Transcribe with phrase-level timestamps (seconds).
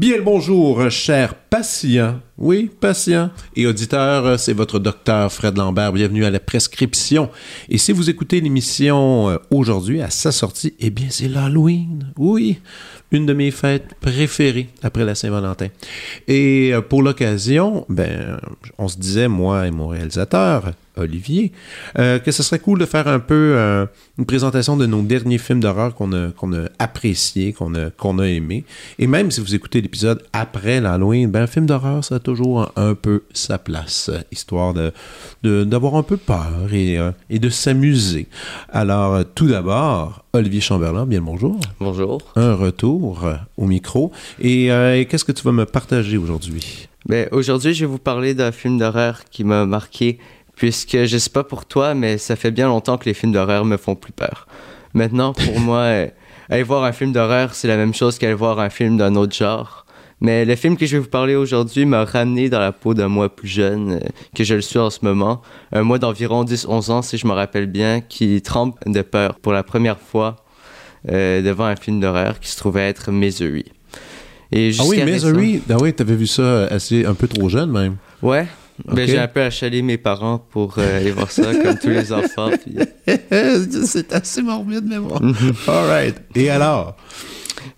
[0.00, 2.20] Bien le bonjour, chers patients.
[2.38, 5.92] Oui, patients et auditeurs, c'est votre docteur Fred Lambert.
[5.92, 7.28] Bienvenue à la prescription.
[7.68, 12.14] Et si vous écoutez l'émission euh, aujourd'hui à sa sortie, eh bien, c'est l'Halloween.
[12.16, 12.60] Oui,
[13.12, 15.68] une de mes fêtes préférées après la Saint-Valentin.
[16.28, 18.40] Et euh, pour l'occasion, ben,
[18.78, 21.52] on se disait, moi et mon réalisateur, Olivier,
[21.98, 23.86] euh, que ce serait cool de faire un peu euh,
[24.18, 28.18] une présentation de nos derniers films d'horreur qu'on a, qu'on a appréciés, qu'on a, qu'on
[28.18, 28.64] a aimés.
[28.98, 32.70] Et même si vous écoutez l'épisode après l'Halloween, ben, un film d'horreur, ça a toujours
[32.76, 34.92] un, peu sa place, histoire de,
[35.64, 38.26] d'avoir un peu peur et, et de s'amuser.
[38.68, 41.58] Alors, tout d'abord, Olivier Chamberlain, bien le bonjour.
[41.80, 42.20] Bonjour.
[42.36, 44.12] Un retour au micro.
[44.40, 46.88] Et, euh, qu'est-ce que tu vas me partager aujourd'hui?
[47.06, 50.18] Ben, aujourd'hui, je vais vous parler d'un film d'horreur qui m'a marqué,
[50.60, 53.64] puisque je sais pas pour toi, mais ça fait bien longtemps que les films d'horreur
[53.64, 54.46] me font plus peur.
[54.92, 56.08] Maintenant, pour moi, euh,
[56.50, 59.34] aller voir un film d'horreur, c'est la même chose qu'aller voir un film d'un autre
[59.34, 59.86] genre.
[60.20, 63.08] Mais le film que je vais vous parler aujourd'hui m'a ramené dans la peau d'un
[63.08, 65.40] moi plus jeune, euh, que je le suis en ce moment.
[65.72, 69.54] Un mois d'environ 10-11 ans, si je me rappelle bien, qui trempe de peur pour
[69.54, 70.36] la première fois
[71.10, 73.64] euh, devant un film d'horreur qui se trouvait être Misery.
[74.52, 77.96] Et ah oui, Misery, ah oui, t'avais vu ça assez un peu trop jeune même.
[78.20, 78.46] Ouais.
[78.86, 82.12] Ben, j'ai un peu achalé mes parents pour euh, aller voir ça, comme tous les
[82.12, 82.50] enfants.
[83.86, 85.16] C'est assez morbide, mais bon.
[85.68, 86.16] All right.
[86.34, 86.96] Et alors?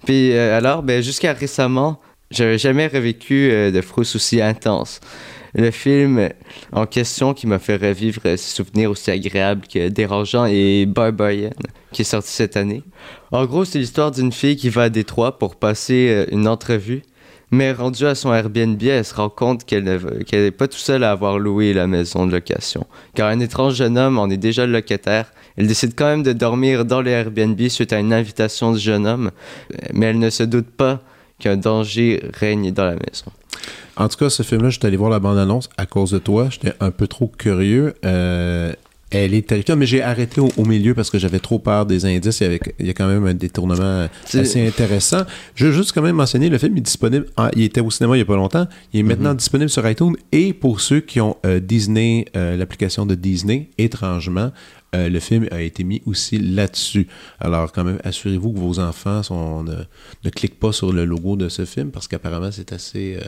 [0.05, 2.01] Puis alors, ben, jusqu'à récemment,
[2.33, 5.01] j'avais jamais revécu euh, de frousse aussi intense.
[5.55, 6.31] Le film
[6.73, 11.51] en question qui m'a fait revivre ces souvenirs aussi agréables que dérangeants et Barbarian,
[11.93, 12.83] qui est sorti cette année.
[13.33, 17.03] En gros, c'est l'histoire d'une fille qui va à Détroit pour passer euh, une entrevue,
[17.53, 21.11] mais rendue à son Airbnb, elle se rend compte qu'elle n'est pas tout seule à
[21.11, 22.87] avoir loué la maison de location.
[23.15, 25.31] Car un étrange jeune homme en est déjà le locataire.
[25.59, 29.07] Elle décide quand même de dormir dans le Airbnb suite à une invitation du jeune
[29.07, 29.31] homme,
[29.93, 31.01] mais elle ne se doute pas
[31.39, 33.31] qu'un danger règne dans la maison.
[33.97, 36.49] En tout cas, ce film-là, je suis allé voir la bande-annonce à cause de toi.
[36.51, 37.93] J'étais un peu trop curieux.
[38.07, 38.73] Euh,
[39.13, 42.41] elle est terrifiante, mais j'ai arrêté au, milieu parce que j'avais trop peur des indices.
[42.41, 45.23] Il y, avait, il y a quand même un détournement assez intéressant.
[45.55, 47.27] Je veux juste quand même mentionner, le film est disponible.
[47.55, 48.67] il était au cinéma il n'y a pas longtemps.
[48.93, 49.37] Il est maintenant mhm.
[49.37, 50.17] disponible sur iTunes.
[50.33, 54.51] Et pour ceux qui ont euh, Disney, euh, l'application de Disney, étrangement,
[54.95, 57.07] euh, le film a été mis aussi là-dessus.
[57.41, 61.49] Alors, quand même, assurez-vous que vos enfants sont, ne, cliquent pas sur le logo de
[61.49, 63.27] ce film parce qu'apparemment, c'est assez euh,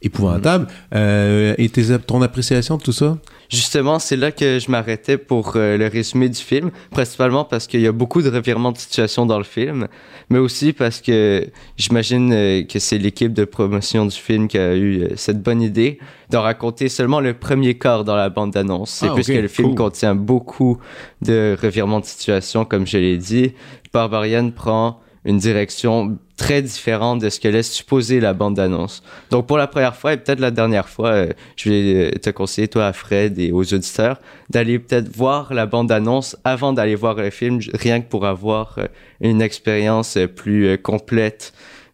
[0.00, 0.66] épouvantable.
[0.94, 1.68] Euh, et
[2.06, 3.18] ton appréciation de tout ça?
[3.50, 7.86] Justement, c'est là que je m'arrêtais pour le résumé du film, principalement parce qu'il y
[7.86, 9.88] a beaucoup de revirements de situation dans le film,
[10.30, 11.46] mais aussi parce que
[11.76, 15.98] j'imagine que c'est l'équipe de promotion du film qui a eu cette bonne idée
[16.30, 18.90] de raconter seulement le premier quart dans la bande-annonce.
[18.90, 20.78] C'est ah, puisque le film contient beaucoup
[21.22, 23.52] de revirements de situation, comme je l'ai dit.
[23.92, 29.02] Barbarian prend une direction très différente de ce que laisse supposer la bande-annonce.
[29.30, 32.68] Donc pour la première fois et peut-être la dernière fois, euh, je vais te conseiller,
[32.68, 34.20] toi, à Fred et aux auditeurs,
[34.50, 38.86] d'aller peut-être voir la bande-annonce avant d'aller voir le film, rien que pour avoir euh,
[39.20, 41.52] une expérience plus euh, complète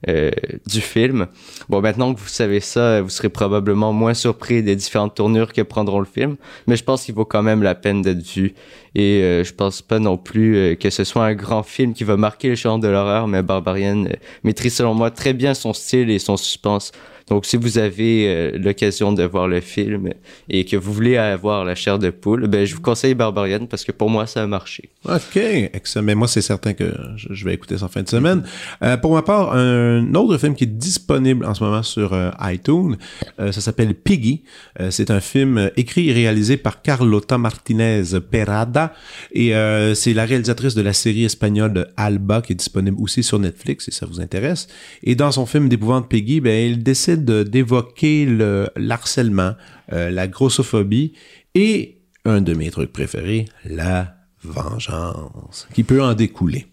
[0.08, 0.30] euh,
[0.66, 1.26] du film.
[1.68, 5.60] Bon, maintenant que vous savez ça, vous serez probablement moins surpris des différentes tournures que
[5.60, 8.54] prendront le film, mais je pense qu'il vaut quand même la peine d'être vu.
[8.94, 12.04] Et euh, je pense pas non plus euh, que ce soit un grand film qui
[12.04, 14.04] va marquer le genre de l'horreur, mais Barbarian
[14.42, 16.92] maîtrise selon moi très bien son style et son suspense.
[17.30, 20.10] Donc, si vous avez euh, l'occasion de voir le film
[20.48, 23.84] et que vous voulez avoir la chair de poule, ben, je vous conseille Barbarian parce
[23.84, 24.90] que pour moi, ça a marché.
[25.04, 26.04] OK, excellent.
[26.04, 28.42] Mais moi, c'est certain que je vais écouter ça en fin de semaine.
[28.82, 32.30] Euh, pour ma part, un autre film qui est disponible en ce moment sur euh,
[32.42, 32.96] iTunes,
[33.38, 34.42] ça s'appelle Piggy.
[34.90, 38.92] c'est un film écrit et réalisé par Carlota Martinez Perada
[39.32, 39.52] et
[39.94, 43.92] c'est la réalisatrice de la série espagnole Alba qui est disponible aussi sur Netflix si
[43.92, 44.68] ça vous intéresse.
[45.02, 49.54] Et dans son film d'épouvante Piggy, ben, elle décide d'évoquer le harcèlement,
[49.92, 51.12] euh, la grossophobie
[51.54, 56.66] et un de mes trucs préférés, la vengeance, qui peut en découler.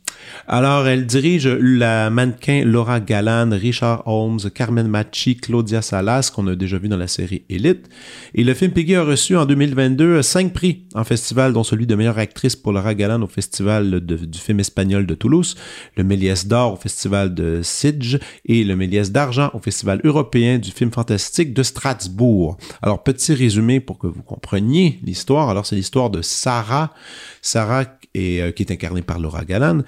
[0.48, 6.56] Alors, elle dirige la mannequin Laura Galland, Richard Holmes, Carmen Machi, Claudia Salas, qu'on a
[6.56, 7.90] déjà vu dans la série Elite.
[8.34, 11.96] Et le film Peggy a reçu en 2022 cinq prix en festival, dont celui de
[11.96, 15.56] meilleure actrice pour Laura Galland au Festival du film espagnol de Toulouse,
[15.96, 20.72] le Méliès d'or au Festival de Sidge et le Méliès d'argent au Festival européen du
[20.72, 22.58] film fantastique de Strasbourg.
[22.82, 25.50] Alors, petit résumé pour que vous compreniez l'histoire.
[25.50, 26.94] Alors, c'est l'histoire de Sarah.
[27.42, 27.86] Sarah
[28.18, 29.84] et, euh, qui est incarnée par Laura Galland,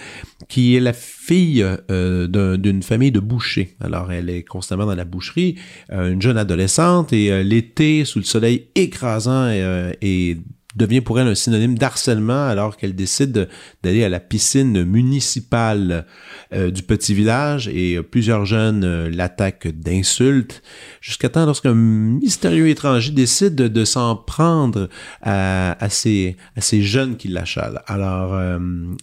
[0.48, 3.76] qui est la fille euh, d'une famille de bouchers.
[3.82, 5.56] Alors, elle est constamment dans la boucherie,
[5.92, 10.38] euh, une jeune adolescente, et l'été, sous le soleil écrasant et
[10.76, 13.50] devient pour elle un synonyme d'harcèlement alors qu'elle décide
[13.82, 16.06] d'aller à la piscine municipale
[16.54, 20.62] euh, du petit village et euh, plusieurs jeunes euh, l'attaquent d'insultes
[21.02, 24.90] jusqu'à temps lorsqu'un mystérieux étranger décide de, s'en prendre
[25.24, 27.82] à, ces, jeunes qui l'achalent.
[27.88, 28.40] Alors,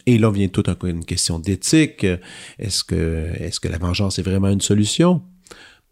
[0.07, 2.07] et là vient toute une question d'éthique.
[2.59, 5.23] Est-ce que, est-ce que la vengeance est vraiment une solution?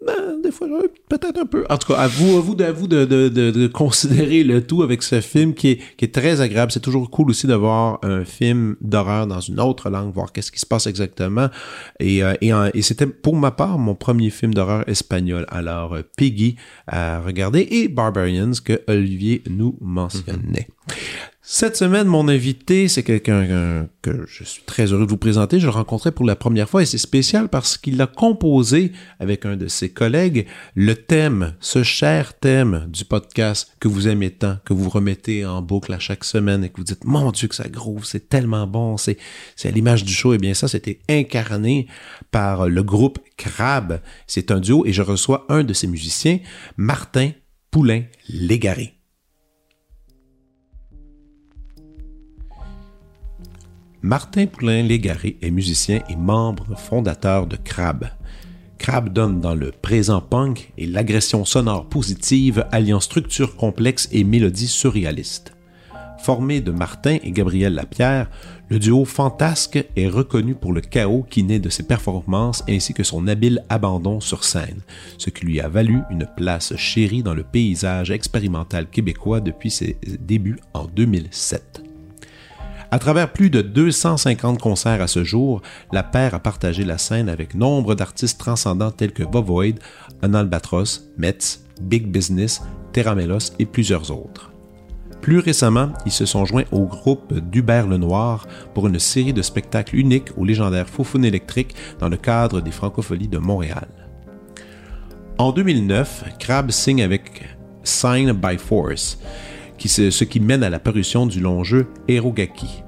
[0.06, 0.68] Ben, des fois,
[1.08, 1.64] peut-être un peu.
[1.70, 4.82] En tout cas, à vous, à vous, à vous de, de, de, considérer le tout
[4.82, 6.72] avec ce film qui est, qui est très agréable.
[6.72, 10.52] C'est toujours cool aussi de voir un film d'horreur dans une autre langue, voir qu'est-ce
[10.52, 11.48] qui se passe exactement.
[12.00, 12.34] Et, euh,
[12.74, 15.46] et, c'était pour ma part mon premier film d'horreur espagnol.
[15.48, 20.68] Alors, euh, Piggy à regarder et Barbarians que Olivier nous mentionnait.
[21.46, 25.61] Cette semaine, mon invité, c'est quelqu'un que je suis très heureux de vous présenter.
[25.61, 29.44] Je le rencontrais pour la première fois et c'est spécial parce qu'il a composé avec
[29.44, 34.56] un de ses collègues le thème, ce cher thème du podcast que vous aimez tant,
[34.64, 37.55] que vous remettez en boucle à chaque semaine et que vous dites, mon Dieu, que
[37.55, 39.19] ça groove, c'est tellement bon, c'est,
[39.64, 40.32] l'image du show.
[40.32, 41.88] Et eh bien ça, c'était incarné
[42.31, 44.00] par le groupe Crab.
[44.26, 46.38] C'est un duo et je reçois un de ses musiciens,
[46.79, 47.32] Martin
[47.70, 48.94] Poulain-Légaré.
[54.04, 58.10] Martin Poulain-Légaré est musicien et membre fondateur de Crab.
[58.76, 64.66] Crab donne dans le présent punk et l'agression sonore positive alliant structure complexe et mélodie
[64.66, 65.54] surréaliste.
[66.18, 68.30] Formé de Martin et Gabriel Lapierre,
[68.68, 73.04] le duo fantasque est reconnu pour le chaos qui naît de ses performances ainsi que
[73.04, 74.82] son habile abandon sur scène,
[75.16, 79.96] ce qui lui a valu une place chérie dans le paysage expérimental québécois depuis ses
[80.20, 81.94] débuts en 2007.
[82.94, 87.29] À travers plus de 250 concerts à ce jour, la paire a partagé la scène
[87.29, 89.81] avec nombre d'artistes transcendants tels que Vovoid,
[90.23, 92.62] Un Albatros, Metz, Big Business,
[92.93, 94.52] Terramelos et plusieurs autres.
[95.23, 99.96] Plus récemment, ils se sont joints au groupe d'Hubert Lenoir pour une série de spectacles
[99.96, 103.88] uniques au légendaire Foufoune électrique dans le cadre des Francopholies de Montréal.
[105.38, 107.43] En 2009, Crab signe avec
[107.82, 109.19] Sign by Force,
[109.88, 112.84] ce qui mène à la parution du long jeu Erogaki,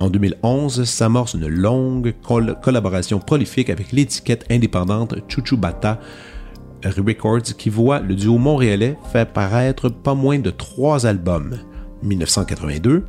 [0.00, 2.14] en 2011, s'amorce une longue
[2.62, 5.98] collaboration prolifique avec l'étiquette indépendante Chuchubata
[6.84, 11.58] Records qui voit le duo montréalais faire paraître pas moins de trois albums.
[12.02, 13.04] 1982,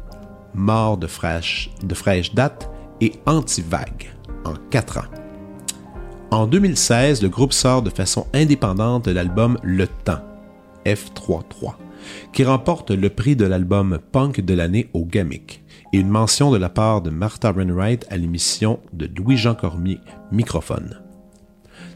[0.55, 2.71] Mort de fraîche, de fraîche date
[3.01, 4.09] et Anti-Vague
[4.45, 5.09] en quatre ans.
[6.31, 10.23] En 2016, le groupe sort de façon indépendante l'album Le Temps,
[10.87, 11.73] F33,
[12.33, 15.63] qui remporte le prix de l'album punk de l'année au GAMIC
[15.93, 19.99] et une mention de la part de Martha Renwright à l'émission de Louis-Jean Cormier,
[20.31, 20.99] Microphone.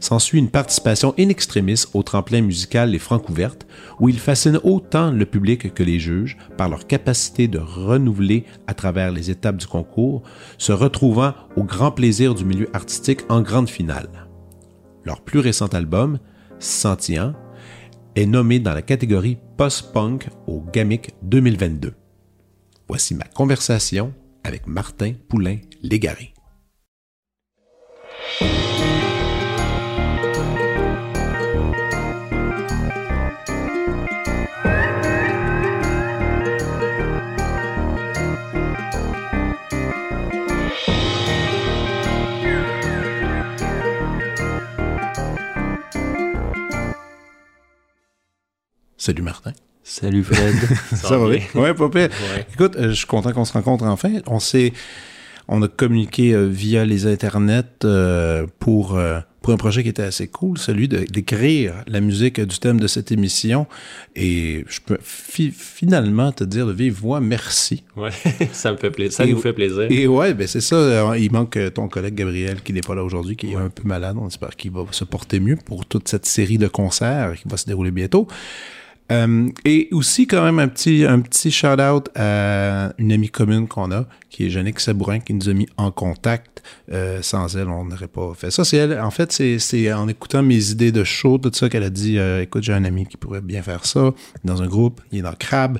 [0.00, 3.66] S'ensuit une participation in extremis au tremplin musical Les Francouvertes,
[4.00, 8.74] où il fascine autant le public que les juges par leur capacité de renouveler à
[8.74, 10.22] travers les étapes du concours,
[10.58, 14.28] se retrouvant au grand plaisir du milieu artistique en grande finale.
[15.04, 16.18] Leur plus récent album,
[16.58, 17.34] Sentient,
[18.16, 21.94] est nommé dans la catégorie post-punk au GAMIC 2022.
[22.88, 24.12] Voici ma conversation
[24.44, 26.34] avec Martin Poulain-Légaré.
[49.04, 49.52] Salut Martin.
[49.82, 50.54] Salut Fred.
[50.94, 51.42] ça, va bien?
[51.54, 51.90] Ouais, pas
[52.54, 54.10] Écoute, euh, je suis content qu'on se rencontre enfin.
[54.26, 54.72] On s'est,
[55.46, 58.98] on a communiqué euh, via les internets euh, pour
[59.42, 63.12] pour un projet qui était assez cool, celui d'écrire la musique du thème de cette
[63.12, 63.66] émission.
[64.16, 67.84] Et je peux finalement te dire de vive voix merci.
[67.94, 68.08] Ouais,
[68.52, 69.12] ça me fait plaisir.
[69.12, 69.86] Ça nous fait plaisir.
[69.90, 71.14] Et ouais, ben c'est ça.
[71.18, 74.16] Il manque ton collègue Gabriel qui n'est pas là aujourd'hui, qui est un peu malade.
[74.18, 77.58] On espère qu'il va se porter mieux pour toute cette série de concerts qui va
[77.58, 78.26] se dérouler bientôt.
[79.14, 83.92] Euh, et aussi, quand même, un petit, un petit shout-out à une amie commune qu'on
[83.92, 86.62] a, qui est Jannick Sabourin, qui nous a mis en contact.
[86.92, 88.64] Euh, sans elle, on n'aurait pas fait ça.
[88.64, 91.90] C'est elle, en fait, c'est en écoutant mes idées de show, tout ça, qu'elle a
[91.90, 94.12] dit euh, Écoute, j'ai un ami qui pourrait bien faire ça,
[94.44, 95.78] dans un groupe, il est dans Crab.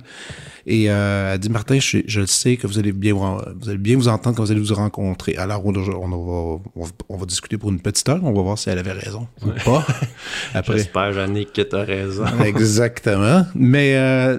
[0.67, 3.79] Et euh, elle dit Martin, je, je sais que vous allez bien vous, vous allez
[3.79, 5.37] bien vous entendre quand vous allez vous rencontrer.
[5.37, 8.71] Alors, on, on, va, on, va, discuter pour une petite heure, on va voir si
[8.71, 9.87] elle avait raison ou pas.
[10.55, 10.79] Après.
[10.79, 12.25] J'espère, Jannick, que tu as raison.
[12.45, 13.45] Exactement.
[13.55, 14.39] Mais euh,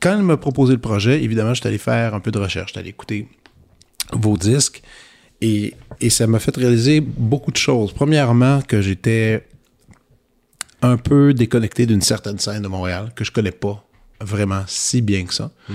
[0.00, 2.68] quand elle m'a proposé le projet, évidemment, je suis allé faire un peu de recherche,
[2.68, 3.28] je suis allé écouter
[4.12, 4.82] vos disques.
[5.42, 7.92] Et, et ça m'a fait réaliser beaucoup de choses.
[7.92, 9.46] Premièrement, que j'étais
[10.80, 13.84] un peu déconnecté d'une certaine scène de Montréal que je connais pas
[14.20, 15.50] vraiment si bien que ça.
[15.70, 15.74] Mm-hmm.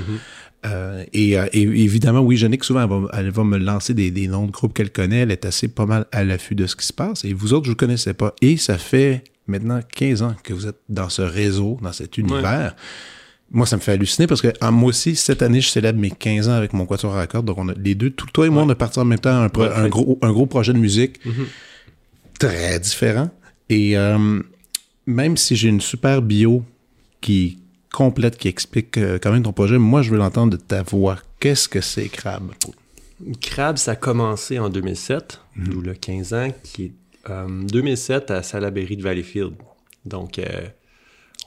[0.65, 4.11] Euh, et, euh, et, évidemment, oui, Jannick, souvent, elle va, elle va me lancer des,
[4.11, 5.19] des, noms de groupes qu'elle connaît.
[5.19, 7.25] Elle est assez pas mal à l'affût de ce qui se passe.
[7.25, 8.33] Et vous autres, je ne vous connaissais pas.
[8.41, 12.75] Et ça fait maintenant 15 ans que vous êtes dans ce réseau, dans cet univers.
[13.51, 16.09] Moi, ça me fait halluciner parce que ah, moi aussi, cette année, je célèbre mes
[16.09, 17.45] 15 ans avec mon quatuor à cordes.
[17.45, 19.29] Donc, on a, les deux, tout, toi et moi, on a parti en même temps
[19.29, 22.39] un, un, gros, un gros projet de musique mm-hmm.
[22.39, 23.29] très différent.
[23.69, 24.39] Et euh,
[25.05, 26.63] même si j'ai une super bio
[27.21, 27.59] qui
[27.93, 31.17] complète, qui explique euh, quand même ton projet, moi, je veux l'entendre de ta voix.
[31.39, 32.51] Qu'est-ce que c'est Crab?
[33.39, 35.69] Crab, ça a commencé en 2007, mm-hmm.
[35.69, 36.91] d'où le 15 ans, qui est
[37.27, 39.53] 2007 euh, à Salaberry de Valleyfield.
[40.05, 40.67] Donc, euh,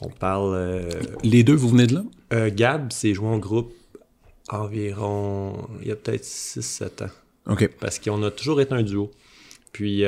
[0.01, 0.55] on parle.
[0.55, 0.91] Euh,
[1.25, 2.51] Les deux, vous venez de là?
[2.51, 3.75] Gab s'est joué en groupe
[4.49, 5.69] environ.
[5.83, 7.11] Il y a peut-être 6-7 ans.
[7.51, 7.69] OK.
[7.81, 9.11] Parce qu'on a toujours été un duo.
[9.73, 10.05] Puis,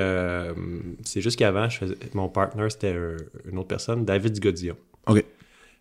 [1.04, 1.68] c'est juste qu'avant,
[2.14, 2.96] mon partner, c'était
[3.50, 4.76] une autre personne, David Godillon.
[5.06, 5.24] OK.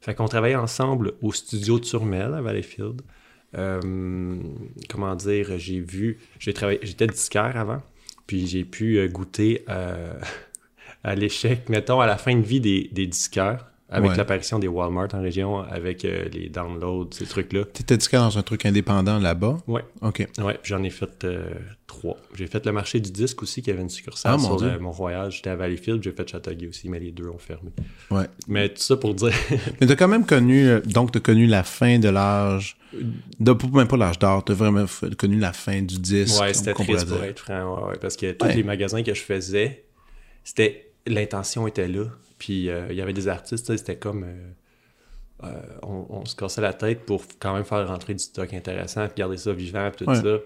[0.01, 3.01] Fait qu'on travaillait ensemble au studio de Turmel à Valleyfield.
[3.53, 7.81] comment dire, j'ai vu, j'ai travaillé, j'étais disquaire avant.
[8.27, 10.13] Puis j'ai pu euh, goûter euh,
[11.03, 13.07] à l'échec, mettons, à la fin de vie des, des
[13.89, 17.63] avec l'apparition des Walmart en région, avec euh, les downloads, ces trucs-là.
[17.73, 19.57] Tu étais disqueur dans un truc indépendant là-bas?
[19.67, 19.81] Oui.
[20.01, 20.27] OK.
[20.39, 21.25] Ouais, j'en ai fait
[21.87, 22.17] trois.
[22.35, 25.31] J'ai fait le marché du disque aussi, qui avait une succursale ah, sur Mont-Royal.
[25.31, 27.71] J'étais à Valleyfield, j'ai fait Châteauguay aussi, mais les deux ont fermé.
[28.11, 28.25] Ouais.
[28.47, 29.31] Mais tout ça pour dire...
[29.79, 32.77] mais tu as quand même connu, donc tu as connu la fin de l'âge
[33.39, 34.85] de, même pas l'âge d'or, t'as vraiment
[35.17, 36.41] connu la fin du disque.
[36.41, 39.85] Ouais, c'était triste pour être franc, ouais, parce que tous les magasins que je faisais,
[40.43, 42.05] c'était l'intention était là.
[42.37, 44.51] Puis euh, il y avait des artistes, c'était comme euh,
[45.43, 49.15] euh, on, se cassait la tête pour quand même faire rentrer du stock intéressant, puis
[49.17, 50.37] garder ça vivant, puis tout ça.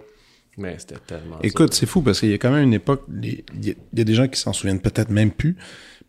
[0.58, 1.40] Mais c'était tellement.
[1.42, 4.14] Écoute, c'est fou parce qu'il y a quand même une époque, il y, a des
[4.14, 5.56] gens qui s'en souviennent peut-être même plus,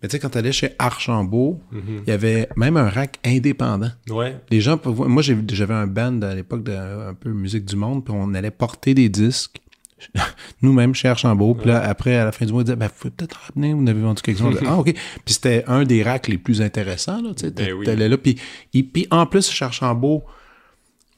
[0.02, 2.02] mais tu sais, quand tu allais chez Archambault, mhm.
[2.04, 3.92] il y avait même un rack indépendant.
[4.10, 4.36] Ouais.
[4.50, 8.12] Les gens, moi j'avais un band à l'époque de un peu musique du monde, puis
[8.16, 9.62] on allait porter des disques
[10.62, 11.54] nous-mêmes chez Archambault.
[11.54, 13.74] Puis là, après, à la fin du mois, on disait, ben, vous pouvez peut-être ramener,
[13.74, 14.58] vous avez vendu quelque chose.
[14.66, 14.92] ah, OK.
[14.92, 17.50] Puis c'était un des racks les plus intéressants, là, tu sais.
[17.50, 17.86] Ben oui.
[17.86, 18.18] là.
[18.18, 18.38] Puis,
[18.82, 20.24] puis en plus, chez Archambault,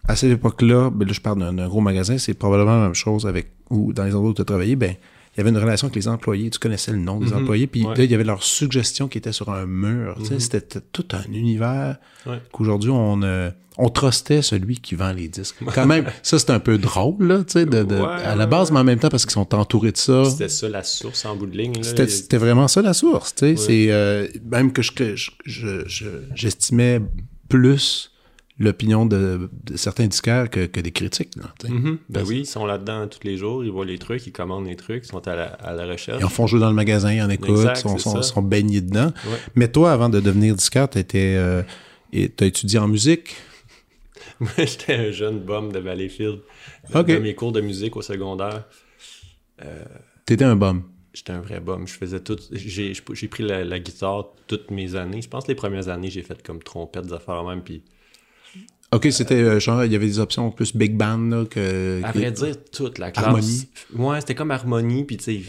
[0.06, 3.26] à cette époque-là, ben là, je parle d'un gros magasin, c'est probablement la même chose
[3.26, 4.94] avec, ou dans les endroits où tu as travaillé, ben,
[5.34, 6.48] il y avait une relation avec les employés.
[6.50, 7.42] Tu connaissais le nom des mhm.
[7.42, 7.66] employés.
[7.66, 10.16] Puis là, il y avait leur suggestion qui était sur un mur.
[10.18, 10.38] Mhm.
[10.38, 11.96] C'était tout un univers
[12.52, 15.56] qu'aujourd'hui, on, euh, on trustait celui qui vend les disques.
[15.74, 18.70] Quand même, ça, c'est un peu drôle, là, tu sais, de, de à la base,
[18.70, 20.24] mais en même temps, parce qu'ils sont entourés de ça.
[20.24, 21.82] C'était ça la source en bout de ligne.
[21.82, 23.56] C'était vraiment ça la source, tu sais.
[23.56, 27.00] C'est euh, même que j'estimais je, je, j'estimais
[27.48, 28.13] plus
[28.58, 31.34] l'opinion de, certains disquaires que, des critiques.
[31.36, 31.98] Là, mm-hmm.
[32.08, 34.76] Ben oui, ils sont là-dedans tous les jours, ils voient les trucs, ils commandent les
[34.76, 36.20] trucs, ils sont à la, recherche.
[36.20, 39.12] Ils en font jouer dans le magasin, ils en écoutent, ils sont, baignés dedans.
[39.54, 41.62] Mais toi, avant de devenir disquaire, tu euh,
[42.12, 43.36] as étudié en musique?
[44.40, 46.40] Moi, j'étais un jeune bum de Valleyfield.
[46.92, 47.16] Okay.
[47.16, 48.64] Dans mes cours de musique au secondaire.
[49.62, 49.84] Euh,
[50.26, 50.82] T'étais un bum?
[51.12, 51.86] J'étais un vrai bum.
[51.86, 52.38] Je faisais tout.
[52.52, 55.22] J'ai pris la, guitare toutes mes années.
[55.22, 57.82] Je pense que les premières années, j'ai fait comme trompette, des affaires même, puis
[58.94, 62.00] Ok, c'était euh, genre, il y avait des options plus big band, là, que.
[62.04, 63.26] À vrai dire, toute la classe.
[63.26, 63.68] Harmonie.
[63.96, 65.40] Ouais, c'était comme harmonie, puis tu sais,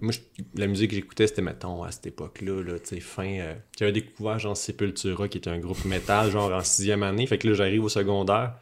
[0.00, 0.14] moi,
[0.54, 3.28] la musique que j'écoutais, c'était, mettons, à cette époque-là, là, tu sais, fin.
[3.28, 7.36] Euh, j'avais découvert, genre, Sepultura, qui était un groupe métal, genre, en sixième année, fait
[7.36, 8.54] que là, j'arrive au secondaire.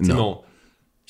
[0.00, 0.40] Mon,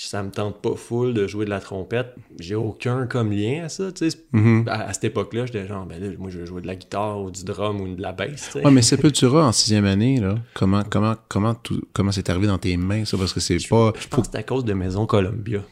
[0.04, 2.14] ça me tente pas full de jouer de la trompette.
[2.38, 4.18] J'ai aucun comme lien à ça, tu sais.
[4.34, 4.68] Mm-hmm.
[4.68, 7.30] à, cette époque-là, j'étais genre, ben là, moi, je veux jouer de la guitare ou
[7.30, 8.64] du drum ou de la basse, tu sais.
[8.64, 12.58] Ouais, mais Sepultura en sixième année, là, comment, comment, comment, tout, comment c'est arrivé dans
[12.58, 13.16] tes mains, ça?
[13.16, 13.92] Parce que c'est pas...
[13.98, 15.62] Je pense que c'est à cause de Maison Columbia.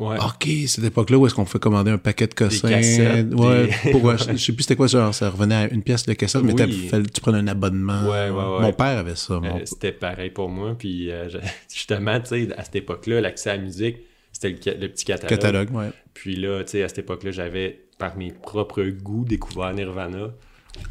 [0.00, 2.68] OK, cette époque-là où est-ce qu'on fait commander un paquet de cossins.
[2.70, 2.80] ouais,
[3.28, 5.12] je, sais plus c'était quoi ça.
[5.12, 8.04] Ça revenait à une pièce de cassette, mais tu prenais un abonnement.
[8.04, 9.34] Ouais, ouais, Mon père avait ça.
[9.34, 10.74] Euh, c'était pareil pour moi.
[10.78, 11.28] Puis euh,
[11.72, 13.98] justement, tu sais, à cette époque-là, l'accès à la musique,
[14.32, 15.38] c'était le, petit catalogue.
[15.38, 15.90] Catalogue, ouais.
[16.14, 20.30] Puis là, tu sais, à cette époque-là, j'avais, par mes propres goûts, découvert Nirvana.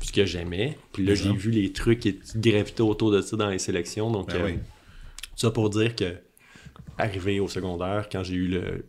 [0.02, 0.78] ce que j'aimais.
[0.94, 4.12] Puis là, j'ai vu les trucs qui gravitaient autour de ça dans les sélections.
[4.12, 4.60] Donc, Ben euh, oui.
[5.36, 6.16] ça pour dire que,
[6.98, 8.86] arrivé au secondaire, quand j'ai eu le,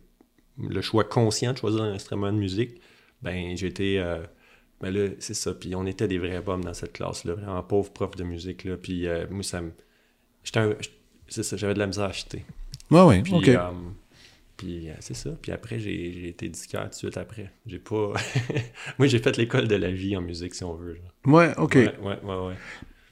[0.57, 2.81] le choix conscient de choisir un instrument de musique,
[3.21, 3.97] ben, j'étais.
[3.97, 4.21] euh,
[4.81, 5.53] ben là, c'est ça.
[5.53, 7.33] Puis on était des vrais bombes dans cette classe-là.
[7.35, 8.77] Vraiment pauvre prof de musique, là.
[8.77, 9.71] Puis euh, moi, ça me.
[11.27, 12.43] C'est ça, j'avais de la misère à acheter.
[12.89, 13.47] Ouais, ouais, Puis, ok.
[13.49, 13.69] euh,
[14.57, 15.29] puis euh, c'est ça.
[15.41, 17.51] Puis après, j'ai j'ai été disquaire tout de suite après.
[17.65, 18.13] J'ai pas.
[18.97, 20.95] Moi, j'ai fait l'école de la vie en musique, si on veut.
[20.95, 21.33] genre.
[21.33, 21.75] Ouais, ok.
[21.75, 22.55] Ouais, ouais, ouais, ouais.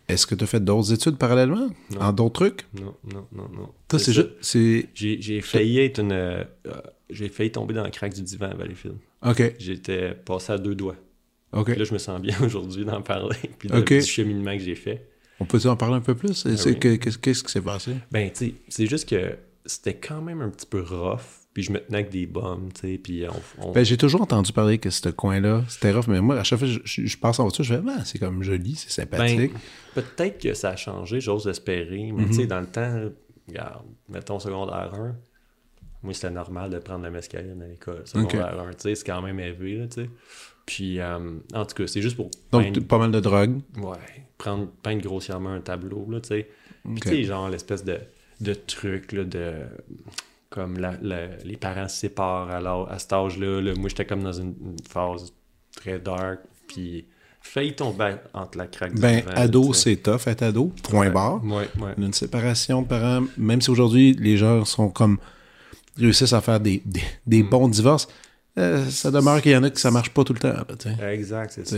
[0.08, 1.70] Est-ce que tu as fait d'autres études parallèlement?
[1.92, 2.02] Non.
[2.02, 2.66] En d'autres trucs?
[2.74, 3.70] Non, non, non, non.
[3.88, 4.12] Toi, c'est ça.
[4.14, 4.30] juste.
[4.42, 4.90] C'est.
[4.96, 6.12] J'ai j'ai failli être une.
[6.12, 6.44] euh,
[7.10, 8.98] j'ai failli tomber dans le crack du divan à Valleyfield.
[9.26, 10.96] Ok, J'étais passé à deux doigts.
[11.52, 11.72] ok.
[11.72, 13.38] Puis là, je me sens bien aujourd'hui d'en parler.
[13.58, 13.94] Puis de- Ok.
[13.94, 15.08] du cheminement que j'ai fait.
[15.40, 16.46] On peut en parler un peu plus?
[16.46, 16.78] Oui.
[16.80, 17.94] que- Qu'est-ce qui s'est passé?
[18.12, 21.22] Ben, tu sais, c'est juste que c'était quand même un petit peu rough.
[21.54, 22.98] Puis je me tenais avec des bombes, tu sais.
[23.00, 23.24] Puis
[23.58, 23.70] on.
[23.70, 26.60] on- Ben, j'ai toujours entendu parler que ce coin-là, c'était rough, mais moi, à chaque
[26.60, 28.92] fois que je, je- je passe en voiture, je fais, ah, c'est comme joli, c'est
[28.92, 29.52] sympathique.
[29.96, 32.12] Ben, peut-être que ça a changé, j'ose espérer.
[32.14, 32.34] Mais tu Mhm.
[32.34, 33.10] sais, dans le temps,
[33.48, 35.16] regarde, mettons secondaire 1,
[36.04, 38.02] moi, c'était normal de prendre la mescaline à l'école.
[38.06, 40.10] Secondaire 1, tu sais, c'est quand même élevé, là, tu sais.
[40.66, 41.18] Puis, euh,
[41.54, 43.60] en tout cas, c'est juste pour Donc, peindre, pas mal de drogue.
[43.78, 43.98] ouais,
[44.38, 46.48] prendre, peindre grossièrement un tableau, là, tu sais.
[46.84, 47.02] Puis, Ok.
[47.02, 47.98] tu sais, genre, l'espèce de,
[48.42, 49.54] de truc, là, de...
[50.50, 53.62] Comme la, la- les parents se séparent alors, à cet âge-là.
[53.62, 53.74] là.
[53.76, 55.32] Moi, j'étais comme dans une, une phase
[55.76, 57.06] très dark, puis
[57.42, 61.44] failli tomber entre la craque Ben, ado, c'est tough, être ado, point barre.
[61.46, 61.94] Ouais, ouais.
[62.00, 65.20] Une séparation de parents, même si aujourd'hui, les gens sont comme.
[66.00, 67.50] Réussissent à faire des, des, des Mm.
[67.50, 68.08] bons divorces,
[68.58, 70.54] euh, ça demeure qu'il y en a que ça marche pas tout le temps.
[71.00, 71.14] là.
[71.14, 71.78] Exact, c'est ça.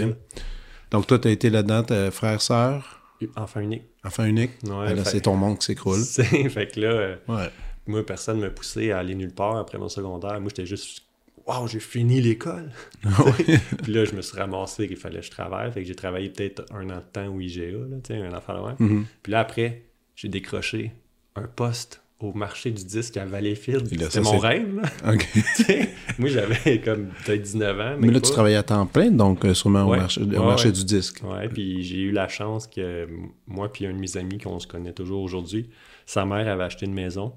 [0.91, 2.97] Donc, toi, tu as été là-dedans, frère, sœur,
[3.35, 3.83] Enfant unique.
[4.03, 4.51] enfant unique?
[4.63, 5.99] Ouais, là, fait- c'est ton monde qui s'écroule.
[6.03, 7.49] C'est- fait que là, euh, Ouais.
[7.87, 10.39] moi, personne ne m'a poussé à aller nulle part après mon secondaire.
[10.41, 11.03] Moi, j'étais juste,
[11.45, 12.71] waouh, j'ai fini l'école.
[13.83, 15.71] Puis là, je me suis ramassé qu'il fallait que je travaille.
[15.71, 18.75] Fait que j'ai travaillé peut-être un an de temps au IGA, là, un enfant loin.
[18.79, 19.05] Mhm.
[19.21, 19.83] Puis là, après,
[20.15, 20.91] j'ai décroché
[21.35, 23.87] un poste au marché du disque à Valleyfield.
[23.87, 24.81] C'était mon rêve,
[26.19, 27.95] moi, j'avais comme peut-être 19 ans.
[27.99, 28.19] Mais là, pas.
[28.21, 29.97] tu travaillais à temps plein, donc euh, sûrement Ouais.
[29.97, 30.71] au marché, au Ouais, marché ouais.
[30.73, 31.21] du disque.
[31.23, 33.07] Ouais, puis j'ai eu la chance que
[33.47, 35.69] moi puis un de mes amis qu'on se connaît toujours aujourd'hui,
[36.05, 37.33] sa mère avait acheté une maison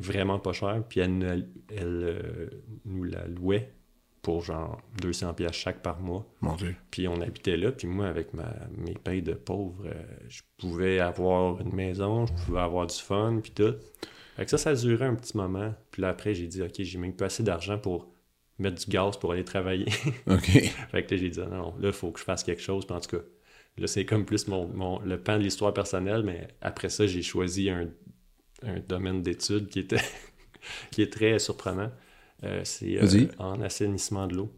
[0.00, 2.50] vraiment pas chère, puis elle, elle, euh,
[2.84, 3.72] nous la louait
[4.24, 6.26] pour genre 200 pièces chaque par mois.
[6.40, 6.74] Mon Dieu.
[6.90, 9.92] Puis on habitait là, puis moi avec ma, mes payes de pauvre, euh,
[10.28, 13.74] je pouvais avoir une maison, je pouvais avoir du fun, puis tout.
[14.36, 15.72] Fait que ça, ça a duré un petit moment.
[15.92, 18.08] Puis là après, j'ai dit, OK, j'ai même pas assez d'argent pour
[18.58, 19.86] mettre du gaz pour aller travailler.
[20.26, 20.50] OK.
[20.90, 22.86] Fait que là, j'ai dit, non, non, là, il faut que je fasse quelque chose.
[22.86, 23.22] Puis en tout cas,
[23.78, 27.22] là, c'est comme plus mon, mon- le pan de l'histoire personnelle, mais après ça, j'ai
[27.22, 27.90] choisi un,
[28.62, 30.00] un domaine d'études qui était
[30.90, 31.90] qui est très surprenant.
[32.42, 34.50] Euh, c'est euh, en assainissement de l'eau.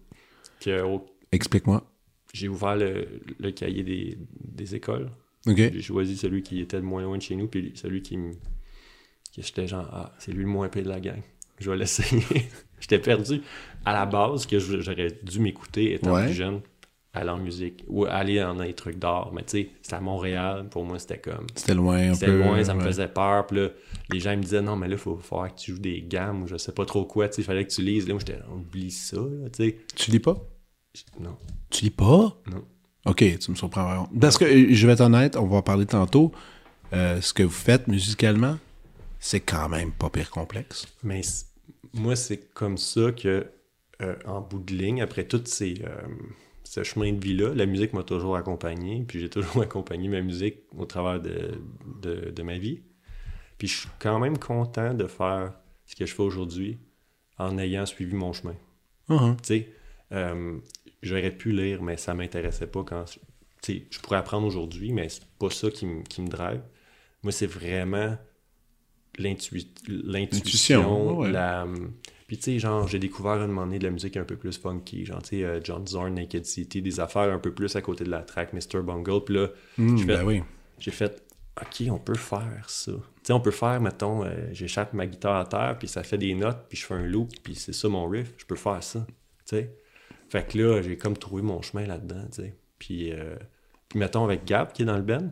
[0.60, 1.84] Que, au- Explique-moi.
[2.32, 5.10] j'ai ouvert le, le cahier des, des écoles.
[5.46, 8.32] J'ai choisi celui qui était le moins loin de chez nous, puis celui qui me.
[9.36, 11.20] j'étais genre, ah, c'est lui le moins payé de la gang.
[11.60, 12.24] Je vais l'essayer.
[12.80, 13.42] j'étais perdu.
[13.84, 16.24] À la base, que j'aurais dû m'écouter étant Ouais.
[16.24, 16.60] plus jeune,
[17.16, 19.30] aller en musique ou aller dans les trucs d'art.
[19.32, 20.68] Mais tu sais, c'était à Montréal.
[20.70, 21.46] Pour moi, c'était comme.
[21.54, 22.38] C'était loin un C'était peu.
[22.38, 22.86] loin, ça me ouais.
[22.86, 23.46] faisait peur.
[23.46, 23.68] Puis là,
[24.12, 26.02] les gens ils me disaient, non, mais là, il faut falloir que tu joues des
[26.02, 27.28] gammes ou je sais pas trop quoi.
[27.28, 28.06] Tu sais, il fallait que tu lises.
[28.06, 29.78] Là, moi, j'étais, oublie ça, là, tu sais.
[29.94, 30.36] Tu lis pas?
[31.20, 31.36] Non.
[31.70, 32.40] Tu lis pas?
[32.50, 32.64] Non.
[33.06, 34.10] OK, tu me surprends vraiment.
[34.20, 36.32] Parce que, euh, je vais être honnête, on va en parler tantôt.
[36.92, 38.58] Euh, ce que vous faites musicalement,
[39.18, 40.86] c'est quand même pas pire complexe.
[41.02, 41.20] Mais
[41.94, 43.46] moi, c'est comme ça que,
[44.02, 45.96] euh, en bout de ligne, après tout ces, euh,
[46.66, 49.04] ce chemin de vie-là, la musique m'a toujours accompagné.
[49.06, 51.52] Puis j'ai toujours accompagné ma musique au travers de,
[52.02, 52.80] de, de ma vie.
[53.58, 55.54] Puis je suis quand même content de faire
[55.86, 56.78] ce que je fais aujourd'hui
[57.38, 58.54] en ayant suivi mon chemin.
[59.08, 59.36] Uh-huh.
[59.36, 59.68] Tu sais,
[60.12, 60.58] euh,
[61.02, 63.04] j'aurais pu lire, mais ça m'intéressait pas quand.
[63.04, 63.20] Tu
[63.62, 66.60] sais, je pourrais apprendre aujourd'hui, mais c'est pas ça qui, me- qui me drive.
[67.22, 68.16] Moi, c'est vraiment
[69.18, 71.30] l'intui- L'intuition, l'intuition, ouais.
[71.30, 71.66] la.
[72.26, 74.36] Puis, tu sais, genre, j'ai découvert à un moment donné de la musique un peu
[74.36, 77.76] plus funky, genre, tu sais, euh, John Zorn, Naked City, des affaires un peu plus
[77.76, 78.82] à côté de la track, Mr.
[78.82, 79.24] Bungle.
[79.24, 80.42] Puis là, Hmm, Je ben oui.
[80.80, 81.22] j'ai fait
[81.60, 82.92] OK, on peut faire ça.
[82.92, 86.18] Tu sais, on peut faire, mettons, euh, j'échappe ma guitare à terre, puis ça fait
[86.18, 88.34] des notes, puis je fais un loop, puis c'est ça mon riff.
[88.36, 89.06] Je peux faire ça.
[89.08, 89.76] Tu sais.
[90.28, 92.54] Fait que là, j'ai comme trouvé mon chemin là-dedans, tu sais.
[92.78, 93.36] Puis, euh,
[93.88, 95.30] puis mettons, avec Gab qui est dans le band,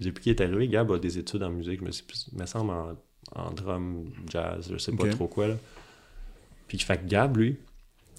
[0.00, 1.90] depuis qu'il est arrivé, Gab a des études en musique, me,
[2.32, 2.96] me semble en,
[3.36, 5.54] en drum, jazz, je sais pas trop quoi, là.
[6.70, 7.56] Puis fait que Gab, lui,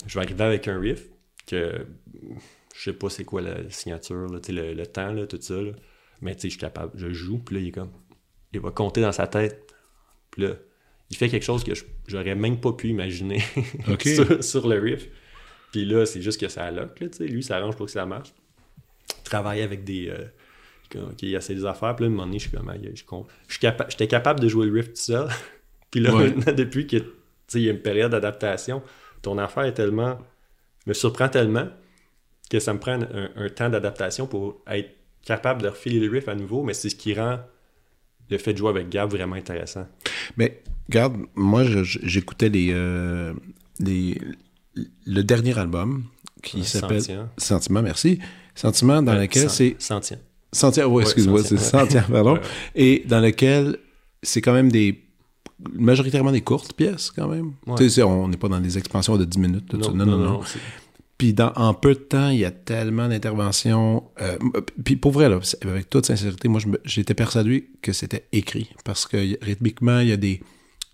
[0.08, 1.06] je vais arriver avec un riff
[1.48, 1.88] que
[2.76, 5.72] je sais pas c'est quoi la signature, là, le, le temps, là, tout ça, là.
[6.22, 7.92] Mais tu sais, je suis capable, je joue, puis là, il est comme,
[8.52, 9.74] il va compter dans sa tête,
[10.32, 10.56] puis là,
[11.10, 13.40] il fait quelque chose que je- j'aurais même pas pu imaginer
[14.04, 15.08] sur, sur le riff.
[15.72, 17.92] Puis là, c'est juste que ça lock, là, tu sais, lui, ça arrange pour que
[17.94, 18.34] ça marche.
[19.24, 20.10] travailler avec des.
[20.10, 20.26] Euh,
[21.18, 21.96] qui essaient des affaires.
[21.96, 24.90] Puis là, à un moment donné, je suis comme, j'étais capable de jouer le riff
[24.90, 25.30] tout seul.
[25.92, 26.98] puis là, maintenant, depuis que
[27.60, 28.82] il y a une période d'adaptation,
[29.22, 30.18] ton affaire est tellement.
[30.86, 31.68] me surprend tellement
[32.50, 34.90] que ça me prend un, temps d'adaptation pour être
[35.26, 37.40] capable de refiler le riff à nouveau, mais c'est ce qui rend
[38.30, 39.88] le fait de jouer avec Gab vraiment intéressant.
[40.38, 43.34] Mais, regarde, moi, j'écoutais les, euh,
[43.80, 44.20] les,
[45.06, 46.06] le dernier album
[46.42, 47.02] qui s'appelle
[47.38, 48.20] Sentiment, merci.
[48.56, 49.76] Sentiment dans lequel c'est.
[49.80, 50.20] Sentient.
[50.52, 52.38] Sentient, oui, excuse-moi, c'est Sentient, pardon.
[52.76, 53.78] Et dans lequel
[54.24, 55.02] c'est quand même des
[55.74, 57.54] majoritairement des courtes pièces quand même.
[57.78, 59.74] Tu sais, on n'est pas dans des expansions de 10 minutes.
[59.74, 60.42] non, non, non, non.
[61.18, 64.06] Puis dans, en peu de temps, il y a tellement d'interventions.
[64.22, 64.40] Euh,
[64.84, 68.72] puis pour vrai, là, avec toute sincérité, moi, j'étais persuadé que c'était écrit.
[68.84, 70.42] Parce que rythmiquement, il y a des.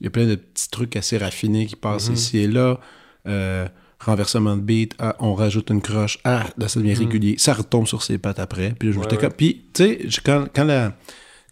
[0.01, 2.13] Il y a plein de petits trucs assez raffinés qui passent mm-hmm.
[2.13, 2.80] ici et là.
[3.25, 3.67] Euh,
[3.99, 6.99] renversement de beat, ah, on rajoute une croche, ah, là, ça devient mm-hmm.
[6.99, 7.36] régulier.
[7.38, 8.75] Ça retombe sur ses pattes après.
[8.77, 8.99] Puis je
[9.30, 10.95] Puis, tu sais, quand, quand la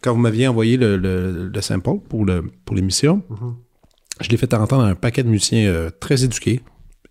[0.01, 3.55] quand vous m'aviez envoyé le, le, sample pour, le, pour l'émission, mhm.
[4.21, 6.61] je l'ai fait entendre à un paquet de musiciens euh, très éduqués.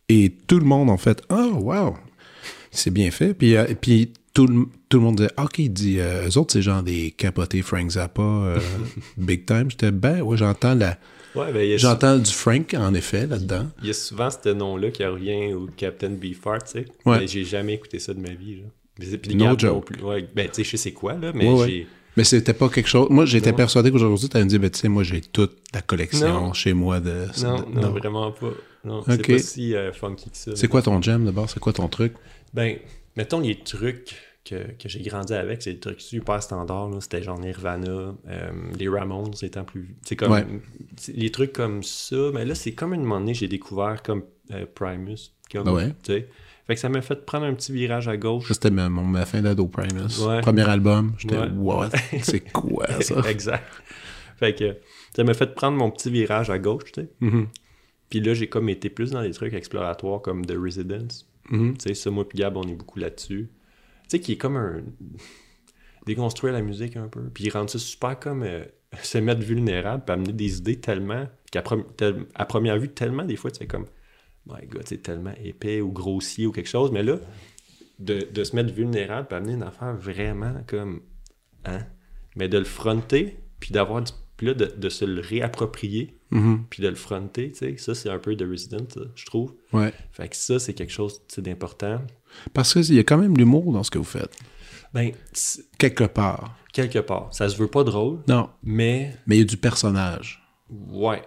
[0.08, 1.96] Et tout le monde, en fait, oh, wow,
[2.70, 3.34] c'est bien fait.
[3.34, 6.52] Puis, euh, puis tout, le, tout le monde disait, OK, il dit, euh, eux autres,
[6.52, 8.56] c'est genre des capotés Frank Zappa,
[9.16, 9.70] big time.
[9.70, 10.98] J'étais, ben, ouais, j'entends la.
[11.34, 13.66] Ben, J'entends du Frank, en effet, là-dedans.
[13.82, 16.84] Il y a souvent ce nom-là qui revient au Captain Beefheart, tu sais.
[17.06, 18.56] Mais j'ai jamais écouté ça de ma vie.
[18.56, 18.68] Là.
[19.20, 19.86] Puis no joke.
[19.86, 20.02] Plus.
[20.02, 23.08] Ouais, ben, tu sais, je sais quoi, là, mais j'ai mais c'était pas quelque chose.
[23.10, 25.82] Moi, j'étais persuadé qu'aujourd'hui, tu allais me dire, ben, tu sais, moi, j'ai toute la
[25.82, 27.26] collection chez moi de.
[27.42, 28.50] Non, non, vraiment pas.
[28.84, 30.52] Non, c'est pas si euh, funky que ça.
[30.54, 31.48] C'est quoi ton jam d'abord?
[31.48, 32.12] C'est quoi ton truc?
[32.52, 32.76] Ben,
[33.16, 36.90] mettons les trucs que, que j'ai grandi avec, c'est des trucs super standards.
[37.00, 39.96] C'était genre Nirvana, euh, les Ramones étant plus.
[40.04, 40.60] C'est comme.
[41.08, 42.30] Les trucs comme ça.
[42.34, 45.32] Mais là, c'est comme une moment donné, j'ai découvert comme euh, Primus.
[45.50, 45.88] Comme, ouais.
[46.02, 46.28] Tu sais.
[46.66, 48.50] Fait que ça m'a fait prendre un petit virage à gauche.
[48.50, 50.20] C'était ma, ma fin d'ado Primus.
[50.40, 51.12] Premier album.
[51.18, 51.90] J'étais, what?
[52.22, 53.20] C'est quoi ça?
[53.28, 53.64] exact.
[54.38, 54.76] Fait que
[55.14, 57.08] ça m'a fait prendre mon petit virage à gauche, tu sais.
[57.20, 57.46] Mm-hmm.
[58.08, 61.28] Puis là, j'ai comme été plus dans des trucs exploratoires comme The Residence.
[61.50, 61.76] Mm-hmm.
[61.76, 63.48] Tu sais, ça, moi puis Gab, on est beaucoup là-dessus.
[64.04, 64.82] Tu sais, qui est comme un...
[66.06, 67.24] déconstruire la musique un peu.
[67.32, 68.42] Puis rendre ça super comme...
[68.42, 68.64] Euh,
[69.02, 71.26] se mettre vulnérable, puis amener des idées tellement...
[71.52, 71.62] qu'à
[72.34, 73.86] à première vue, tellement, des fois, tu fais comme
[74.46, 76.90] my god, c'est tellement épais ou grossier ou quelque chose.
[76.92, 77.18] Mais là,
[77.98, 81.00] de, se mettre vulnérable peut amener une affaire vraiment comme.
[81.64, 81.80] Hein?
[82.36, 84.12] Mais de le fronter, puis d'avoir du.
[84.36, 86.58] Puis là, de, se le réapproprier, mm-hmm.
[86.68, 89.54] puis de le fronter, tu sais, ça, c'est un peu de Resident, je trouve.
[89.72, 89.92] Ouais.
[90.10, 92.02] Fait que ça, c'est quelque chose d'important.
[92.52, 94.36] Parce qu'il y a quand même l'humour dans ce que vous faites.
[94.92, 95.12] Ben,
[95.78, 96.58] quelque part.
[96.72, 97.28] Quelque part.
[97.32, 98.18] Ça se veut pas drôle.
[98.26, 98.50] Non.
[98.64, 99.14] Mais.
[99.28, 100.44] Mais il y a du personnage.
[100.68, 101.22] Ouais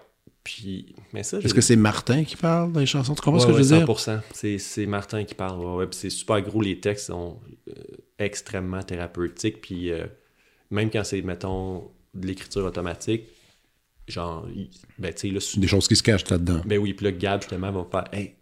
[1.13, 3.15] mais ça, Est-ce que c'est Martin qui parle dans les chansons?
[3.15, 3.85] Tu comprends ce que je veux dire?
[3.85, 4.57] 100%.
[4.59, 5.63] C'est Martin qui parle.
[5.63, 6.61] Ouais, c'est super gros.
[6.61, 7.73] Les textes sont euh,
[8.19, 9.61] extrêmement thérapeutiques.
[9.61, 10.05] Puis euh,
[10.71, 13.23] même quand c'est, mettons, de l'écriture automatique,
[14.07, 14.47] genre,
[14.97, 15.39] ben, tu sais, là.
[15.57, 16.61] Des choses qui se cachent là-dedans.
[16.65, 18.35] Ben oui, puis là, Gab, justement, va faire Hey,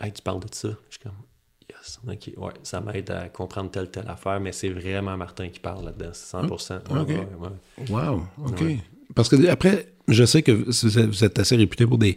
[0.00, 0.68] hey, tu parles de ça?
[0.88, 1.12] Je suis comme
[1.70, 5.60] Yes, ok, ouais, ça m'aide à comprendre telle, telle affaire, mais c'est vraiment Martin qui
[5.60, 6.80] parle là-dedans, 100%.
[6.90, 7.90] ok.
[7.90, 8.64] wow, ok.
[9.14, 12.16] Parce que après, je sais que vous êtes assez réputé pour des,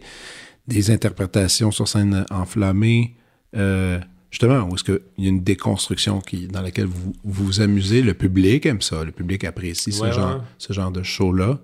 [0.66, 3.14] des interprétations sur scène enflammées.
[3.56, 3.98] Euh,
[4.30, 8.14] justement, où est-ce qu'il y a une déconstruction qui, dans laquelle vous vous amusez, le
[8.14, 11.58] public aime ça, le public apprécie ce, genre, ce genre de show-là.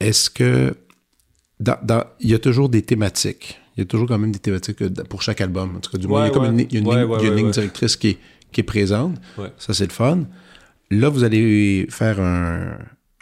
[0.00, 0.74] Est-ce que
[1.60, 3.60] dans, il y a toujours des thématiques.
[3.76, 5.76] Il y a toujours quand même des thématiques euh, pour chaque album.
[5.76, 8.18] En tout cas, du moins, il y a comme une, ligne, directrice qui est,
[8.52, 9.16] qui est présente.
[9.58, 10.24] Ça, c'est le fun.
[10.90, 12.76] Là, vous allez faire un,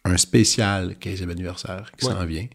[0.04, 2.46] un spécial 15e anniversaire qui s'en vient.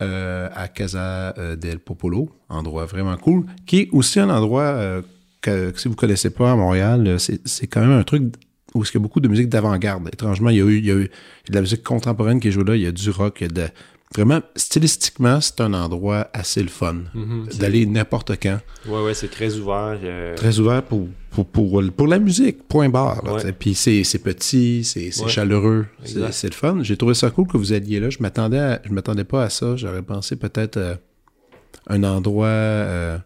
[0.00, 5.02] Euh, à Casa euh, del Popolo, endroit vraiment cool, qui est aussi un endroit euh,
[5.40, 8.32] que, si vous ne connaissez pas à Montréal, c'est quand même un truc
[8.74, 10.08] où il y a beaucoup de musique d'avant-garde.
[10.12, 11.10] Étrangement, il y, a eu, il y a eu
[11.48, 13.46] de la musique contemporaine qui est jouée là, il y a du rock, il y
[13.46, 13.72] a de,
[14.14, 16.96] vraiment, stylistiquement, c'est un endroit assez le fun.
[17.14, 18.58] Mhm, d'aller n'importe quand.
[18.86, 19.98] Ouais, ouais, c'est très ouvert.
[20.02, 23.22] Euh, très ouvert pour, pour, pour, la musique, point barre.
[23.58, 26.82] Puis c'est petit, c'est chaleureux, c'est le fun.
[26.82, 28.10] J'ai trouvé ça cool que vous alliez là.
[28.10, 29.76] Je m'attendais je m'attendais pas à ça.
[29.76, 30.94] J'aurais pensé peut-être euh,
[31.88, 32.46] un endroit.
[32.46, 33.18] Euh,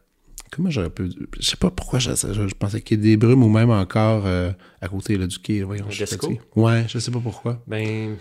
[0.51, 1.11] comment j'aurais pu.
[1.39, 4.27] Je sais pas pourquoi je, je, pensais qu'il y ait des brumes ou même encore
[4.27, 5.63] à côté là, du quai.
[5.63, 6.05] Voyons, je
[6.57, 7.63] Ouais, je sais pas pourquoi.
[7.67, 8.17] Ben,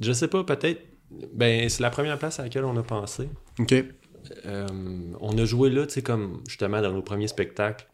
[0.00, 3.28] je sais pas, peut-être ben, c'est la première place à laquelle on a pensé.
[3.58, 3.74] OK.
[4.44, 4.66] Euh,
[5.20, 7.86] on a joué là, tu sais, comme justement dans nos premiers spectacles.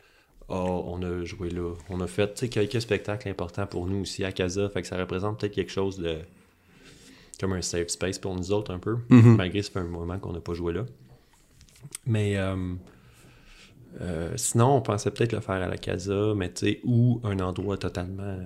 [0.49, 1.75] Oh, on a joué là.
[1.89, 4.69] On a fait quelques spectacles importants pour nous aussi à Casa.
[4.69, 6.19] Fait que ça représente peut-être quelque chose de.
[7.39, 8.97] comme un safe space pour nous autres un peu.
[9.11, 9.37] Mm-hmm.
[9.37, 10.85] Malgré que ça fait un moment qu'on n'a pas joué là.
[12.07, 12.37] Mais.
[12.37, 12.75] Euh,
[14.01, 17.39] Euh, sinon, on pensait peut-être le faire à la casa, mais tu sais, ou un
[17.41, 18.39] endroit totalement,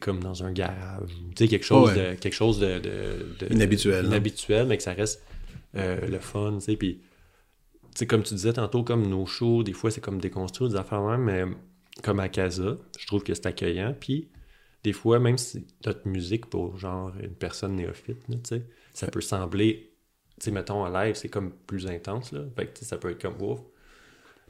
[0.00, 2.12] comme dans un garage, tu sais, quelque chose Ouais.
[2.12, 5.22] de, quelque chose de, de- de- Inhabituel, inhabituel, mais que ça reste
[5.76, 7.00] euh, le fun, tu sais, puis,
[8.08, 11.20] comme tu disais tantôt, comme nos shows, des fois, c'est comme déconstruire des affaires même,
[11.22, 11.44] mais
[12.02, 14.28] comme à casa, je trouve que c'est accueillant, puis
[14.82, 19.20] des fois, même si notre musique pour, genre, une personne néophyte, tu sais, ça peut
[19.20, 19.92] sembler,
[20.40, 23.22] tu sais, mettons, à live, c'est comme plus intense, là, fait que, ça peut être
[23.22, 23.60] comme, ouf,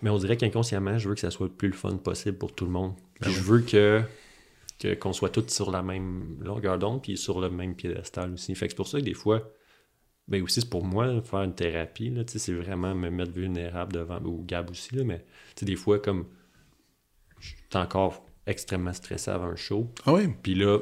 [0.02, 2.54] mais on dirait qu'inconsciemment, je veux que ça soit le plus le fun possible pour
[2.54, 2.94] tout le monde.
[3.20, 4.02] Puis je veux que
[4.78, 8.54] que- qu'on soit tous sur la même longueur d'onde puis sur le même piédestal aussi.
[8.54, 9.50] Fait que c'est pour ça que des fois,
[10.28, 14.20] ben aussi c'est pour moi, faire une thérapie, là, c'est vraiment me mettre vulnérable devant,
[14.24, 15.24] ou Gab aussi, là, mais
[15.62, 16.26] des fois, comme
[17.38, 20.28] je suis encore extrêmement stressé avant un show, Ah oui?
[20.42, 20.78] puis là,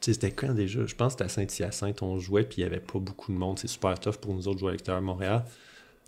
[0.00, 0.86] c'était quand déjà?
[0.86, 3.36] Je pense que c'était à Saint-Hyacinthe, on jouait, puis il n'y avait pas beaucoup de
[3.36, 3.58] monde.
[3.58, 5.44] C'est super tough pour nous autres jouer à l'extérieur de Montréal.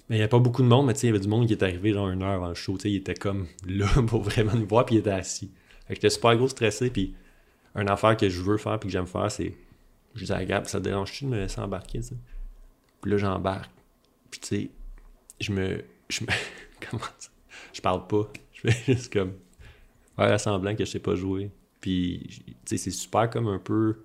[0.09, 1.53] Mais il n'y avait pas beaucoup de monde, mais il y avait du monde qui
[1.53, 2.79] est arrivé genre une heure avant le show.
[2.85, 5.51] Il était comme là pour vraiment nous voir, puis il était assis.
[5.91, 7.17] Fait que j'étais super gros stressé, puis
[7.75, 9.53] une affaire que je veux faire, puis que j'aime faire, c'est.
[10.15, 11.99] Je disais à Gab, ça te dérange-tu de me laisser embarquer?
[13.01, 13.73] Puis là, j'embarque.
[14.31, 14.71] Puis tu sais,
[15.41, 15.83] je me.
[16.09, 16.29] Je me.
[16.91, 17.29] Comment ça?
[17.73, 18.33] Je parle pas.
[18.53, 19.33] Je fais juste comme.
[20.15, 21.51] faire semblant que je sais pas jouer.
[21.81, 24.05] Puis, tu sais, c'est super comme un peu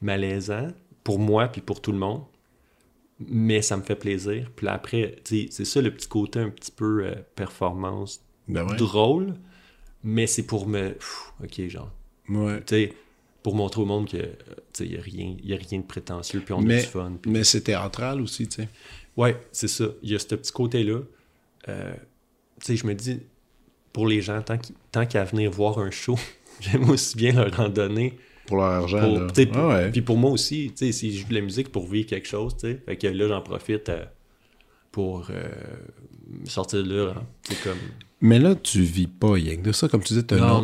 [0.00, 0.68] malaisant
[1.04, 2.24] pour moi puis pour tout le monde.
[3.18, 4.50] Mais ça me fait plaisir.
[4.56, 8.24] Puis là, après, tu sais, c'est ça le petit côté un petit peu euh, performance
[8.48, 8.76] Ben ouais.
[8.76, 9.34] drôle.
[10.04, 10.90] Mais c'est pour me.
[10.94, 11.90] Pff, ok, genre.
[12.28, 12.58] Ouais.
[12.60, 12.92] Tu sais,
[13.42, 14.26] pour montrer au monde que, euh,
[14.72, 16.40] tu sais, il n'y a, rien- y a rien de prétentieux.
[16.44, 17.12] Puis on a Mais, du fun.
[17.20, 18.68] puis- mais c'est théâtral aussi, tu sais.
[19.16, 19.86] Ouais, c'est ça.
[20.02, 21.00] Il y a ce petit côté-là.
[21.68, 21.94] Euh,
[22.60, 23.20] tu sais, je me dis,
[23.92, 24.42] pour les gens,
[24.90, 26.16] tant qu'à venir voir un show,
[26.60, 28.16] j'aime aussi bien leur en donner.
[28.46, 29.90] Pour leur argent, sais, pour- Ah ouais.
[29.92, 32.26] Puis pour moi aussi, tu sais, si je joue de la musique pour vivre quelque
[32.28, 34.04] chose, tu sais, fait que là, j'en profite euh,
[34.90, 35.48] pour euh,
[36.44, 37.14] sortir de là.
[37.16, 37.26] hein.
[37.44, 37.78] C'est comme...
[38.24, 39.88] Mais là, tu vis pas rien de ça.
[39.88, 40.62] Comme tu disais, t'as Non,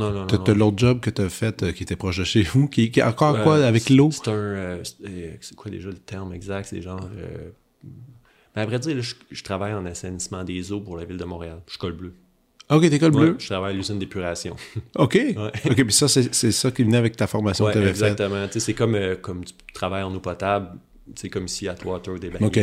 [0.55, 3.43] l'autre- job que t'as fait euh, qui était proche de chez vous, qui, qui encore
[3.43, 4.11] quoi, Euh, avec l'eau?
[4.13, 4.33] C'est un...
[4.33, 4.83] euh,
[5.41, 6.69] c'est quoi déjà le terme exact?
[6.71, 7.01] C'est genre...
[7.19, 7.51] euh,
[8.55, 11.17] Mais à vrai dire, là, je, je travaille en assainissement des eaux pour la ville
[11.17, 11.59] de Montréal.
[11.67, 12.15] Je suis col bleu.
[12.71, 13.31] Ok, t'es col bleu?
[13.31, 14.55] Ouais, je travaille à l'usine d'épuration.
[14.97, 15.19] Ok.
[15.65, 18.47] Ok, puis ça, c'est ça qui venait avec ta formation Ouais, que exactement.
[18.49, 20.79] Tu C'est comme, euh, comme tu travailles en eau potable,
[21.17, 22.61] c'est comme ici à Water des Ok.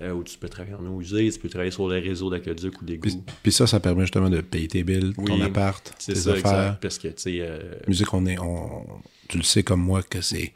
[0.00, 2.74] Euh, où tu peux travailler en eau usée, tu peux travailler sur les réseaux d'aqueduc
[2.80, 3.24] ou Puis, d'égouts.
[3.42, 6.40] puis ça, ça permet justement de payer tes billes, ton appart, C'est tes ça, affaires.
[6.46, 6.82] exact.
[6.82, 7.58] Parce que, tu sais, euh,
[7.88, 8.86] Musique, on est, on,
[9.28, 10.52] tu le sais comme moi que c'est,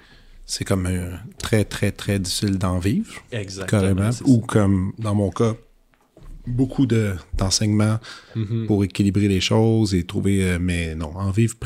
[0.47, 3.81] c'est comme un- très, très, très difficile d'en vivre, exactement.
[3.81, 4.11] carrément.
[4.27, 5.55] Ou comme, dans mon cas,
[6.47, 7.99] beaucoup de, d'enseignements
[8.35, 8.39] ça.
[8.39, 8.67] Mhm.
[8.67, 11.57] pour équilibrer les choses et trouver, euh, mais non, en vivre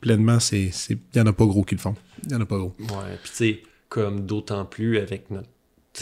[0.00, 0.70] pleinement, il
[1.14, 1.94] y en a pas gros qui le font.
[2.26, 2.74] Il y en a pas gros.
[2.78, 2.86] Ouais,
[3.22, 5.48] puis tu sais, comme d'autant plus avec notre.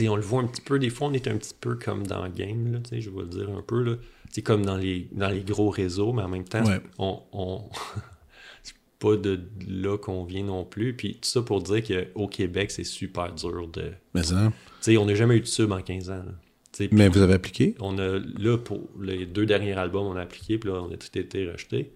[0.08, 2.24] On le voit un petit peu, des fois, on est un petit peu comme dans
[2.24, 3.94] le game, là, je vais le dire un peu, là.
[4.30, 6.80] C'est comme dans les, dans les gros réseaux, mais en même temps, Ouais.
[6.98, 7.20] on.
[7.32, 7.62] on...
[8.62, 10.94] c'est pas de là qu'on vient non plus.
[10.96, 11.82] Puis tout ça pour dire
[12.14, 13.92] qu'au Québec, c'est super dur de.
[14.14, 14.50] Mais ça,
[14.98, 16.32] on n'a jamais eu de sub en 15 ans, là.
[16.92, 17.74] Mais vous avez appliqué?
[17.80, 20.96] on a, là, pour les deux derniers albums, on a appliqué, puis là, on a
[20.98, 21.92] tout été rejeté.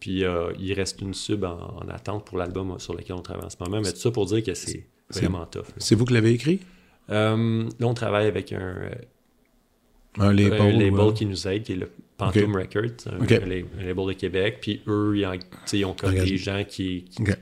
[0.00, 3.46] Puis euh, il reste une sub en, en attente pour l'album sur lequel on travaille
[3.46, 3.80] en ce moment.
[3.82, 5.62] Mais tout ça pour dire que c'est C'est- vraiment tough.
[5.68, 5.74] là.
[5.78, 6.60] C'est vous qui l'avez écrit?
[7.10, 8.76] Euh, là, on travaille avec un,
[10.18, 10.60] Un label?
[10.60, 11.12] un label ouais.
[11.14, 13.64] qui nous aide, qui est le Phantom Records, un, label
[14.06, 14.58] de Québec.
[14.60, 15.28] Puis eux, ils,
[15.72, 17.36] ils ont comme Engage- des gens qui, qui, Ok.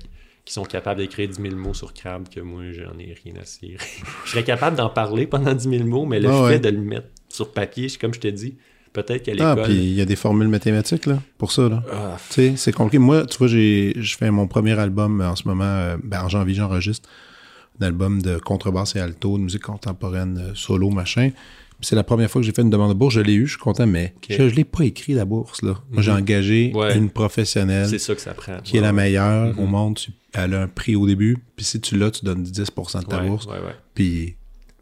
[0.45, 3.45] qui sont capables d'écrire 10 000 mots sur Crab, que moi, j'en ai rien à
[3.45, 3.79] cirer.
[4.25, 6.59] je serais capable d'en parler pendant 10 000 mots, mais le Ah fait ouais.
[6.61, 8.57] de le mettre sur papier, comme je te dis,
[8.93, 9.65] peut-être qu'à Ah, l'école...
[9.65, 11.83] puis il y a des formules mathématiques, là, pour ça, là.
[11.91, 12.99] Ah, Tu sais, c'est compliqué.
[12.99, 15.65] Moi, tu vois, j'ai, je fais mon premier album euh, en ce moment.
[15.65, 17.09] euh, ben, en janvier, j'enregistre
[17.81, 21.31] un album de contrebasse et alto, de musique contemporaine, euh, solo, machin.
[21.79, 23.15] Puis c'est la première fois que j'ai fait une demande de bourse.
[23.15, 25.61] Je l'ai eu, je suis content, mais je ne l'ai pas écrit, la bourse.
[25.63, 25.75] Là.
[25.91, 26.17] Moi, j'ai Mhm.
[26.19, 26.97] engagé Ouais.
[26.97, 28.59] une professionnelle c'est ça que ça prend.
[28.65, 29.59] qui est la meilleure Mhm.
[29.59, 29.97] au monde.
[29.97, 31.37] Tu- elle a un prix au début.
[31.55, 33.47] Puis si tu l'as, tu donnes 10% de ta ouais, bourse.
[33.95, 34.37] Puis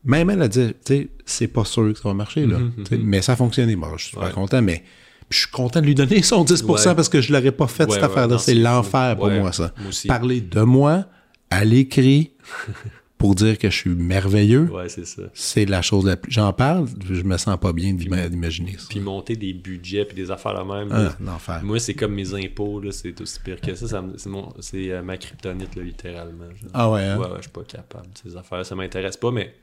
[0.05, 2.59] même elle a dit, tu sais, c'est pas sûr que ça va marcher, là.
[2.59, 3.01] Mhm, mhm.
[3.03, 3.75] Mais ça a fonctionné.
[3.75, 4.85] Bon, je suis super content, mais
[5.31, 6.95] je suis content de lui donner son 10% Ouais.
[6.95, 8.35] parce que je l'aurais pas fait, cette affaire-là.
[8.35, 9.73] non, c'est c'est l'enfer pour moi, ça.
[9.81, 9.91] Moi.
[10.07, 11.07] Parler de moi
[11.51, 12.31] à l'écrit
[13.19, 15.23] pour dire que je suis merveilleux, Ouais, c'est ça.
[15.33, 16.31] c'est la chose la plus...
[16.33, 18.87] J'en parle, je me sens pas bien d'ima- d'imaginer ça.
[18.91, 20.89] Puis monter des budgets puis des affaires la même.
[20.93, 21.61] Ah.
[21.63, 24.03] Moi, c'est comme mes impôts, là, c'est aussi pire que ça.
[24.17, 26.45] c'est mon- c'est euh, ma kryptonite, là, littéralement.
[26.51, 26.71] genre.
[26.75, 27.19] Ah ouais, hein?
[27.19, 28.09] Ouais, ouais, je suis pas capable.
[28.23, 29.55] Ces affaires, ça m'intéresse pas, mais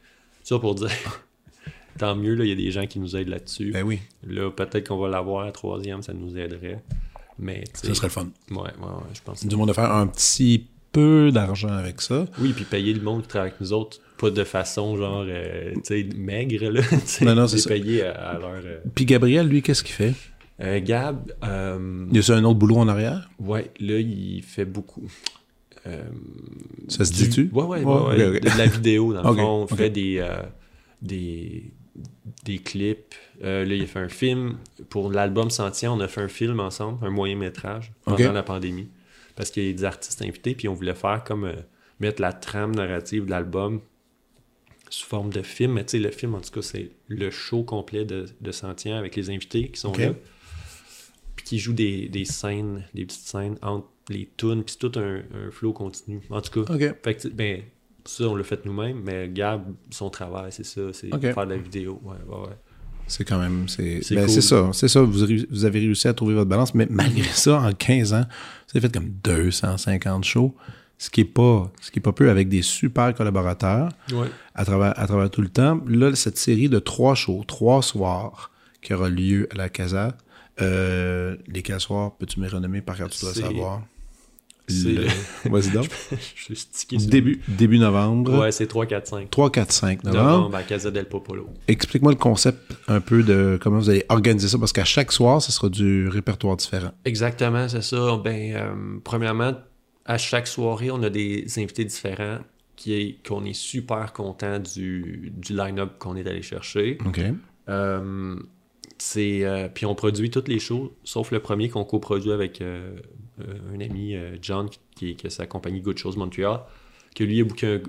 [0.43, 0.89] ça pour dire,
[1.99, 3.71] tant mieux, là, il y a des gens qui nous aident là-dessus.
[3.71, 6.81] Ben oui, Là, peut-être qu'on va l'avoir troisième, ça nous aiderait.
[7.37, 7.87] Mais, tu sais.
[7.87, 8.27] ça serait le fun.
[8.49, 9.45] Ouais, ouais, ouais, je pense.
[9.45, 12.25] Du monde de faire un petit peu d'argent avec ça.
[12.39, 15.73] Oui, puis payer le monde qui travaille avec nous autres, pas de façon genre, euh,
[15.75, 16.81] tu sais, maigre, là.
[17.21, 18.61] non, non, c'est payé à, leur...
[18.63, 20.13] Euh, puis Gabriel, lui, qu'est-ce qu'il fait?
[20.61, 21.31] Euh, Gab...
[21.41, 23.29] Il y a un autre boulot en arrière?
[23.39, 25.09] Ouais, là, il fait beaucoup.
[26.87, 27.49] ça se dit-tu?
[27.53, 29.67] Ouais, ouais, ouais, De, la vidéo, dans le fond.
[29.71, 30.23] On fait des,
[31.01, 31.71] des,
[32.45, 33.15] des clips.
[33.41, 34.57] là, il a fait un film.
[34.89, 38.87] Pour l'album Sentient, on a fait un film ensemble, un moyen-métrage, pendant la pandémie.
[39.35, 41.51] Parce qu'il y a des artistes invités, puis on voulait faire comme...
[41.99, 43.81] mettre la trame narrative de l'album
[44.89, 45.73] sous forme de film.
[45.73, 48.97] Mais tu sais, le film, en tout cas, c'est le show complet de, de Sentient
[48.97, 50.13] avec les invités qui sont là.
[51.35, 54.99] Puis qui jouent des, des, scènes, des petites scènes entre les tunes, puis c'est tout
[54.99, 56.21] un, un, flow continu.
[56.29, 57.63] En tout cas, fait que, ben,
[58.05, 61.57] ça, on l'a fait nous-mêmes, mais Gab, son travail, c'est ça, c'est faire de la
[61.57, 62.01] vidéo.
[62.03, 62.57] Ouais, ouais, ouais.
[63.11, 63.67] C'est quand même.
[63.67, 64.69] C'est ben, ça.
[64.73, 65.01] C'est ça.
[65.01, 68.77] Vous, vous, avez réussi à trouver votre balance, mais malgré ça, en 15 ans, vous
[68.77, 70.55] avez fait comme 250 shows
[70.97, 73.89] ce qui est pas ce qui est pas peu avec des super collaborateurs
[74.53, 75.81] à travers à travers tout le temps.
[75.87, 80.15] Là, cette série de trois shows, trois soirs qui aura lieu à la Casa.
[80.61, 83.81] Euh, lesquels soirs peux-tu me renommer par cœur, tu dois savoir.
[84.69, 85.07] Le...
[85.49, 85.89] Vas-y donc.
[86.35, 88.39] je suis début, début novembre.
[88.39, 89.29] Ouais, c'est 3, 4, 5.
[89.29, 90.29] 3, 4, 5 novembre.
[90.29, 91.49] novembre à Casa del Popolo.
[91.67, 95.41] Explique-moi le concept un peu de comment vous allez organiser ça, parce qu'à chaque soir,
[95.41, 96.91] ce sera du répertoire différent.
[97.05, 98.17] Exactement, c'est ça.
[98.23, 99.53] Ben, euh, premièrement,
[100.05, 102.39] à chaque soirée, on a des invités différents
[102.75, 106.97] qui est, qu'on est super content du, du line-up qu'on est allé chercher.
[107.05, 107.21] OK.
[107.69, 108.35] Euh,
[108.97, 112.95] c'est, euh, puis on produit toutes les shows, sauf le premier qu'on coproduit avec euh,
[113.73, 116.61] un ami, John, qui, qui, a sa compagnie Good Shows Montreal,
[117.15, 117.81] que lui a booké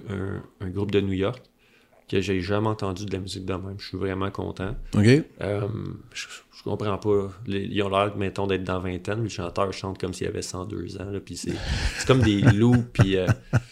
[0.61, 1.43] un, groupe de New York
[2.09, 3.77] que j'ai jamais entendu de la musique de même.
[3.79, 4.75] Je suis vraiment content.
[4.95, 5.05] OK.
[5.05, 5.25] je,
[6.63, 7.33] je comprends pas.
[7.47, 11.11] ils ont l'air, mettons, d'être dans vingtaine, le chanteur chante comme s'il avait 102 ans.
[11.25, 11.55] Puis c'est,
[12.07, 13.27] comme des loups, puis euh,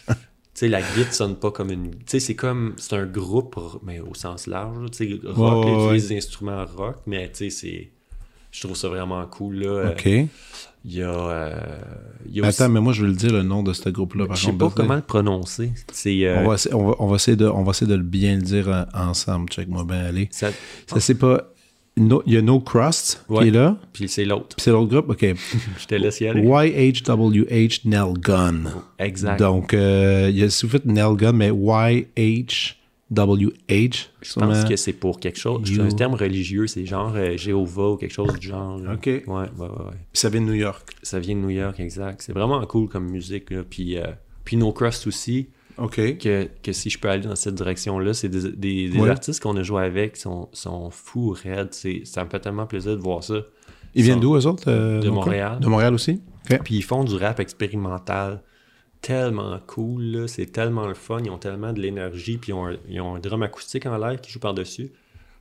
[0.07, 0.13] tu
[0.53, 1.91] sais, la guitare sonne pas comme une.
[1.91, 2.73] Tu sais, c'est comme.
[2.77, 4.91] C'est un groupe, mais au sens large.
[4.91, 7.91] Tu sais, rock, oh, des instruments rock, mais tu sais, c'est.
[8.51, 9.91] Je trouve ça vraiment cool, là.
[9.91, 10.09] OK.
[10.83, 11.09] Il y a.
[11.09, 14.25] Euh, Attends, mais moi, je veux le dire le nom de ce groupe-là.
[14.33, 15.71] Je sais pas comment le prononcer.
[16.05, 18.41] Euh, on, va, on, va, on, va essayer de, on va essayer de bien le
[18.41, 19.49] dire ensemble.
[19.49, 20.27] Check-moi bien aller.
[20.31, 20.49] Ça,
[20.87, 21.51] ça c'est pas
[21.97, 23.77] il y a No Crust qui est là.
[23.93, 24.55] Puis c'est l'autre.
[24.55, 25.21] Puis c'est l'autre groupe, OK.
[25.77, 26.41] Je te laisse y aller.
[26.41, 28.63] YHWH Nelgun.
[28.97, 29.39] Exact.
[29.39, 31.51] Donc, euh, il y a, si vous faites Nelgun, mais
[33.11, 34.09] YHWH.
[34.21, 35.61] Je pense que c'est pour quelque chose.
[35.65, 38.79] C'est un terme religieux, c'est genre euh, Jéhovah ou quelque chose du genre.
[38.93, 39.05] OK.
[39.05, 39.97] Ouais, ouais, ouais.
[40.13, 40.95] Ça vient de New York.
[41.03, 42.21] Ça vient de New York, exact.
[42.21, 43.49] C'est vraiment cool comme musique.
[43.51, 43.63] Là.
[43.69, 44.07] Puis, euh,
[44.45, 45.49] puis No Crust aussi.
[45.89, 48.51] Que, que, si je peux aller dans cette direction-là, c'est des,
[48.87, 51.73] des, artistes qu'on a joué avec sont, sont fous, raides.
[51.73, 53.35] Ça me fait tellement plaisir de voir ça.
[53.95, 55.59] Ils viennent d'où, eux autres euh, De Montréal?
[55.59, 56.21] De Montréal aussi?
[56.63, 58.41] Puis ils font du rap expérimental
[59.01, 62.77] tellement cool, c'est tellement le fun, ils ont tellement de l'énergie, puis ils ont, un,
[62.87, 64.91] ils ont un drum acoustique en live qui joue par-dessus.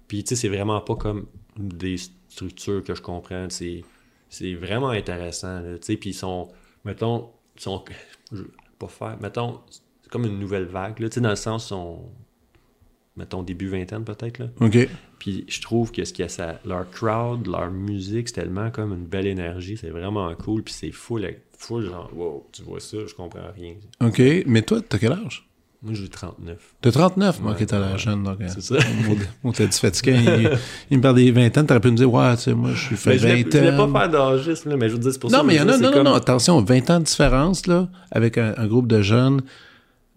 [0.09, 1.97] Puis tu sais, c'est vraiment pas comme des
[2.29, 3.85] structures que je comprends, c'est,
[4.29, 6.49] c'est vraiment intéressant, tu sais, puis ils sont,
[6.85, 7.85] mettons, ils sont,
[8.33, 8.43] je
[8.79, 9.61] pas faire, mettons,
[10.11, 12.11] comme une nouvelle vague, tu sais, dans le sens, son
[13.17, 14.47] mettons, début vingtaine peut-être, là.
[14.61, 14.89] OK.
[15.19, 18.71] Puis je trouve que ce qu'il y a ça, leur crowd, leur musique, c'est tellement
[18.71, 21.25] comme une belle énergie, c'est vraiment cool, puis c'est full,
[21.61, 23.75] full genre, wow, tu vois ça, je comprends rien.
[24.01, 25.47] OK, mais toi, t'as quel âge?
[25.83, 26.59] Moi, j'ai 39.
[26.83, 27.41] T'as 39?
[27.41, 28.39] moi, qui t'as l'air jeune, donc.
[28.49, 28.77] C'est ça.
[29.43, 30.13] Moi, t'as dit fatigué.
[30.13, 30.59] il,
[30.91, 32.97] il, me parle des vingtaines, t'aurais pu me dire, ouais, tu sais, moi, je suis
[32.97, 33.45] fait 20 ans.
[33.51, 35.45] Je voulais pas faire d'âgisme, mais je vous dis, c'est pour non, ça.
[35.45, 38.55] Mais y en a, non, non, non, attention, 20 ans de différence, là, avec un,
[38.59, 39.41] un groupe de jeunes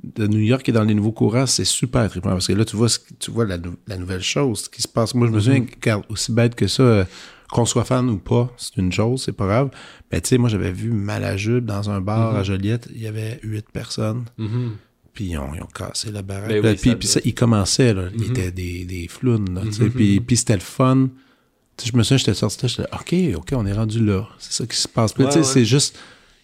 [0.03, 2.75] de New York et dans les nouveaux courants, c'est super trippant parce que là, tu
[2.75, 3.57] vois, tu vois la,
[3.97, 5.15] nouvelle chose qui se passe.
[5.15, 6.03] Moi, je me souviens, mm-hmm.
[6.09, 7.05] aussi bête que ça, euh,
[7.53, 9.69] qu'on soit fan ou pas, c'est une chose, c'est pas grave.
[10.11, 12.45] Mais tu sais, moi, j'avais vu Malajube dans un bar à mm-hmm.
[12.45, 14.25] Joliette, il y avait huit personnes.
[14.39, 14.69] Mm-hmm.
[15.13, 16.49] Puis ils ont, cassé la baraque.
[16.61, 18.05] Ben puis, ça, ils commençaient, là.
[18.17, 19.61] Ils étaient des, des flounes,
[19.93, 21.09] Puis, puis c'était le fun.
[21.83, 24.27] je me souviens, j'étais sorti, j'étais OK, OK, on est rendu là.
[24.39, 25.13] C'est ça qui se passe.
[25.13, 25.99] Puis, c'est juste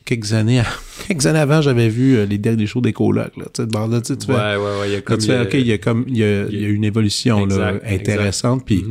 [0.06, 0.62] quelques années,
[1.08, 3.36] quelques années avant, j'avais vu euh, les derniers shows des colocs.
[3.36, 5.18] Là, tu là, tu fais, ouais, ouais, ouais, il y a comme.
[5.18, 7.48] Tu fais, OK, il y a comme, il y a, il y a une évolution
[7.48, 8.86] là, intéressante, puis.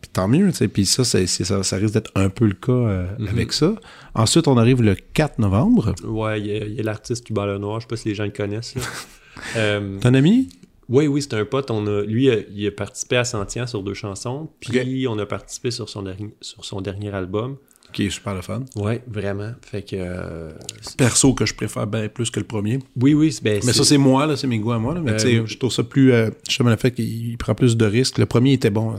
[0.00, 2.72] Puis tant mieux, tu sais, puis ça, ça, ça, risque d'être un peu le cas
[2.72, 3.28] euh, mm-hmm.
[3.28, 3.74] avec ça.
[4.14, 5.94] Ensuite, on arrive le 4 novembre.
[6.04, 8.30] Ouais, il y a, l'artiste Cuba Le Noir, je sais pas si les gens le
[8.30, 8.74] connaissent.
[9.56, 10.48] euh, Ton ami?
[10.88, 11.70] Oui, oui, c'est un pote.
[11.70, 15.70] On a, lui, il a participé à Sentient sur deux chansons, puis on a participé
[15.70, 17.56] sur son, dernier, sur son dernier album
[17.92, 18.64] qui est super le fun.
[18.76, 19.52] Oui, vraiment.
[19.62, 19.96] Fait que.
[19.96, 20.50] Euh,
[20.96, 22.78] Perso que je préfère bien plus que le premier.
[23.00, 23.36] Oui, oui.
[23.42, 24.94] Ben, mais ça, c'est moi, là, c'est mes goûts à moi.
[24.94, 25.00] Là.
[25.00, 26.12] Mais tu sais, euh, je trouve ça plus.
[26.12, 28.18] Euh, justement, le fait qu'il prend plus de risques.
[28.18, 28.94] Le premier était bon.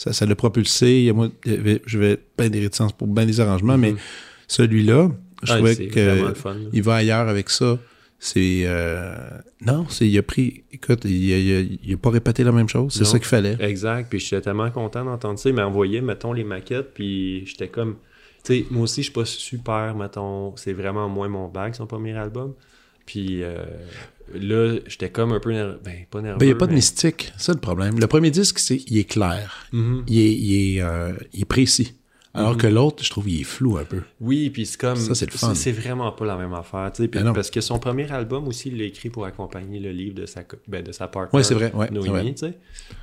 [0.00, 1.12] Ça, ça l'a propulsé.
[1.14, 3.98] Moi, je vais bien des réticences pour bien des arrangements, mais mm-hmm.
[4.48, 5.10] celui-là,
[5.42, 7.78] je trouvais qu'il va ailleurs avec ça.
[8.18, 8.62] C'est.
[8.64, 9.14] Euh,
[9.60, 10.64] non, c'est, il a pris.
[10.72, 12.94] Écoute, il a, pas répété la même chose.
[12.94, 13.58] C'est ça qu'il fallait.
[13.60, 14.08] Exact.
[14.08, 15.50] Puis j'étais tellement content d'entendre ça.
[15.50, 16.94] Il m'a envoyé, mettons, les maquettes.
[16.94, 17.96] Puis j'étais comme.
[18.42, 20.56] Tu sais, moi aussi, je suis pas super, mettons.
[20.56, 22.54] C'est vraiment moins mon bag, son premier album.
[23.04, 23.64] Puis euh,
[24.34, 25.80] là, j'étais comme un peu nerveux.
[25.84, 26.38] Ben, pas nerveux.
[26.38, 27.32] Ben, il n'y a pas de mystique.
[27.36, 27.98] C'est le problème.
[27.98, 29.66] Le premier disque, c'est il est clair.
[29.72, 30.02] Mm-hmm.
[30.06, 31.94] il, est, il, est, euh, il est précis.
[32.32, 34.02] Alors que l'autre, je trouve, il est flou un peu.
[34.20, 34.94] Oui, puis c'est comme.
[34.96, 35.52] Ça, c'est le fun.
[35.56, 36.92] C'est vraiment pas la même affaire.
[36.94, 40.14] Puis, Ben parce que son premier album aussi, il l'a écrit pour accompagner le livre
[40.14, 41.36] de sa, ben, de sa partner.
[41.36, 42.58] Ouais, c'est vrai, ouais, Noémie, vrai.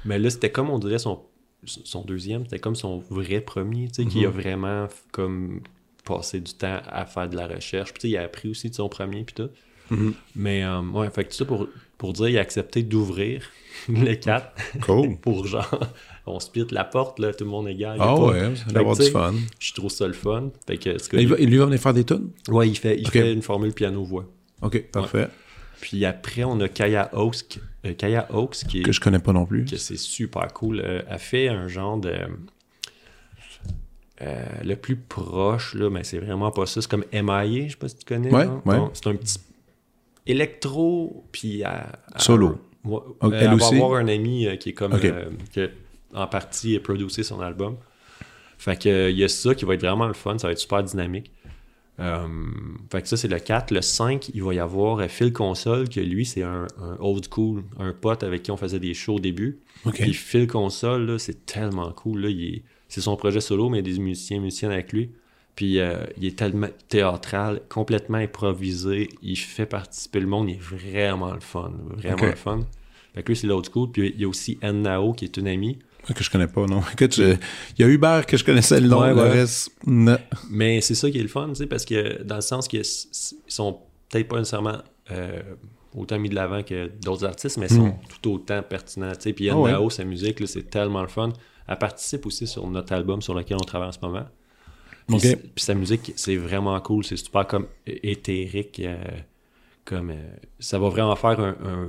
[0.05, 1.19] Mais là, c'était comme on dirait son,
[1.65, 4.33] son deuxième, c'était comme son vrai premier, tu sais, qui a Mhm.
[4.39, 5.59] vraiment comme
[6.05, 7.91] passé du temps à faire de la recherche.
[7.91, 9.49] Puis tu sais, il a appris aussi de son premier, puis tout.
[9.89, 10.13] Mhm.
[10.35, 11.67] Mais euh, ouais, fait que tout ça pour,
[11.97, 13.41] pour dire, il a accepté d'ouvrir
[13.89, 15.17] le 4 Cool.
[15.21, 15.79] pour genre,
[16.25, 18.71] on split la porte, là, tout le monde est a Ah pas- ouais, ça Fait
[18.73, 19.33] va avoir que, tu du fun.
[19.59, 20.49] Je trouve ça le fun.
[20.67, 22.29] Fait que, Il, va- lui va venir faire des tunes?
[22.49, 24.25] Ouais, il fait, il fait une formule piano-voix.
[24.61, 25.27] OK, parfait.
[25.79, 29.31] Puis après, on a Kaya Oaks, euh, Kaya Oaks qui est, Que je connais pas
[29.31, 29.63] non plus.
[29.65, 30.81] que c'est super cool.
[30.83, 32.13] Euh, elle fait un genre de.
[34.21, 36.81] euh, le plus proche, là, mais c'est vraiment pas ça.
[36.81, 38.31] C'est comme MIA, je sais pas si tu connais.
[38.33, 38.77] Ouais, ouais.
[38.77, 39.37] Bon, c'est un petit
[40.29, 41.63] électro, puis.
[41.63, 42.57] à- à- Solo.
[42.83, 43.75] Ouais, elle elle va aussi?
[43.75, 44.93] avoir un ami euh, qui est comme.
[44.93, 45.67] Euh, qui a
[46.13, 47.75] en partie produit son album.
[48.57, 50.53] Fait que euh, il y a ça qui va être vraiment le fun, ça va
[50.53, 51.31] être super dynamique.
[52.91, 53.71] Fait que ça, c'est le 4.
[53.71, 57.63] Le 5, il va y avoir Phil Console, que lui, c'est un, un old school,
[57.79, 59.59] un pote avec qui on faisait des shows au début.
[59.93, 62.21] Puis Phil Console, c'est tellement cool.
[62.21, 64.93] Là, il est- c'est son projet solo, mais il y a des musiciens, musiciennes avec
[64.93, 65.09] lui.
[65.57, 69.09] Puis euh, il est tellement théâtral, complètement improvisé.
[69.21, 70.49] Il fait participer le monde.
[70.49, 71.73] Il est vraiment le fun.
[71.97, 72.61] Vraiment le fun.
[73.15, 73.91] Fait que lui, c'est l'old school.
[73.91, 75.79] Puis il y a aussi Anne Nao, qui est une amie.
[76.15, 76.81] Que je connais pas, non.
[76.93, 77.35] Écoute, je-
[77.77, 79.29] il y a Hubert que je connaissais le nom, Ouais, le ouais.
[79.31, 80.17] reste, non.
[80.49, 82.85] Mais c'est ça qui est le fun, tu sais, parce que dans le sens qu'ils
[82.85, 83.79] sont
[84.09, 84.77] peut-être pas nécessairement
[85.11, 85.41] euh,
[85.95, 89.11] autant mis de l'avant que d'autres artistes, mais sont tout autant pertinents.
[89.13, 89.33] tu sais.
[89.33, 89.63] Puis Ah Anne.
[89.71, 91.33] Nao, sa musique, c'est tellement le fun.
[91.67, 94.25] Elle participe aussi sur notre album sur lequel on travaille en ce moment.
[95.07, 97.03] Puis, puis sa musique, c'est vraiment cool.
[97.05, 98.81] C'est super comme éthérique.
[98.83, 98.97] euh,
[99.85, 100.15] comme, euh,
[100.59, 101.87] ça va vraiment faire un- un-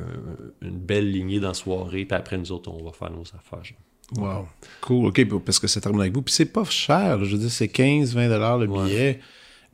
[0.63, 2.05] une belle lignée dans la soirée.
[2.05, 3.65] Puis après, nous autres, on va faire nos affaires.
[3.65, 3.79] genre.
[4.17, 4.49] Wow.
[4.81, 5.07] Cool.
[5.07, 6.23] OK, parce que ça termine avec vous.
[6.23, 7.25] Puis c'est pas cher.
[7.25, 8.85] Je veux dire, c'est 15, 20 dollars le Ouais.
[8.87, 9.21] billet.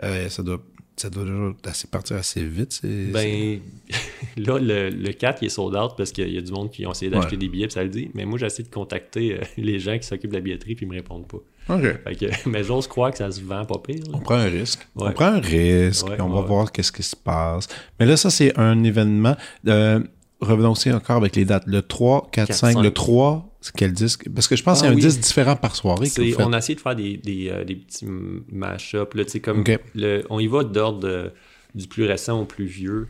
[0.03, 0.61] Euh, ça doit
[0.97, 2.81] ça doit déjà assez partir assez vite.
[2.85, 3.61] Ben,
[4.37, 6.87] là, le, le 4, il est sold out parce qu'il y a du monde qui
[6.87, 7.37] ont essayé d'acheter Ouais.
[7.39, 8.11] des billets, puis ça le dit.
[8.15, 10.89] Mais moi, j'essaie de contacter euh, les gens qui s'occupent de la billetterie, puis ils
[10.89, 11.39] me répondent pas.
[11.75, 11.83] OK.
[12.05, 14.03] Fait que, mais j'ose croire que ça se vend pas pire.
[14.07, 14.13] là.
[14.15, 14.87] On prend un risque.
[14.97, 16.07] On prend un risque.
[16.09, 17.67] Ouais, on va voir qu'est-ce qui se passe.
[17.99, 19.37] Mais là, ça, c'est un événement.
[19.67, 20.01] Euh,
[20.45, 21.65] revenons aussi encore avec les dates.
[21.67, 22.73] Le 3, 4, 4, 5.
[22.75, 22.83] 5.
[22.83, 24.29] Le 3, c'est quel disque?
[24.33, 26.59] Parce que je pense Ah qu'il y a un disque différent par soirée on a
[26.59, 28.07] essayé de faire des, des, euh, des petits
[28.53, 29.15] mash-up.
[29.15, 29.79] Là, tu sais, comme Ok.
[29.95, 31.33] le, on y va d'ordre de-
[31.75, 33.09] du plus récent au plus vieux.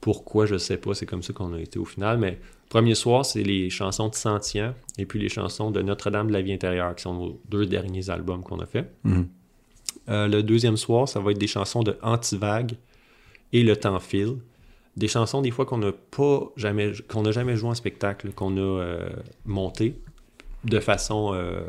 [0.00, 0.94] Pourquoi, je sais pas.
[0.94, 2.18] C'est comme ça qu'on a été au final.
[2.18, 6.32] Mais premier soir, c'est les chansons de Sentient et puis les chansons de Notre-Dame de
[6.32, 8.90] la vie intérieure, qui sont nos deux derniers albums qu'on a fait.
[9.04, 9.26] Mhm.
[10.08, 12.74] Euh, le deuxième soir, ça va être des chansons de Antivague
[13.52, 14.36] et Le Temps file.
[14.96, 18.56] Des chansons, des fois, qu'on n'a pas jamais, qu'on n'a jamais joué en spectacle, qu'on
[18.56, 19.08] a euh,
[19.44, 19.94] monté
[20.64, 21.60] de façon euh,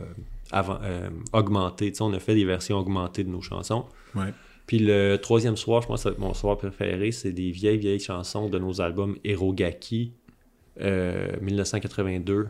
[0.52, 1.92] avant, euh, augmentée.
[1.92, 3.86] Tu sais, on a fait des versions augmentées de nos chansons.
[4.16, 4.34] Ouais.
[4.66, 8.50] Puis le troisième soir, je pense que mon soir préféré, c'est des vieilles, vieilles chansons
[8.50, 10.14] de nos albums Erogaki,
[10.82, 12.48] euh, 1982,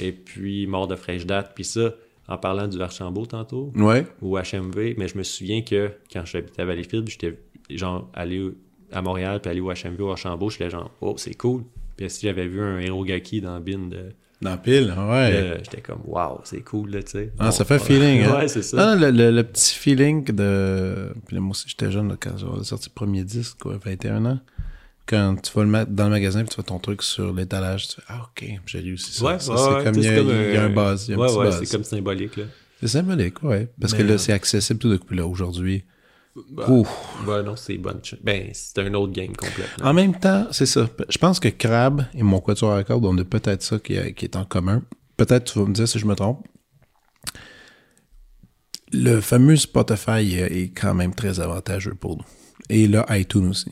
[0.00, 1.52] et puis Mort de fraîche date.
[1.54, 1.94] Puis ça,
[2.28, 4.06] en parlant du Archambault tantôt, Ouais.
[4.22, 7.38] ou HMV, mais je me souviens que quand j'habitais à Valleyfield, j'étais
[7.70, 8.50] genre allé
[8.92, 11.62] à Montréal puis aller au HMV ou à Archambault, j'étais genre oh c'est cool.
[11.96, 15.30] Puis si j'avais vu un Erogaki dans Bin de Dans pile, ouais.
[15.34, 17.32] euh, j'étais comme wow, c'est cool là, tu sais.
[17.38, 17.80] Ah, Bon, ça fait ouais.
[17.80, 18.34] feeling, hein?
[18.38, 18.90] Ouais, c'est ça.
[18.92, 21.12] Ah, le, le- le petit feeling de.
[21.26, 24.24] Puis là, moi aussi, j'étais jeune là, quand j'ai sorti le premier disque, quoi, 21
[24.26, 24.38] ans.
[25.06, 27.88] Quand tu vas le mettre dans le magasin puis tu vois ton truc sur l'étalage,
[27.88, 29.24] tu fais Ah, ok, j'ai réussi ça.
[29.24, 30.68] Ouais, Ça, ouais, c'est ouais, comme il y, a- comme il y a un un-
[30.68, 31.08] buzz.
[31.08, 32.44] Il y a un Ouais, petit ouais, c'est comme symbolique là.
[32.80, 33.68] C'est symbolique, ouais.
[33.80, 35.82] Parce Mais, que là, c'est accessible tout depuis là, aujourd'hui.
[36.50, 36.66] Bah,
[37.26, 38.00] bah non, c'est bonne.
[38.02, 39.86] ch- Ben, c'est un autre game complètement.
[39.86, 40.88] En même temps, c'est ça.
[41.08, 44.24] Je pense que Crab et mon quatuor à cordes, on a peut-être ça qui, qui
[44.26, 44.82] est en commun.
[45.16, 46.46] Peut-être tu vas me dire si je me trompe.
[48.92, 52.24] Le fameux Spotify est quand même très avantageux pour nous.
[52.70, 53.70] Et là, iTunes aussi.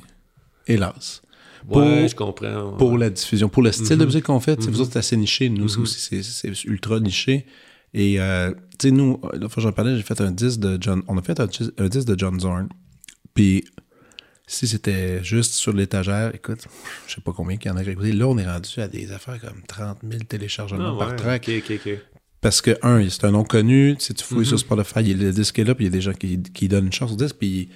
[0.67, 1.23] Hélas.
[1.69, 2.71] Pour, ouais, je comprends.
[2.73, 2.77] ouais.
[2.79, 4.05] pour la diffusion, pour le style de Mhm.
[4.07, 5.49] musique qu'on fait, sais, vous autres, c'est assez niché.
[5.49, 7.47] Nous c'est aussi, c'est- c'est ultra niché.
[7.99, 10.77] Et, euh, tu sais, nous, la fois que j'en parlais, j'ai fait un disque de
[10.81, 11.03] John.
[11.09, 12.69] On a fait un, un disque de John Zorn.
[13.35, 13.65] Puis,
[14.47, 16.67] si c'était juste sur l'étagère, écoute,
[17.09, 18.13] je sais pas combien qu'il y en a qui écouté.
[18.13, 21.51] Là, on est rendu à des affaires comme 30 000 téléchargements Ah, par ouais, track.
[22.43, 23.97] Parce que, un, c'est un nom connu.
[23.99, 24.45] Si tu fouilles Mhm.
[24.45, 26.69] sur Spotify, il le disque est là, puis il y a des gens qui, qui
[26.69, 27.71] donnent une chance au disque, puis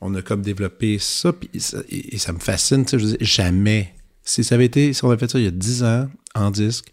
[0.00, 3.04] on a comme développé ça, puis ça- et, et ça me fascine, tu sais, je
[3.04, 3.94] veux dire, jamais.
[4.22, 6.50] Si ça avait été, si on avait fait ça il y a 10 ans, en
[6.50, 6.86] disque,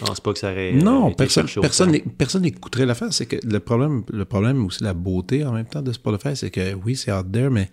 [0.00, 0.72] Je pense pas que ça aurait.
[0.72, 3.12] non, personne personne n'éc- personne n'écouterait l'affaire.
[3.12, 6.50] C'est que le problème, le problème aussi, la beauté en même temps de Spotify, c'est
[6.50, 7.70] que oui, c'est out there, mais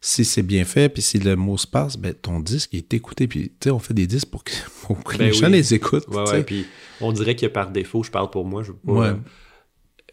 [0.00, 3.26] si c'est bien fait, puis si le mot se passe, ben, ton disque est écouté.
[3.26, 4.52] Puis, tu sais, on fait des disques pour que,
[4.82, 5.52] pour que Ben les gens oui.
[5.52, 6.06] les écoutent.
[6.08, 6.66] Ouais, ouais, puis
[7.00, 8.92] on dirait que par défaut, je parle pour moi, je veux pas.
[8.92, 9.16] Ouais.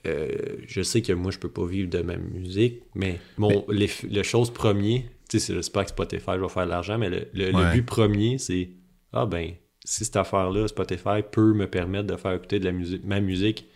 [0.08, 0.28] euh,
[0.68, 4.24] je sais que moi, je peux pas vivre de ma musique, mais mon, les, le
[4.24, 7.28] chose premier, tu sais, c'est- j'espère que Spotify, je vais faire de l'argent, mais le,
[7.34, 8.70] le- but premier, c'est
[9.14, 9.52] ah ben,
[9.86, 13.68] si cette affaire-là, Spotify peut me permettre de faire écouter de la musique, ma musique.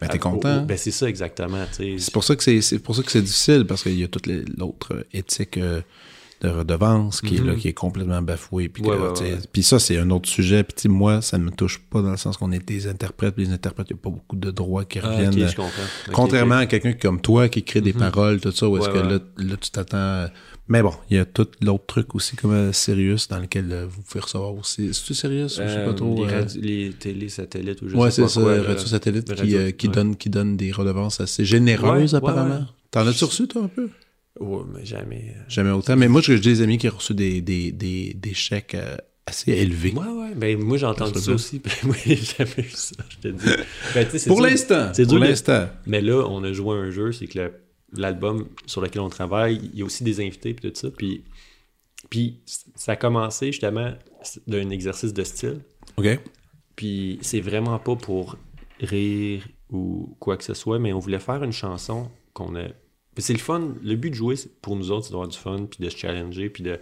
[0.00, 0.62] Ben, t'es content.
[0.62, 1.62] Ben, c'est ça exactement.
[1.72, 4.26] C'est pour ça que c'est pour ça que c'est difficile parce qu'il y a toute
[4.26, 5.82] l'autre euh, éthique euh,
[6.40, 7.58] de redevance qui est là Mhm.
[7.58, 9.62] qui est complètement bafouée puis Ouais, ouais, ouais.
[9.62, 12.38] ça c'est un autre sujet puis moi ça ne me touche pas dans le sens
[12.38, 15.00] qu'on est des interprètes puis les interprètes il n'y a pas beaucoup de droits qui
[15.00, 15.82] Ah, reviennent euh, je comprends.
[16.08, 17.98] Ok, Contrairement à quelqu'un comme toi qui écrit des Mhm.
[17.98, 20.28] paroles, tout ça, où est-ce que là, là, tu t'attends.
[20.70, 23.86] Mais bon, il y a tout l'autre truc aussi comme euh, Sirius dans lequel euh,
[23.90, 24.94] vous pouvez recevoir aussi.
[24.94, 26.14] C'est-tu Sirius ou je sais pas trop?
[26.24, 28.62] les, euh, radi- les télé satellites ou je Ouais, sais c'est pas ça, quoi.
[28.62, 29.92] Radio Satellite le qui, radio- euh, qui, ouais.
[29.92, 32.54] donne, qui donne des redevances assez généreuses, Ouais, apparemment.
[32.60, 32.64] ouais.
[32.92, 33.88] T'en as-tu reçu, toi, un peu?
[34.38, 35.34] Ouais, mais jamais.
[35.48, 35.96] Jamais autant.
[35.96, 38.96] Mais moi, j'ai des amis qui ont reçu des, des, des, des chèques euh,
[39.26, 39.92] assez élevés.
[39.92, 40.34] Ouais, ouais.
[40.36, 41.58] Ben, moi, j'ai entendu Parce que ça aussi.
[41.64, 43.44] Ben, moi, j'ai jamais vu ça, je te dis.
[43.94, 44.90] Ben, Pour l'instant.
[44.92, 45.68] c'est Pour l'instant.
[45.86, 47.52] Mais là, on a joué à un jeu, c'est que le-
[47.92, 50.90] l'album sur lequel on travaille, il y a aussi des invités puis tout ça.
[50.90, 51.24] Puis,
[52.08, 53.92] puis ça a commencé justement
[54.46, 55.60] d'un exercice de style.
[55.96, 56.18] OK.
[56.76, 58.36] Puis c'est vraiment pas pour
[58.80, 62.68] rire ou quoi que ce soit, mais on voulait faire une chanson qu'on a.
[63.14, 63.74] Puis c'est le fun.
[63.82, 66.48] Le but de jouer pour nous autres, c'est d'avoir du fun, puis de se challenger,
[66.48, 66.78] puis de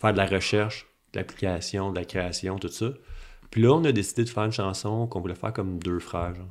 [0.00, 2.92] faire de la recherche, de l'application, de la création, tout ça.
[3.50, 6.34] Puis là, on a décidé de faire une chanson qu'on voulait faire comme deux frères.
[6.34, 6.48] genre.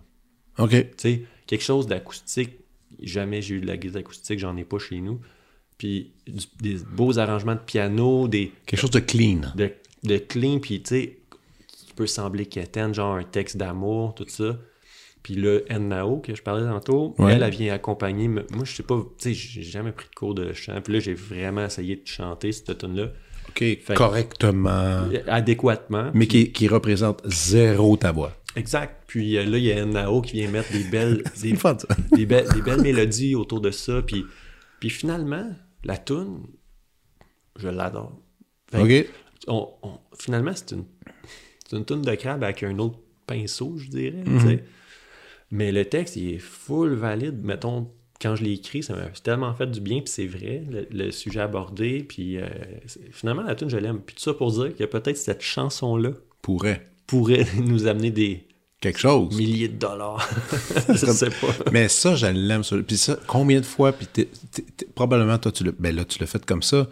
[0.59, 0.71] OK.
[0.71, 2.64] Tu sais, quelque chose d'acoustique.
[3.01, 5.19] Jamais j'ai eu de la guitare acoustique, j'en ai pas chez nous.
[5.77, 9.41] Puis du- des beaux arrangements de piano, des, Quelque chose de clean.
[9.55, 9.71] de,
[10.03, 11.17] de clean, puis tu sais,
[11.67, 14.57] qui peut sembler quétaine, genre un texte d'amour, tout ça.
[15.21, 17.33] Puis là, Nao, que je parlais tantôt, Ouais.
[17.33, 18.27] elle, elle vient accompagner.
[18.27, 20.79] Moi, je sais pas, tu sais, j'ai jamais pris de cours de chant.
[20.81, 23.09] Puis là, j'ai vraiment essayé de chanter cette tune-là
[23.49, 23.63] OK.
[23.95, 25.09] Correctement.
[25.27, 26.11] adéquatement.
[26.13, 28.33] Mais Puis- qui, qui représente zéro ta voix.
[28.55, 29.03] Exact.
[29.07, 31.77] Puis euh, là, il y a Nao qui vient mettre des belles, des, fun,
[32.13, 34.01] des, belles, des belles mélodies autour de ça.
[34.01, 34.23] Puis,
[34.79, 35.49] puis finalement,
[35.83, 36.39] la tune,
[37.57, 38.19] je l'adore.
[39.47, 40.85] On- on- finalement, c'est une,
[41.67, 44.23] c'est une toune de crabe avec un autre pinceau, je dirais.
[44.25, 44.59] Mhm.
[45.51, 47.43] Mais le texte, il est full valide.
[47.43, 47.91] Mettons,
[48.21, 51.11] quand je l'ai écrit, ça m'a tellement fait du bien, puis c'est vrai, le, le
[51.11, 52.03] sujet abordé.
[52.03, 52.47] Puis euh,
[53.11, 53.99] finalement, la tune, je l'aime.
[54.01, 56.87] Puis tout ça pour dire que peut-être cette chanson-là Pourrait.
[57.07, 58.44] pourrait nous amener des
[58.85, 59.35] Quelque chose.
[59.35, 60.29] milliers de dollars.
[60.89, 61.47] je sais pas.
[61.71, 62.63] Mais ça, je l'aime.
[62.63, 62.75] ça.
[62.87, 66.05] Puis ça, combien de fois, puis t'es- t'es- t'es- probablement, toi, tu l'as, ben là,
[66.05, 66.87] tu l'as fait comme ça.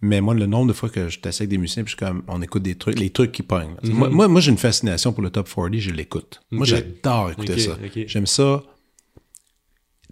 [0.00, 2.06] Mais moi, le nombre de fois que je t'assieds avec des musiciens, puis je suis
[2.06, 3.74] comme, on écoute des trucs, les trucs qui pognent.
[3.82, 3.90] là.
[3.90, 6.40] Moi, moi, moi, j'ai une fascination pour le top 40, je l'écoute.
[6.50, 6.66] Moi, Mhm.
[6.66, 7.76] J'adore écouter ça.
[8.06, 8.62] J'aime ça,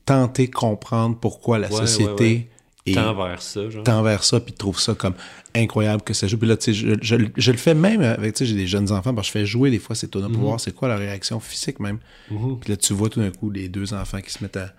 [0.05, 2.49] tenter comprendre pourquoi la Ouais, société ouais,
[2.93, 3.83] Tends vers ça, genre.
[3.83, 5.15] tend vers ça, puis trouve ça comme
[5.55, 6.37] incroyable que ça joue.
[6.37, 8.67] Puis là, tu sais, je, je- je le fais même avec, tu sais, j'ai des
[8.67, 10.89] jeunes enfants, parce que je fais jouer des fois ces tonneaux pour voir c'est quoi
[10.89, 11.99] leur réaction physique même.
[12.31, 12.59] Mhm.
[12.61, 14.75] Puis là, tu vois tout d'un coup les deux enfants qui se mettent à,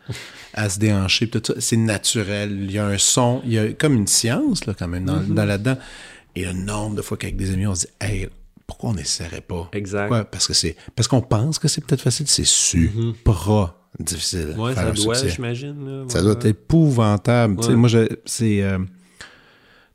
[0.54, 1.60] à se déhancher, puis tout ça.
[1.60, 2.56] C'est naturel.
[2.66, 5.22] Il y a un son, il y a comme une science, là, quand même, dans,
[5.22, 5.78] dans là-dedans.
[6.36, 8.28] Et le nombre de fois qu'avec des amis, on se dit, hey,
[8.68, 9.70] pourquoi on n'essaierait pas?
[9.74, 10.08] Exact.
[10.10, 10.26] Pourquoi?
[10.26, 14.54] Parce que c'est, parce qu'on pense que c'est peut-être facile, c'est supra difficile.
[14.58, 15.86] Ouais, faire ça un doit, j'imagine.
[15.86, 16.04] là.
[16.08, 17.60] Ça doit être épouvantable.
[17.60, 17.76] Ouais.
[17.76, 18.62] moi, je, c'est.
[18.64, 18.80] euh,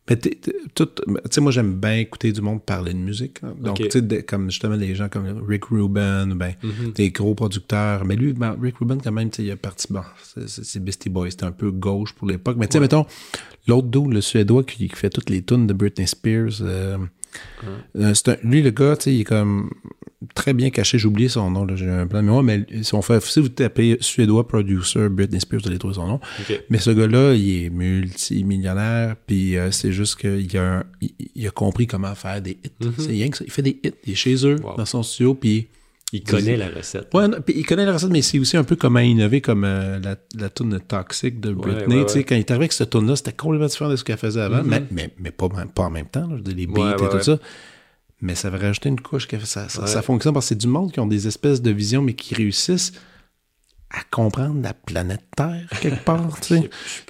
[0.09, 0.89] mais t'es- t'es- tout-
[1.41, 3.39] moi, j'aime bien écouter du monde parler de musique.
[3.45, 3.55] hein.
[3.61, 6.55] Donc, tu sais, comme justement les gens comme Rick Rubin, ben,
[6.97, 8.05] des gros producteurs.
[8.05, 9.87] Mais lui, ben, Rick Rubin, quand même, il a parti.
[9.91, 10.03] Bon,
[10.47, 12.57] c'est- Beastie Boys, c'était un peu gauche pour l'époque.
[12.59, 13.07] Mais tu sais, mettons,
[13.69, 16.61] l'autre dude, le Suédois, qui, qui fait toutes les tunes de Britney Spears.
[16.63, 16.99] euh,
[17.97, 19.71] euh, un- lui, le gars, il est comme
[20.35, 20.99] très bien caché.
[20.99, 23.49] J'ai oublié son nom, j'ai un plan de mémoire, mais si, on fait, si vous
[23.49, 26.21] tapez Suédois producer Britney Spears, vous allez trouver son nom.
[26.69, 31.47] Mais ce gars-là, il est multimillionnaire, puis euh, c'est juste qu'il a, un- il, il
[31.47, 32.91] a compris comment faire des hits.
[32.99, 33.45] C'est rien que ça.
[33.47, 33.93] Il fait des hits.
[34.07, 34.77] Il est chez eux, Wow.
[34.77, 35.69] dans son studio, puis...
[36.13, 37.09] Il connaît la recette.
[37.15, 39.65] Ouais, non, puis il connaît la recette, mais c'est aussi un peu comment innover comme
[39.65, 42.03] euh, la, la tune Toxic de Britney.
[42.03, 42.25] ouais, ouais.
[42.25, 44.41] Quand il est arrivé avec cette tune là c'était complètement différent de ce qu'elle faisait
[44.41, 46.27] avant, mais, mais, mais pas, pas en même temps.
[46.27, 46.37] là.
[46.45, 47.39] Les beats et tout ça.
[48.23, 50.93] Mais ça va rajouter une couche ça, ça, ça fonctionne parce que c'est du monde
[50.93, 52.93] qui ont des espèces de visions, mais qui réussissent
[53.91, 56.39] à comprendre la planète Terre quelque part.
[56.41, 56.61] tu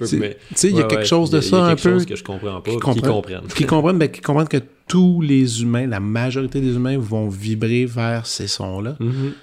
[0.03, 0.37] sais.
[0.63, 1.93] Il y a quelque ouais, chose de y ça il y a un peu.
[1.93, 3.47] chose que je comprends pas, qui qui comprennent.
[3.55, 7.85] qui comprennent, ben, qui comprennent que tous les humains, la majorité des humains vont vibrer
[7.85, 8.95] vers ces sons-là.
[8.99, 9.33] Mhm.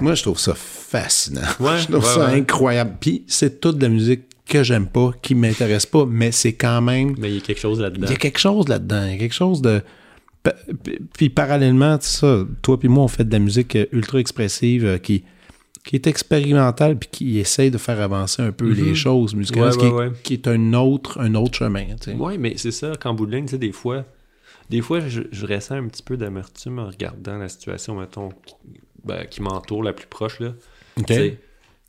[0.00, 1.40] Moi, je trouve ça fascinant.
[1.60, 2.96] Ouais, je trouve ça incroyable.
[3.00, 6.80] Puis, c'est toute de la musique que j'aime pas, qui m'intéresse pas, mais c'est quand
[6.80, 7.14] même.
[7.18, 8.06] Mais il y a quelque chose là-dedans.
[8.06, 9.04] Il y a quelque chose là-dedans.
[9.04, 9.82] Il y a quelque chose de.
[11.16, 15.24] Puis parallèlement, ça, toi puis moi, on fait de la musique ultra expressive euh, qui,
[15.84, 18.94] qui est expérimentale puis qui essaye de faire avancer un peu les Mhm.
[18.94, 20.12] choses musicales, Ouais, qui, est- ouais, ouais.
[20.22, 21.86] qui est un autre, un autre chemin.
[22.18, 24.04] Oui, mais c'est ça, qu'en bout de ligne, des fois,
[24.70, 28.54] des fois je, je ressens un petit peu d'amertume en regardant la situation, mettons, qui,
[29.04, 30.52] ben, qui m'entoure la plus proche, là.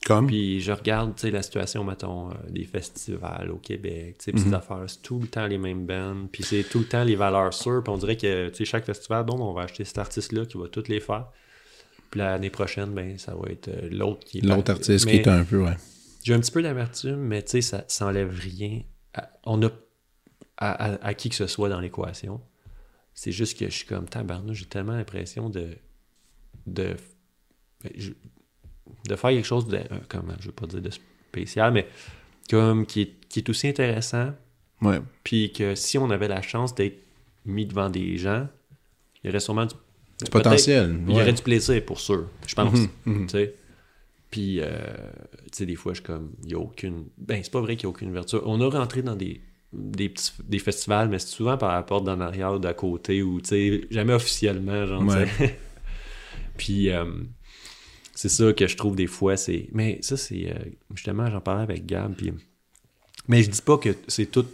[0.06, 0.28] Comme?
[0.28, 4.54] Puis je regarde, la situation, mettons, euh, des festivals au Québec, petites Mhm.
[4.54, 7.54] affaires, c'est tout le temps les mêmes bands, puis c'est tout le temps les valeurs
[7.54, 10.70] sûres, puis on dirait que, chaque festival, bon, on va acheter cet artiste-là qui va
[10.70, 11.26] toutes les faire.
[12.10, 14.42] Puis l'année prochaine, ben, ça va être euh, l'autre qui est...
[14.42, 15.76] L'autre artiste Mais- qui est un peu, ouais.
[16.24, 18.82] j'ai un petit peu d'amertume, mais tu sais, ça, ça enlève rien.
[19.14, 19.70] à- on a
[20.58, 22.42] à, à- à qui que ce soit dans l'équation.
[23.14, 25.76] C'est juste que je suis comme tabarnouche, j'ai tellement l'impression de.
[26.68, 26.96] de.
[27.84, 27.92] ben,
[29.08, 29.78] de faire quelque chose de.
[29.78, 31.88] euh, comment, je veux pas dire de spécial, mais
[32.50, 34.34] comme qui est, qui est aussi intéressant.
[34.82, 35.00] Ouais.
[35.24, 36.98] Puis que si on avait la chance d'être
[37.46, 38.48] mis devant des gens,
[39.24, 39.76] il y aurait sûrement du.
[40.24, 41.00] Du potentiel.
[41.08, 42.80] Il y aurait du plaisir pour sûr, je pense.
[43.06, 43.54] Tu sais.
[44.32, 44.68] Puis, euh,
[45.52, 47.06] tu sais, des fois, je suis comme, il n'y a aucune.
[47.18, 48.44] Ben, c'est pas vrai qu'il n'y a aucune ouverture.
[48.46, 49.42] On a rentré dans des,
[49.74, 53.24] des, petits, des festivals, mais c'est souvent par la porte d'en arrière ou d'à côté,
[53.24, 55.28] ou, tu sais, jamais officiellement, genre, Ouais.
[56.58, 57.06] Puis, euh,
[58.14, 59.70] c'est ça que je trouve des fois, c'est.
[59.72, 60.52] Mais ça, c'est.
[60.52, 60.60] euh,
[60.94, 62.34] justement, j'en parlais avec Gab, puis.
[63.28, 64.46] Mais je dis pas que c'est tout.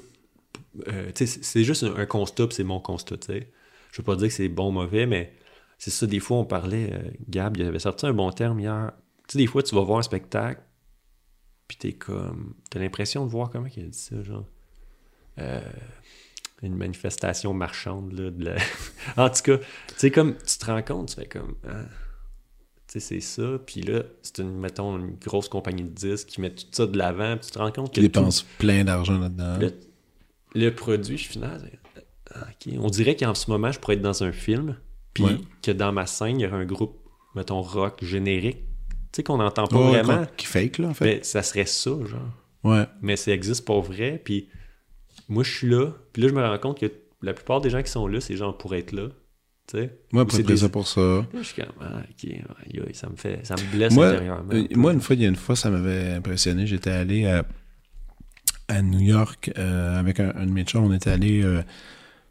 [0.86, 3.50] tu sais, c'est- juste un, un constat, c'est mon constat, tu sais.
[3.92, 5.34] Je veux pas dire que c'est bon ou mauvais, mais
[5.78, 8.92] c'est ça, des fois, on parlait, euh, Gab, il avait sorti un bon terme hier.
[9.28, 10.62] Tu sais, des fois, tu vas voir un spectacle,
[11.68, 12.54] puis t'es comme.
[12.70, 14.46] T'as l'impression de voir comment il a dit ça, genre.
[15.40, 15.62] Euh,
[16.62, 18.32] une manifestation marchande, là.
[18.32, 18.56] De la-
[19.18, 19.66] en tout cas, tu
[19.98, 21.56] sais, comme tu te rends compte, tu fais comme.
[21.68, 21.84] ah,
[22.88, 23.60] tu sais, c'est ça.
[23.66, 26.98] Puis là, c'est une, mettons, une grosse compagnie de disques qui met tout ça de
[26.98, 28.00] l'avant, puis tu te rends compte que.
[28.00, 29.58] Qui tout- dépense plein d'argent là-dedans.
[29.60, 29.74] le,
[30.56, 31.70] le produit final,
[32.34, 32.74] ah, ok.
[32.80, 34.78] on dirait qu'en ce moment, je pourrais être dans un film,
[35.16, 35.38] puis Ouais.
[35.64, 37.00] que dans ma scène, il y aurait un groupe,
[37.36, 38.60] mettons, rock générique,
[39.12, 40.28] tu sais, qu'on n'entend pas Ouais, vraiment.
[40.38, 41.06] Qui fake, là, en fait.
[41.06, 42.32] Mais ça serait ça, genre.
[42.64, 42.86] Ouais.
[43.02, 44.50] Mais ça existe pas vrai, puis
[45.30, 46.92] moi, je suis là, puis là, je me rends compte que
[47.24, 49.08] la plupart des gens qui sont là, c'est gens pour être là,
[49.68, 49.98] tu sais.
[50.12, 51.02] Moi, Ou c'est pour des- ça pour ça.
[51.02, 54.54] Là, je suis comme, ah, ok, ça me fait, ça me blesse Moi, intérieurement.
[54.54, 56.68] euh, moi, une fois, il y a une fois, ça m'avait impressionné.
[56.68, 57.46] J'étais allé à,
[58.68, 60.84] à New York euh, avec un, un de mes chums.
[60.84, 61.62] On était allé euh,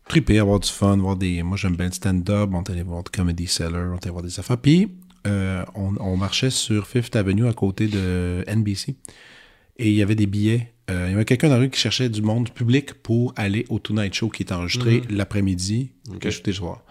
[0.08, 1.42] triper, avoir du fun, voir des.
[1.42, 2.50] Moi, j'aime bien le stand-up.
[2.52, 4.58] On est allé voir du Comedy Cellar, on est allé voir des affaires.
[4.58, 4.88] Puis,
[5.26, 8.96] euh, on, on marchait sur Fifth Avenue à côté de NBC.
[9.76, 10.72] Et il y avait des billets.
[10.90, 13.64] Euh, il y avait quelqu'un dans la rue qui cherchait du monde, public, pour aller
[13.70, 16.18] au Tonight Show qui est enregistré l'après-midi, Ok.
[16.18, 16.82] que je suis soir.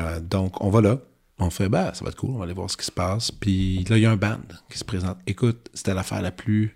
[0.00, 0.98] Euh, donc, on va là.
[1.38, 3.30] On fait, bah, ça va être cool, on va aller voir ce qui se passe.
[3.30, 4.38] Puis là, il y a un band
[4.70, 5.18] qui se présente.
[5.26, 6.74] Écoute, c'était l'affaire la plus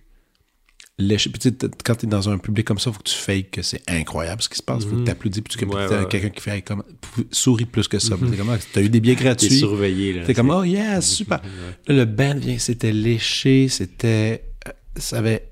[1.09, 3.16] Puis tu t- quand tu es dans un public comme ça, il faut que tu
[3.16, 4.82] fakes que c'est incroyable ce qui se passe.
[4.84, 5.05] Il faut que Mhm.
[5.05, 6.09] tu applaudis, puis tu Ouais, puis ouais, t'as ouais.
[6.09, 6.82] quelqu'un qui fait comme,
[7.30, 8.16] souris plus que ça.
[8.16, 9.51] T'es comme, Ah, t'as eu des billets T'es gratuits.
[9.59, 10.24] surveillé, là.
[10.24, 10.59] T'es comme, tu sais.
[10.59, 11.40] oh yeah, super.
[11.86, 14.44] Là, le band vient, c'était léché, c'était.
[14.68, 15.48] euh, Ça avait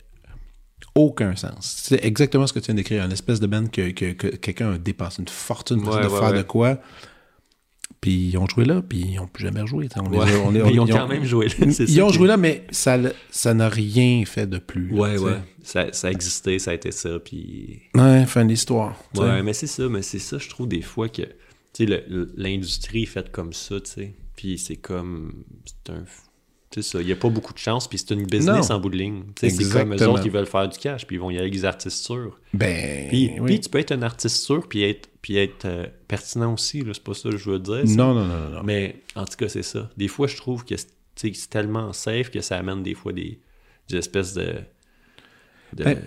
[0.94, 1.76] aucun sens.
[1.84, 4.72] C'est exactement ce que tu viens d'écrire, une espèce de band que, que- que quelqu'un
[4.72, 6.78] a dépassé une fortune pour de faire de quoi.
[8.00, 9.88] Puis ils ont joué là, puis ils n'ont plus jamais rejoué.
[9.96, 10.26] On Ouais.
[10.72, 11.54] ils ont quand même joué là.
[11.66, 12.96] Ils ont joué là, mais ça
[13.54, 14.88] n'a rien fait de plus.
[14.90, 15.24] là, Ouais, t'sais.
[15.24, 15.38] ouais.
[15.62, 17.82] Ça, ça a existé, ça a été ça, puis...
[17.94, 18.96] Ouais, fin de l'histoire.
[19.12, 19.22] t'sais.
[19.22, 21.22] Ouais, mais c'est ça, mais c'est ça, je trouve, des fois, que,
[21.74, 22.04] tu sais,
[22.36, 25.44] l'industrie est faite comme ça, tu sais, puis c'est comme...
[25.66, 26.04] C'est un...
[26.74, 28.76] C'est ça, il n'y a pas beaucoup de chance, puis c'est une business Non.
[28.76, 29.22] en bout de ligne.
[29.40, 31.52] C'est comme eux autres qui veulent faire du cash, puis ils vont y aller avec
[31.54, 32.38] des artistes sûrs.
[32.52, 33.08] Ben.
[33.08, 33.46] Puis, oui.
[33.46, 37.02] puis tu peux être un artiste sûr, puis être, puis être euh, pertinent aussi, c'est
[37.02, 37.88] pas ça que je veux dire.
[37.88, 37.94] ça.
[37.94, 38.62] Non, non, non, non.
[38.64, 39.88] Mais en tout cas, c'est ça.
[39.96, 43.38] Des fois, je trouve que c'est tellement safe que ça amène des fois des,
[43.88, 44.54] des espèces de.
[45.72, 45.98] de- Ben,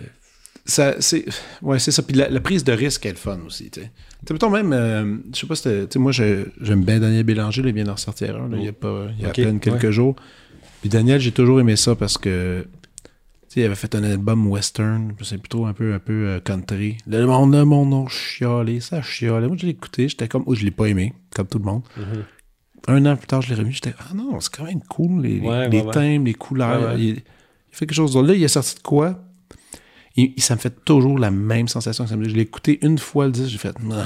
[0.64, 1.24] ça, c'est
[1.62, 3.86] ouais c'est ça puis la, la prise de risque est le fun aussi tu sais
[4.20, 7.24] Tu sais, mettons même euh, je sais pas si tu sais moi j'aime bien Daniel
[7.24, 9.30] Bélanger là, il vient d'en sortir un là, il y a pas il y a
[9.30, 9.90] à peine quelques ouais.
[9.92, 10.14] jours
[10.82, 12.66] puis Daniel j'ai toujours aimé ça parce que
[13.48, 16.40] tu sais il avait fait un album western c'est plutôt un peu un peu euh,
[16.40, 20.42] country le monde a mon nom chialé ça chialait moi je l'ai écouté j'étais comme
[20.46, 22.24] oh je l'ai pas aimé comme tout le monde Mhm.
[22.88, 25.38] un an plus tard je l'ai revu j'étais ah non c'est quand même cool les,
[25.40, 25.92] les- Ouais, les ouais, ouais.
[25.92, 26.98] thèmes les couleurs.
[26.98, 27.22] Il, il
[27.70, 28.28] fait quelque chose d'autre.
[28.28, 29.18] là il est sorti de quoi?
[30.16, 32.78] Il- il- ça me fait toujours la même sensation que ça me Je l'ai écouté
[32.84, 34.02] une fois le disque, j'ai fait non.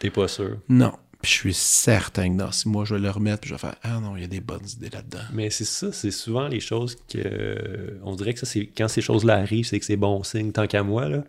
[0.00, 0.56] T'es pas sûr.
[0.68, 0.92] non.
[1.20, 3.58] Puis je suis certain que dans six mois, je vais le remettre, puis je vais
[3.58, 5.24] faire Ah non, il y a des bonnes idées là-dedans.
[5.32, 7.98] Mais c'est ça, c'est souvent les choses que.
[8.04, 10.66] On dirait que ça, c'est quand ces choses-là arrivent, c'est que c'est bon signe, tant
[10.66, 11.24] qu'à moi, là.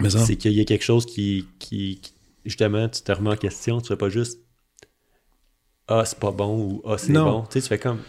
[0.00, 2.12] Mais ça, C'est qu'il y a quelque chose qui, qui, qui-
[2.44, 4.38] Justement, tu te remets en question, tu fais pas juste.
[5.88, 7.42] Ah, c'est pas bon ou Ah, c'est bon.
[7.42, 8.00] Tu sais, tu fais comme.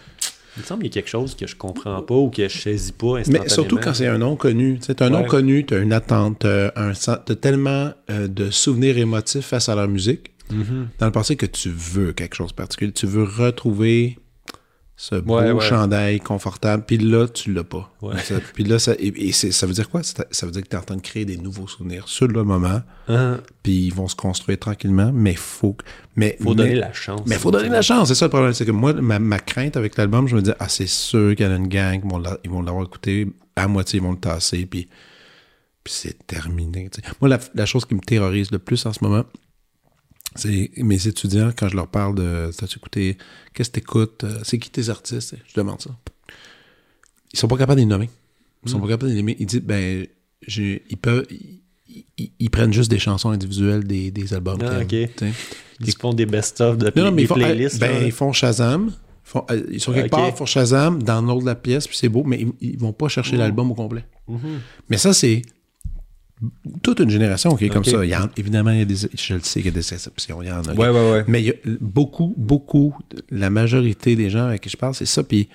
[0.57, 2.57] Il me semble qu'il y a quelque chose que je comprends pas ou que je
[2.57, 4.79] saisis pas Mais surtout quand c'est un nom connu.
[4.79, 9.47] Tu un nom connu, tu as une attente, tu as, tellement euh, de souvenirs émotifs
[9.47, 10.87] face à leur musique mm-hmm.
[10.99, 12.91] dans le passé que tu veux quelque chose de particulier.
[12.91, 14.17] Tu veux retrouver
[14.97, 17.93] ce beau chandail confortable, puis là, tu l'as pas.
[18.53, 20.01] puis là, ça, et, ça veut dire quoi?
[20.03, 22.43] Ça veut dire que tu es en train de créer des nouveaux souvenirs sur le
[22.43, 23.39] moment, uh-huh.
[23.61, 25.75] puis ils vont se construire tranquillement, mais il faut...
[26.15, 27.21] Mais, faut donner la chance.
[27.25, 28.53] Mais il faut donner la chance, c'est ça le problème.
[28.53, 31.49] C'est que moi, ma, crainte avec l'album, je me dis, ah, c'est sûr qu'il y
[31.49, 32.01] a une gang,
[32.45, 33.27] ils vont l'avoir écouté,
[33.57, 34.87] à moitié, ils vont le tasser, puis,
[35.83, 36.89] puis c'est terminé.
[37.19, 39.25] Moi, la, la chose qui me terrorise le plus en ce moment,
[40.35, 43.17] c'est mes étudiants, quand je leur parle de T'as-tu écouté
[43.53, 45.91] Qu'est-ce que t'écoutes euh, C'est qui tes artistes Je demande ça.
[47.33, 48.09] Ils sont pas capables de les nommer.
[48.65, 48.81] Ils sont hmm.
[48.81, 49.37] pas capables de les nommer.
[49.39, 50.05] Ils disent Ben,
[50.47, 51.25] ils peuvent.
[52.17, 54.59] Ils, prennent juste des chansons individuelles des, des albums.
[54.61, 55.09] Ah, ok.
[55.79, 57.79] Ils font des best-of de non, non, mais ils font, playlists.
[57.79, 58.91] Ben, ils font Shazam.
[59.35, 62.41] Euh, ils, sont quelque part, ils font Shazam, de la pièce, puis c'est beau, mais
[62.41, 64.05] ils, ils vont pas chercher l'album au complet.
[64.29, 64.37] Mm-hmm.
[64.89, 65.41] Mais ça, c'est
[66.81, 68.01] toute une génération qui est comme ça.
[68.37, 70.41] évidemment, il y a des, je le sais qu'il y a des exceptions.
[70.41, 71.23] Il y en a.
[71.27, 72.95] Mais il y a beaucoup, beaucoup,
[73.29, 75.23] la majorité des gens avec qui je parle, c'est ça.
[75.23, 75.49] Puis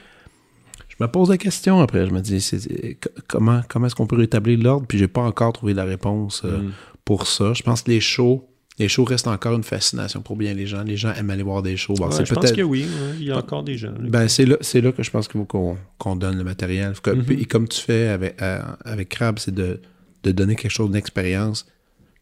[0.89, 2.07] je me pose la question après.
[2.07, 4.87] Je me dis, comment, comment est-ce qu'on peut rétablir l'ordre?
[4.87, 6.73] Puis j'ai pas encore trouvé la réponse euh, mm.
[7.05, 7.53] pour ça.
[7.55, 8.47] Je pense que les shows,
[8.79, 10.83] les shows restent encore une fascination pour bien les gens.
[10.83, 11.95] Les gens aiment aller voir des shows.
[11.97, 12.87] je pense que oui,
[13.19, 13.93] il y a encore des gens.
[13.99, 16.93] Ben, c'est là, là que je pense qu'il faut qu'on donne le matériel.
[16.93, 17.41] Mm-hmm.
[17.41, 19.81] Et comme tu fais avec, euh, avec Crab, c'est de
[20.23, 21.67] de donner quelque chose d'expérience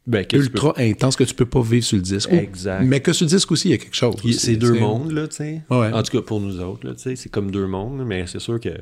[0.08, 2.32] ben, ultra intense que tu peux pas vivre sur le disque.
[2.32, 2.82] Exact.
[2.82, 4.14] mais que sur le disque aussi, il y a quelque chose.
[4.38, 5.62] C'est deux mondes, là, tu sais.
[5.68, 8.38] En tout cas, pour nous autres, là, tu sais, c'est comme deux mondes, mais c'est
[8.38, 8.78] sûr que, tu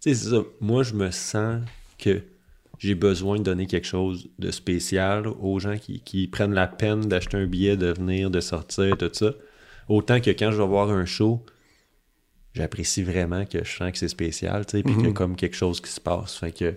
[0.00, 0.42] sais, ça.
[0.60, 1.62] Moi, je me sens
[1.98, 2.22] que
[2.78, 7.00] j'ai besoin de donner quelque chose de spécial aux gens qui, qui prennent la peine
[7.02, 9.34] d'acheter un billet, de venir, de sortir, tout ça.
[9.86, 11.44] Autant que quand je vais voir un show,
[12.54, 15.36] j'apprécie vraiment que je sens que c'est spécial, tu sais, puis qu'il y a comme
[15.36, 16.36] quelque chose qui se passe.
[16.36, 16.74] Fait que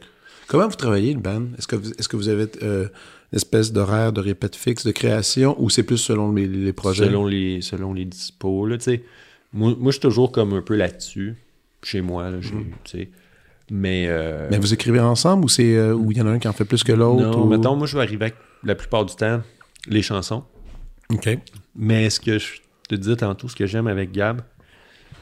[0.47, 1.47] Comment vous travaillez le band?
[1.57, 2.87] Est-ce que, vous, est-ce que vous avez euh,
[3.31, 7.05] une espèce d'horaire de répète fixe, de création, ou c'est plus selon les, projets?
[7.05, 9.03] Selon les, selon les dispos, là, tu sais.
[9.53, 11.35] Moi, moi je suis toujours comme un peu là-dessus,
[11.83, 12.71] chez moi, là, mhm.
[12.83, 13.09] tu sais.
[13.71, 16.47] Mais, euh, Mais vous écrivez ensemble ou c'est euh, il y en a un qui
[16.47, 17.23] en fait plus que l'autre?
[17.23, 19.41] Non, mettons, moi, je vais arriver avec, la plupart du temps,
[19.87, 20.43] les chansons.
[21.09, 21.37] OK.
[21.75, 24.41] Mais ce que je te disais tantôt, ce que j'aime avec Gab,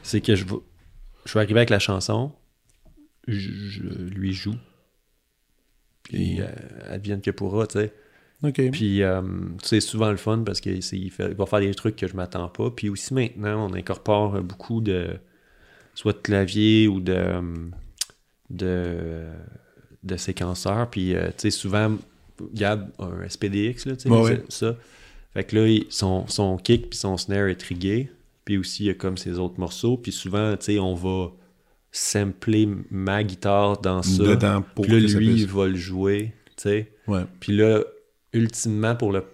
[0.03, 0.55] c'est que je vais,
[1.25, 2.31] je vais arriver avec la chanson,
[3.27, 4.55] je lui joue,
[6.11, 6.47] puis euh,
[6.89, 7.93] advienne que pourra, tu sais.
[8.71, 9.21] Puis euh,
[9.63, 10.81] c'est souvent le fun parce qu'il
[11.17, 12.71] va faire des trucs que je m'attends pas.
[12.71, 15.11] Puis aussi maintenant, on incorpore beaucoup de
[15.93, 17.41] soit de clavier ou de
[18.49, 19.27] de,
[20.03, 20.89] de séquenceurs.
[20.89, 21.97] Puis euh, tu sais, souvent,
[22.53, 24.75] Gab a un SPDX, là, tu sais, ça.
[25.33, 28.09] Fait que là, son, son kick puis son snare est trigué.
[28.43, 29.95] Puis aussi, il y a comme ses autres morceaux.
[29.95, 31.31] Puis souvent, tu sais, on va
[31.91, 34.23] sampler ma guitare dans ça.
[34.23, 36.91] Dedans pour puis là, lui, il va le jouer, tu sais.
[37.07, 37.23] Ouais.
[37.39, 37.83] Puis là,
[38.33, 39.25] ultimement, pour le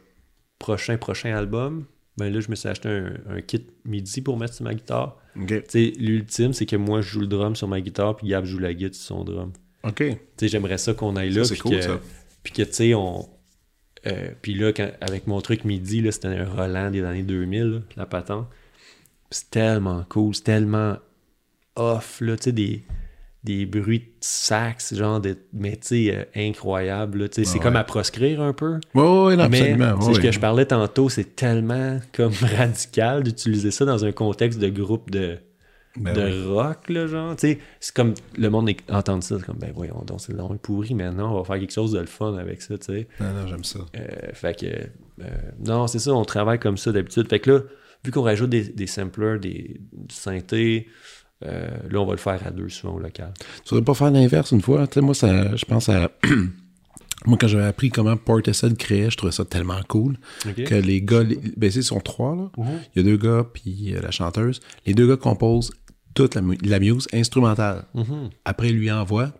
[0.59, 1.85] prochain, prochain album,
[2.17, 5.17] ben là, je me suis acheté un, kit MIDI pour mettre sur ma guitare.
[5.47, 8.43] Tu sais, l'ultime, c'est que moi, je joue le drum sur ma guitare, puis Gab
[8.43, 9.51] joue la guitare sur son drum.
[9.83, 9.97] OK.
[9.97, 11.43] Tu sais, j'aimerais ça qu'on aille là.
[11.43, 11.99] C'est cool, ça.
[12.41, 13.29] Puis que, tu sais, on...
[14.07, 18.05] Euh, puis là, avec mon truc MIDI, là, c'était un Roland des années 2000, la
[18.05, 18.47] patente.
[19.29, 20.97] C'est tellement cool, c'est tellement
[21.77, 22.83] off, là, tu sais, des,
[23.43, 27.75] des bruits de sax, genre, de, mais tu sais, euh, incroyable, tu sais, c'est comme
[27.77, 28.79] à proscrire un peu.
[28.93, 30.01] Oui, oui, absolument.
[30.01, 34.59] C'est ce que je parlais tantôt, c'est tellement comme radical d'utiliser ça dans un contexte
[34.59, 35.37] de groupe de,
[35.95, 39.57] ben de rock, là, genre, tu sais, c'est comme, le monde entend ça, c'est comme,
[39.57, 42.35] ben voyons donc, c'est long pourri, maintenant, on va faire quelque chose de le fun
[42.37, 43.07] avec ça, tu sais.
[43.19, 43.79] Non, non, j'aime ça.
[43.95, 45.27] Euh, fait que, euh,
[45.65, 47.27] non, c'est ça, on travaille comme ça d'habitude.
[47.29, 47.59] Fait que là,
[48.03, 50.87] vu qu'on rajoute des, des samplers, des, du synthé,
[51.45, 53.33] euh, là, on va le faire à deux souvent au local.
[53.63, 54.87] Tu voudrais pas faire l'inverse une fois?
[54.97, 56.09] moi, ça, je pense à.
[57.25, 61.23] moi, quand j'avais appris comment Portishead créait, je trouvais ça tellement cool que les gars.
[61.23, 61.39] Les...
[61.55, 62.49] Ben, ils sont trois, là.
[62.57, 62.79] Mhm.
[62.95, 64.61] Il y a deux gars, puis euh, la chanteuse.
[64.85, 65.71] Les deux gars composent
[66.15, 67.85] toute la, la muse instrumentale.
[67.93, 68.29] Mhm.
[68.45, 69.31] Après, il lui envoie.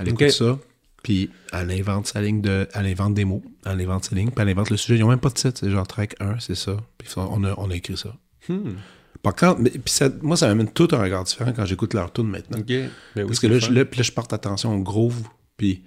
[0.00, 0.58] Elle écoute ça.
[1.04, 2.68] Puis elle invente sa ligne de.
[2.74, 3.44] Elle invente des mots.
[3.64, 4.30] Elle invente sa ligne.
[4.30, 4.98] Puis elle invente le sujet.
[4.98, 5.60] Ils n'ont même pas de titre.
[5.60, 6.76] C'est genre track 1, c'est ça.
[6.98, 8.16] Puis on a, on a écrit ça.
[8.48, 8.72] Hmm.
[9.22, 9.62] Par contre,
[10.22, 12.58] moi, ça m'amène tout un regard différent quand j'écoute leur tune maintenant.
[12.66, 15.22] Ben Parce que là je, là, je, porte attention au groove,
[15.56, 15.82] puis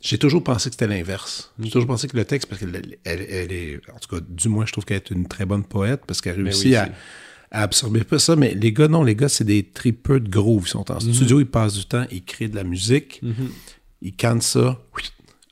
[0.00, 1.52] j'ai toujours pensé que c'était l'inverse.
[1.58, 4.66] J'ai toujours pensé que le texte, parce qu'elle elle, est, en tout cas, du moins,
[4.66, 6.90] je trouve qu'elle est une très bonne poète, parce qu'elle ben réussit à,
[7.50, 10.64] absorber pas ça, mais les gars, non, les gars, c'est des tripeux de groove.
[10.66, 11.14] Ils sont en mhm.
[11.14, 13.50] studio, ils passent du temps, ils créent de la musique, mhm.
[14.02, 14.78] ils cantent ça,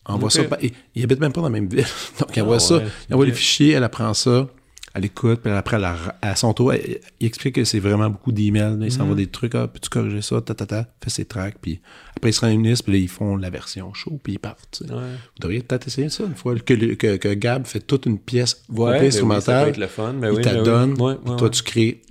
[0.05, 0.43] envoient ça.
[0.61, 1.87] Ils, ils habitent même pas dans la même ville.
[2.21, 4.49] Donc, ils envoient ah ça, ils envoient les fichiers, elle apprend ça,
[4.95, 5.89] Elle écoute, puis après, elle,
[6.21, 8.77] à son tour, il explique que c'est vraiment beaucoup d'emails.
[8.83, 9.23] Il s'envoie mhm.
[9.23, 11.81] des trucs, ah, peux-tu corriger ça, ta, ta, ta, fait ses tracks, puis
[12.15, 14.83] après, ils se réunissent, puis là, ils font la version show, puis ils partent.
[14.87, 14.95] Vous
[15.41, 18.99] devriez peut-être essayer ça une fois, que, que, que Gab fait toute une pièce ouais,
[18.99, 19.73] ben instrumentale.
[19.79, 20.13] le fun.
[20.15, 22.03] Ben il t'adonne, toi, tu crées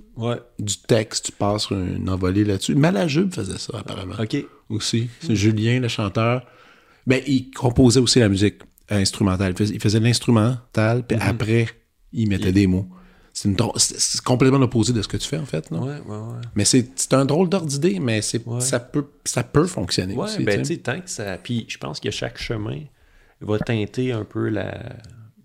[0.58, 2.74] du texte, tu passes une envolée là-dessus.
[2.74, 4.14] Malajube faisait ça, apparemment.
[4.18, 4.44] OK.
[4.68, 5.08] Aussi.
[5.20, 6.42] C'est Julien, le chanteur.
[7.06, 9.54] Ben, il composait aussi la musique instrumentale.
[9.58, 11.22] Il faisait, l'instrumental, puis mhm.
[11.22, 11.68] après,
[12.12, 12.86] il mettait des mots.
[13.32, 15.70] C'est, complètement l'opposé de ce que tu fais, en fait.
[15.70, 15.86] Non?
[15.86, 16.40] Ouais, ouais, ouais.
[16.54, 20.44] Mais c'est, un drôle d'ordre d'idée, mais c'est, ça, peut, ça peut fonctionner ouais, aussi.
[20.44, 21.38] Ben, tu sais, tant que ça.
[21.38, 22.80] Puis je pense que chaque chemin
[23.40, 24.96] va teinter un peu la,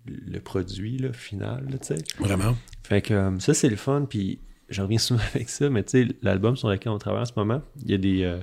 [0.06, 2.04] le produit là, final, tu sais.
[2.18, 2.56] Vraiment.
[2.82, 4.06] Fait que euh, ça, c'est le fun.
[4.08, 7.26] Puis j'en reviens souvent avec ça, mais tu sais, l'album sur lequel on travaille en
[7.26, 8.22] ce moment, il y a des.
[8.24, 8.38] Euh,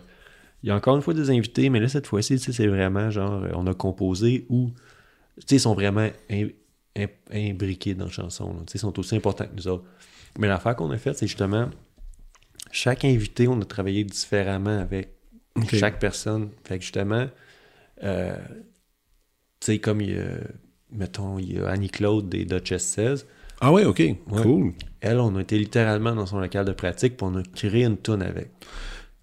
[0.64, 3.44] il y a encore une fois des invités, mais là, cette fois-ci, c'est vraiment genre,
[3.44, 4.72] euh, on a composé ou,
[5.38, 6.08] tu sais, ils sont vraiment
[7.32, 8.56] imbriqués dans la chanson.
[8.74, 9.86] Ils sont aussi importants que nous autres.
[10.38, 11.70] Mais l'affaire qu'on a faite, c'est justement,
[12.72, 15.10] chaque invité, on a travaillé différemment avec
[15.72, 16.50] chaque personne.
[16.64, 17.28] Fait que justement,
[18.04, 18.36] euh,
[19.60, 20.26] tu sais, comme il y a,
[20.92, 23.28] mettons, il y a Annie-Claude des Duchess 16.
[23.62, 24.74] Ah ouais, ok, cool.
[25.00, 27.98] Elle, on a été littéralement dans son local de pratique, puis on a créé une
[27.98, 28.50] tune avec.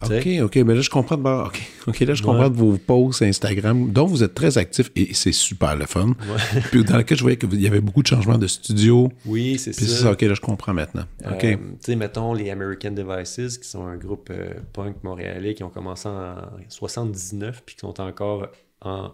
[0.05, 0.57] OK, OK.
[0.57, 4.07] Mais là, je comprends de OK, OK, là, je comprends de vos posts Instagram, dont
[4.07, 6.15] vous êtes très actifs et c'est super le fun.
[6.71, 9.11] puis dans lequel je voyais qu'il y avait beaucoup de changements de studio.
[9.27, 9.87] Oui, c'est ça.
[9.87, 10.13] ça.
[10.13, 11.05] OK, là, je comprends maintenant.
[11.31, 11.41] OK.
[11.41, 15.71] tu sais, mettons les American Devices, qui sont un groupe euh, punk montréalais qui ont
[15.71, 16.37] commencé en
[16.69, 18.49] 79 puis qui sont encore
[18.81, 19.13] en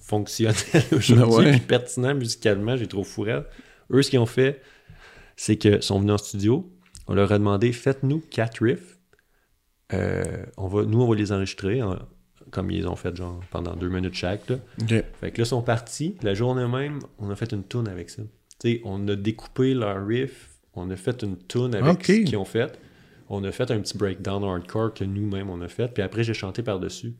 [0.00, 0.54] fonctionnels
[0.92, 1.60] aujourd'hui, ouais.
[1.60, 3.40] pertinents musicalement, j'ai trop fourré.
[3.90, 4.60] Eux, ce qu'ils ont fait,
[5.36, 6.70] c'est qu'ils sont venus en studio,
[7.08, 8.91] on leur a demandé faites-nous quatre riffs
[9.92, 11.80] euh, on va, nous, on va les enregistrer
[12.50, 14.48] comme ils ont fait genre pendant deux minutes chaque.
[14.48, 14.56] Là.
[15.20, 16.16] Fait que là, ils sont partis.
[16.22, 18.22] La journée même, on a fait une tune avec ça.
[18.84, 22.78] on a découpé leur riff, on a fait une tune avec ce qu'ils ont fait.
[23.28, 25.88] On a fait un petit breakdown hardcore que nous-mêmes on a fait.
[25.88, 27.14] Puis après, j'ai chanté par-dessus.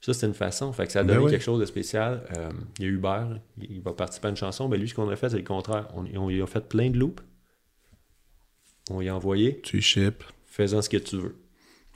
[0.00, 0.72] Ça, c'était une façon.
[0.72, 2.22] Fait que ça a ben donné quelque chose de spécial.
[2.36, 4.68] Euh, il y a Hubert, il va participer à une chanson.
[4.68, 5.88] Ben lui, ce qu'on a fait, c'est le contraire.
[5.94, 7.22] On, on, a fait plein de loops.
[8.90, 9.60] On y a envoyé.
[9.60, 10.24] Tu ship.
[10.46, 11.36] Faisant ce que tu veux.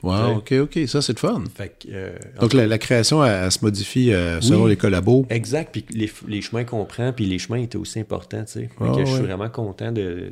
[0.05, 1.43] Wow, ok, ok, ça c'est le fun.
[1.89, 5.25] Euh, Donc la, création, elle, se modifie euh, selon les collabos.
[5.31, 5.83] Exact, puis
[6.27, 8.69] les, chemins qu'on prend, puis les chemins étaient aussi importants, tu sais.
[8.79, 10.31] Je suis vraiment content de...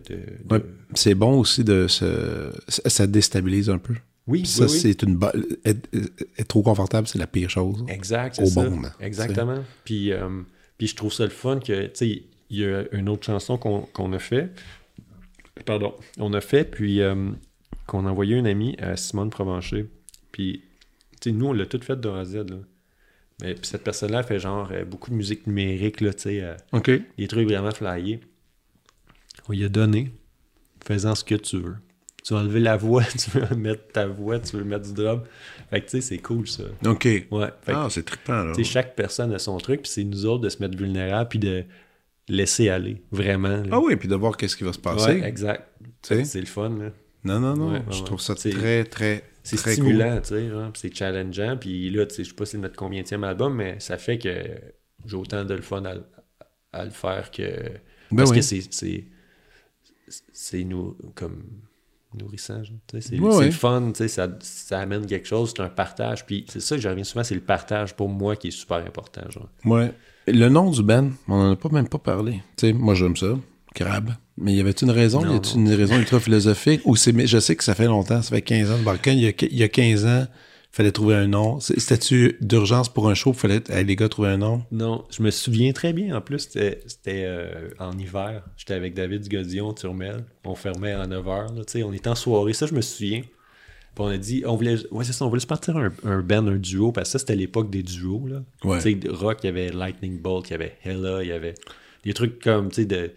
[0.94, 2.52] c'est bon aussi de se...
[2.68, 3.96] Ça déstabilise un peu.
[4.28, 5.20] Oui, ça, c'est une...
[5.66, 5.90] Être,
[6.38, 7.84] être, trop confortable, c'est la pire chose.
[7.88, 8.66] Exact, c'est ça.
[9.02, 9.64] Exactement.
[9.86, 10.42] Puis, euh,
[10.78, 13.58] puis je trouve ça le fun que, tu sais, il y a une autre chanson
[13.58, 14.52] qu'on a fait.
[15.66, 15.96] Pardon.
[16.20, 17.02] On a fait, puis
[17.88, 19.88] qu'on a envoyé un ami à Simone Provencher.
[20.32, 20.64] Puis,
[21.22, 22.50] tu sais, nous, on l'a tout fait de A à Z.
[22.50, 22.58] Là.
[23.42, 26.42] Mais puis cette personne-là fait genre euh, beaucoup de musique numérique, là, tu sais.
[26.42, 26.92] Euh, OK.
[27.18, 28.20] Des trucs vraiment flyés.
[29.50, 30.12] On lui a donné,
[30.86, 31.76] faisant ce que tu veux.
[32.24, 35.24] Tu veux enlever la voix, tu veux mettre ta voix, tu veux mettre du drum.
[35.70, 36.64] Fait que, tu sais, c'est cool, ça.
[36.86, 37.06] OK.
[37.32, 37.50] Ouais.
[37.68, 38.54] ah, c'est trippant, là.
[38.56, 41.28] Tu sais, chaque personne a son truc, puis c'est nous autres de se mettre vulnérables,
[41.30, 41.66] puis de
[42.30, 43.64] laisser aller, vraiment.
[43.72, 45.20] Ah oui, puis de voir qu'est-ce qui va se passer.
[45.20, 45.68] Ouais, exact.
[46.02, 46.92] C'est le fun, là.
[47.24, 47.82] Non, non, non.
[47.90, 49.24] je trouve ça très, très.
[49.44, 51.58] C'est stimulant, tu sais, c'est challengeant.
[51.58, 54.18] Puis là, tu sais, je sais pas si c'est notre combienième album, mais ça fait
[54.18, 54.34] que
[55.06, 55.84] j'ai autant de le fun
[56.72, 57.44] à, le faire que.
[58.12, 59.08] Ben parce que c'est.
[60.32, 61.44] C'est nous comme
[62.14, 62.62] nourrissant.
[63.00, 66.26] C'est le fun, ça, ça amène quelque chose, c'est un partage.
[66.26, 68.78] Puis c'est ça que je reviens souvent, c'est le partage pour moi qui est super
[68.78, 69.22] important.
[69.30, 69.50] Genre.
[69.66, 69.92] Ouais.
[70.28, 72.42] Le nom du band, on n'en a pas même pas parlé.
[72.58, 73.36] sais moi, j'aime ça.
[73.74, 74.12] Crabe.
[74.38, 75.24] Mais y avait-il une raison?
[75.26, 76.82] y a-t-il une raison ultra philosophique?
[76.86, 79.12] Ou c'est, je sais que ça fait longtemps, ça fait 15 ans de Balkan.
[79.12, 81.60] Il y a, il y a 15 ans, il fallait trouver un nom.
[81.60, 83.32] C'était-tu d'urgence pour un show?
[83.32, 84.64] Il fallait, hey, les gars, trouver un nom?
[84.72, 86.16] Non, je me souviens très bien.
[86.16, 88.44] En plus, c'était, euh, en hiver.
[88.58, 90.26] J'étais avec David Godillon, Turmel.
[90.46, 91.84] On fermait à 9h.
[91.84, 92.54] on était en soirée.
[92.54, 93.22] Ça, je me souviens.
[93.96, 96.22] Puis on a dit, on voulait, ouais, c'est ça, on voulait se partir un, un
[96.22, 98.42] band, un duo, parce que ça, c'était l'époque des duos, là.
[98.64, 101.54] Tu sais, rock, il y avait Lightning Bolt, il y avait Hella, il y avait
[102.04, 103.12] des trucs comme, tu sais, de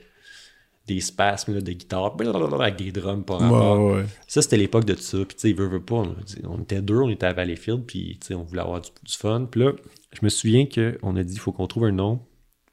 [0.86, 2.16] des spasmes de guitare
[2.60, 3.98] avec des drums par rapport.
[4.26, 5.18] Ça, c'était l'époque de tout ça.
[5.18, 6.04] Puis, tu sais, veut, veut pas.
[6.44, 9.48] On, était deux, on était à Valleyfield, puis, tu sais, on voulait avoir du, fun.
[9.50, 9.72] Puis là,
[10.12, 12.20] je me souviens qu'on a dit, il faut qu'on trouve un nom.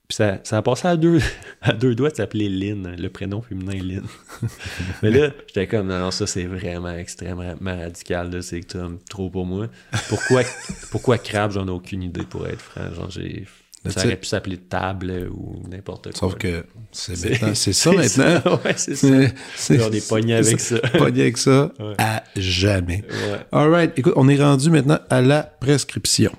[0.07, 1.19] Puis ça, ça a passé à deux,
[1.61, 4.05] à deux doigts de s'appeler Lynn, le prénom féminin Lynn.
[5.01, 8.67] Mais là, j'étais comme, non, non, ça, c'est vraiment extrêmement radical, c'est
[9.09, 9.69] trop pour moi.
[10.09, 10.43] Pourquoi,
[10.91, 12.93] pourquoi Crab, j'en ai aucune idée, pour être franc.
[12.93, 13.47] Genre, j'ai
[13.91, 16.29] ça aurait pu s'appeler table ou n'importe quoi.
[16.29, 18.59] Sauf que c'est c'est ça maintenant.
[18.63, 19.07] Ouais, c'est ça.
[19.07, 20.79] on est pogné avec ça.
[20.97, 23.03] pogné avec ça à jamais.
[23.09, 23.39] Ouais.
[23.51, 23.93] All right.
[23.97, 26.31] Écoute, on est rendu maintenant à la prescription.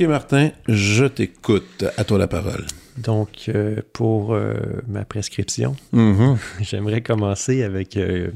[0.00, 1.84] OK, Martin, je t'écoute.
[1.98, 2.64] À toi la parole.
[2.96, 4.54] Donc, euh, pour euh,
[4.88, 6.36] ma prescription, Mm-hmm.
[6.62, 7.96] j'aimerais commencer avec.
[7.98, 8.30] euh,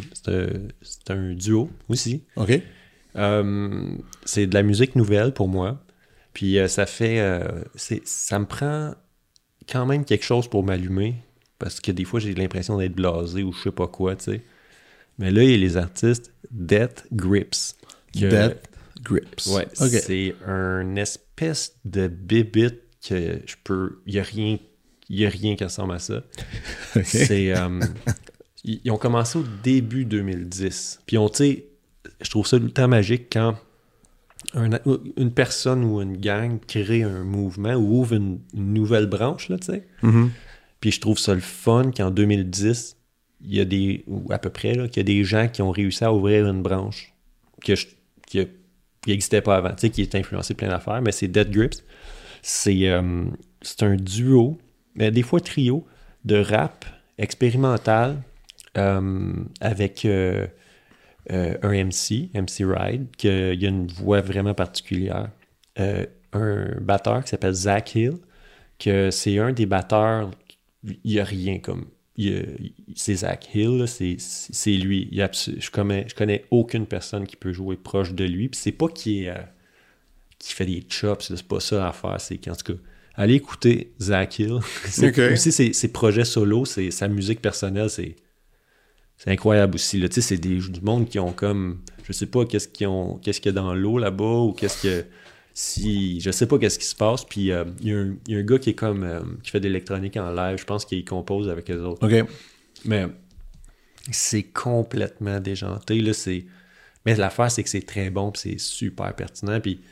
[0.83, 2.23] c'est un duo aussi.
[2.37, 2.61] OK.
[3.15, 5.81] C'est de la musique nouvelle pour moi.
[6.35, 7.41] Puis ça fait.
[7.77, 8.95] ça me prend
[9.71, 11.15] quand même quelque chose pour m'allumer.
[11.59, 14.43] Parce que des fois, j'ai l'impression d'être blasé ou je sais pas quoi, tu sais.
[15.19, 17.77] Mais là, il y a les artistes Death Grips.
[18.13, 18.59] que- Death
[19.03, 19.47] Grips.
[19.47, 21.24] Ouais, c'est un espèce
[21.85, 24.01] de bibite que je peux.
[24.07, 24.59] Il n'y a rien.
[25.11, 26.23] Y a rien qui ressemble à ça.
[27.05, 27.55] C'est.
[27.57, 27.81] euh,
[28.65, 31.01] ils ils ont commencé au début 2010.
[31.07, 31.67] Puis on, tu sais,
[32.23, 33.57] je trouve ça temps magique quand
[34.55, 34.71] un-
[35.17, 39.59] une personne ou une gang crée un mouvement ou ouvre une, une nouvelle branche, là,
[39.59, 39.87] tu sais.
[40.03, 40.31] Mhm.
[40.81, 42.97] Puis je trouve ça le fun qu'en 2010,
[43.43, 45.61] il y a des, ou à peu près, là, qu'il y a des gens qui
[45.63, 47.13] ont réussi à ouvrir une branche
[47.63, 47.87] que je-
[49.05, 51.83] qui n'existait pas avant, tu sais, qui est influencé plein d'affaires, mais c'est Dead Grips.
[52.43, 53.25] C'est euh,
[53.81, 54.59] un duo,
[54.95, 55.87] mais des fois trio,
[56.25, 56.85] de rap
[57.19, 58.23] expérimental
[58.77, 60.47] euh, avec euh,
[61.31, 65.31] un MC, MC Ride, qui a une voix vraiment particulière.
[65.77, 68.19] Un batteur qui s'appelle Zach Hill,
[68.79, 70.31] que c'est un des batteurs,
[70.83, 71.87] il n'y a rien comme.
[72.95, 75.09] C'est Zach Hill, c'est lui.
[75.11, 78.49] Il a je, connais, je connais aucune personne qui peut jouer proche de lui.
[78.49, 79.43] Puis c'est pas qu'il est, euh,
[80.39, 82.21] qui fait des chops, c'est pas ça à faire.
[82.21, 82.79] C'est qu'en tout cas,
[83.17, 84.61] allez écouter Zach Hill.
[85.33, 88.17] Aussi, ses, ses projets solo, sa musique personnelle, c'est
[89.17, 90.01] c'est incroyable aussi.
[90.01, 91.81] Tu sais, c'est des, du monde qui ont comme.
[92.05, 94.83] Je sais pas qu'est-ce qu'ils ont qu'est-ce qu'il y a dans l'eau là-bas ou qu'est-ce
[94.83, 95.05] que.
[95.57, 96.21] Si.
[96.21, 97.25] Je sais pas qu'est-ce qui se passe.
[97.25, 99.05] Puis euh, il y, a un- il y a un gars qui est comme.
[99.05, 100.59] euh, qui fait de l'électronique en live.
[100.59, 102.05] Je pense qu'il compose avec les autres.
[102.07, 102.29] OK.
[102.85, 103.07] Mais
[104.11, 106.01] c'est complètement déjanté.
[106.01, 106.45] Là, c'est...
[107.07, 109.61] Mais l'affaire, c'est que c'est très bon puis c'est super pertinent.
[109.61, 109.83] Puis, tu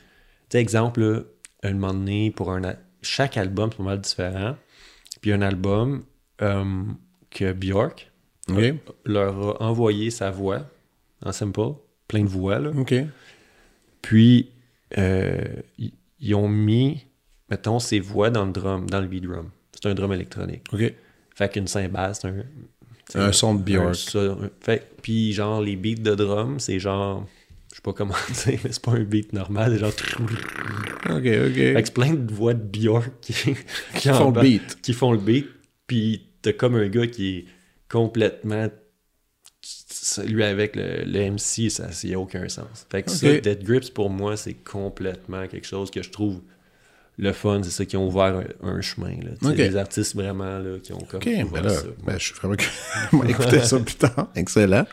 [0.50, 1.20] sais, exemple, là,
[1.62, 2.64] un moment donné, pour un...
[2.64, 4.56] a- chaque album, c'est pas mal différent.
[5.20, 6.02] Puis un album
[6.42, 6.64] euh,
[7.30, 8.10] que Björk
[8.50, 8.74] OK.
[9.06, 10.66] leur a envoyé sa voix
[11.24, 11.60] en simple,
[12.08, 12.70] plein de voix, là.
[12.76, 12.94] OK.
[14.02, 14.50] Puis,
[14.97, 15.93] ils
[16.24, 17.05] ils ont mis,
[17.51, 19.51] mettons, ses voix dans le drum, dans le beat drum.
[19.72, 20.62] C'est un drum électronique.
[20.72, 20.95] OK.
[21.34, 22.45] Fait qu'une cymbale, c'est un...
[23.14, 27.26] Un son de un- fait, puis genre, les beats de drum, c'est genre...
[27.70, 28.14] Je sais pas comment
[28.47, 29.90] dire, mais c'est pas un beat normal, c'est genre...
[31.11, 31.84] OK, Fait que OK.
[31.86, 33.34] c'est plein de voix de Björk qui,
[33.97, 34.80] Qui font le beat.
[34.80, 35.47] Qui font le beat,
[35.88, 37.45] puis t'as comme un gars qui est
[37.90, 38.68] complètement...
[40.26, 42.86] Lui avec le, le MC, ça n'a aucun sens.
[42.90, 46.40] Fait que ça, Dead Grips, pour moi, c'est complètement quelque chose que je trouve
[47.18, 47.61] le fun.
[47.62, 49.14] C'est ça qui ont ouvert un, un chemin.
[49.22, 49.53] Là.
[49.53, 51.86] Des artistes vraiment là, qui ont comme OK, ouvert ben là, ça.
[52.05, 52.57] ben, je suis vraiment
[53.12, 54.28] va écouter ça plus tard.
[54.34, 54.86] Excellent.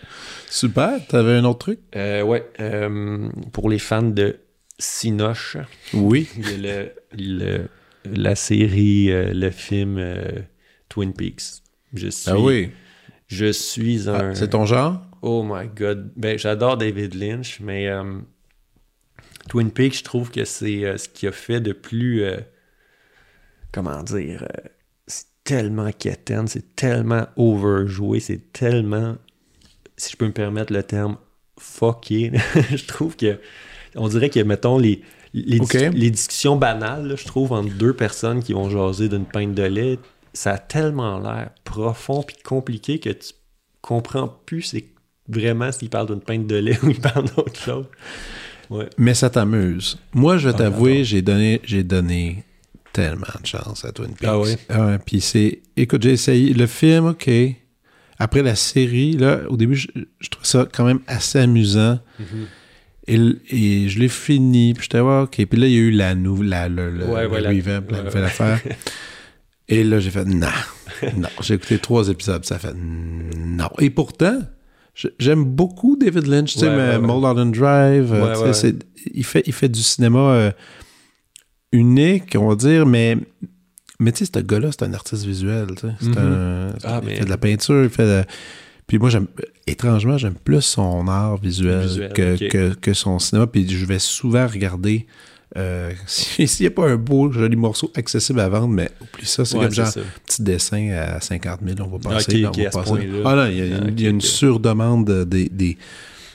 [0.49, 0.99] Super.
[1.07, 1.80] T'avais un autre truc?
[1.95, 4.38] Euh, ouais, euh, pour les fans de
[4.78, 5.57] Sinoche,
[5.93, 6.28] Oui.
[6.38, 7.68] il y a le, le-
[8.05, 10.22] la série, euh, le film euh,
[10.88, 11.64] Twin Peaks.
[11.93, 12.70] Je suis, Ah oui.
[13.30, 14.32] Je suis un.
[14.32, 15.01] Ah, c'est ton genre?
[15.21, 16.11] Oh my god.
[16.15, 18.19] Ben, j'adore David Lynch, mais euh,
[19.47, 22.23] Twin Peaks, je trouve que c'est euh, ce qu'il a fait de plus.
[22.23, 22.38] euh,
[23.71, 24.47] comment dire
[25.05, 29.15] C'est tellement quétaine, c'est tellement overjoué, c'est tellement.
[29.95, 31.17] Si je peux me permettre le terme,
[31.59, 32.32] fucké.
[32.71, 33.39] je trouve que.
[33.95, 35.03] On dirait que, mettons, les.
[35.36, 39.61] Les, discussions banales, là, je trouve, entre deux personnes qui vont jaser d'une pinte de
[39.61, 39.99] lait,
[40.34, 43.34] ça a tellement l'air profond puis compliqué que tu
[43.82, 44.86] comprends plus c'est
[45.27, 47.86] vraiment s'ils parlent d'une pinte de lait ou ils parlent d'autre chose.
[48.69, 48.88] Ouais.
[48.97, 49.97] Mais ça t'amuse.
[50.13, 52.43] Moi, je vais Ah, t'avouer, j'ai donné, j'ai donné
[52.93, 54.27] tellement de chance à Twin Peaks.
[54.30, 54.55] Ah oui?
[54.69, 55.61] ouais, puis c'est...
[55.75, 56.53] Écoute, j'ai essayé.
[56.53, 57.30] Le film, OK.
[58.19, 59.88] Après la série, là, au début, je,
[60.19, 61.99] je trouve ça quand même assez amusant.
[63.07, 65.43] Et, l- et je l'ai fini, puis j'étais, ouais, OK.
[65.45, 67.49] Puis là, il y a eu la nouvelle, la, le, le, Ouais, le ouais, la-
[67.49, 68.59] revamp, la nouvelle affaire.
[69.70, 70.47] Et là, j'ai fait, non,
[71.15, 71.30] non.
[71.41, 73.70] J'ai écouté trois épisodes, ça fait, non.
[73.80, 74.39] Et pourtant,
[75.20, 76.67] j'aime beaucoup David Lynch, tu sais,
[78.11, 78.76] Ouais, ouais, Drive, tu sais,
[79.13, 80.51] il, fait, il fait du cinéma euh,
[81.72, 83.17] unique, on va dire, mais,
[83.99, 85.93] mais tu sais, ce gars-là, c'est un artiste visuel, tu sais.
[85.99, 86.17] C'est Mhm.
[86.17, 88.24] un- Ah, il mais- fait de la peinture, il fait de...
[88.88, 89.28] Puis moi, j'aime,
[89.67, 92.47] étrangement, j'aime plus son art visuel, Visuel, que, ok.
[92.49, 93.45] que, que son cinéma.
[93.45, 95.05] Puis je vais souvent regarder
[95.58, 99.26] euh, si- s'il n'y a pas un beau, joli morceau accessible à vendre, mais oublie
[99.26, 100.02] ça, c'est Ouais, comme genre ça.
[100.26, 102.36] petit dessin à 50 000, on va passer.
[102.36, 103.10] Ok, là, on ok, va passer.
[103.26, 104.28] Ah il y a, une- Ah, il y a une ok, ok.
[104.30, 105.78] surdemande de- des, des,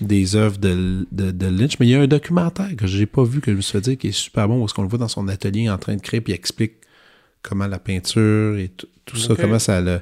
[0.00, 3.22] des œuvres de, de, de Lynch, mais il y a un documentaire que j'ai pas
[3.24, 4.98] vu, que je me suis fait dire, qui est super bon, est-ce qu'on le voit
[4.98, 6.72] dans son atelier en train de créer, puis il explique
[7.42, 8.70] comment la peinture et
[9.06, 10.00] tout, ça, comment ça le-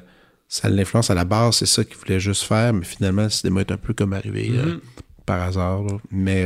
[0.49, 3.61] ça l'influence à la base, c'est ça qu'il voulait juste faire, mais finalement, le cinéma
[3.61, 4.79] est un peu comme arrivé Mhm.
[5.25, 5.85] Par hasard.
[6.11, 6.45] Mais,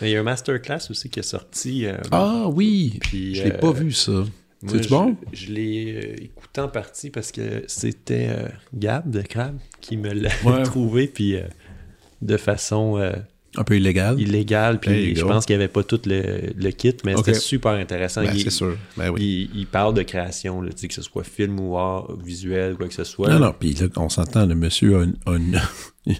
[0.00, 1.86] Mais il y a un masterclass aussi qui est sorti.
[2.10, 2.98] ah oui!
[3.00, 4.24] Puis, je l'ai pas vu, ça.
[4.66, 5.16] C'est bon?
[5.32, 8.30] Je, l'ai écouté en partie parce que c'était
[8.74, 10.30] Gab de Crab qui me l'a
[10.64, 11.36] trouvé, puis
[12.22, 13.12] de façon
[13.56, 14.20] un peu illégal.
[14.20, 18.22] Illégal, puis je pense qu'il n'y avait pas tout le, kit, mais c'était super intéressant.
[18.22, 18.76] Ben, c'est sûr.
[18.96, 22.94] Ben il, parle de création, là, que ce soit film ou art, visuel, quoi que
[22.94, 23.28] ce soit.
[23.28, 25.60] Non, non, puis là, on s'entend, le monsieur a une,
[26.06, 26.18] il,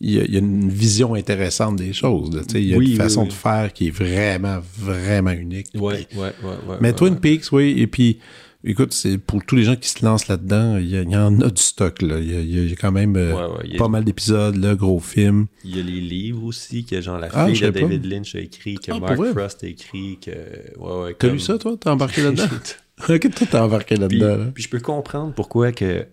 [0.00, 2.42] y a, une vision intéressante des choses.
[2.54, 5.68] il y a une façon de faire qui est vraiment, vraiment unique.
[5.74, 6.76] Oui, oui, oui.
[6.80, 8.18] Mais Twin Peaks, oui, et puis
[8.64, 11.62] Écoute, c'est pour tous les gens qui se lancent là-dedans, il y, en a du
[11.62, 12.02] stock.
[12.02, 12.18] Là.
[12.18, 13.32] Il, y a, quand même euh,
[13.78, 15.46] pas mal d'épisodes, le gros film.
[15.62, 18.40] Il y a les livres aussi, que genre la ah, fille de David Lynch a
[18.40, 20.18] écrit, que ah, Mark Frost a écrit.
[20.20, 20.32] Que...
[20.76, 21.76] Ouais, ouais, T'as lu ça, toi?
[21.78, 22.48] T'as embarqué là-dedans?
[23.08, 24.50] ok, toi, t'as embarqué là-dedans.
[24.52, 26.04] Puis, je peux comprendre pourquoi que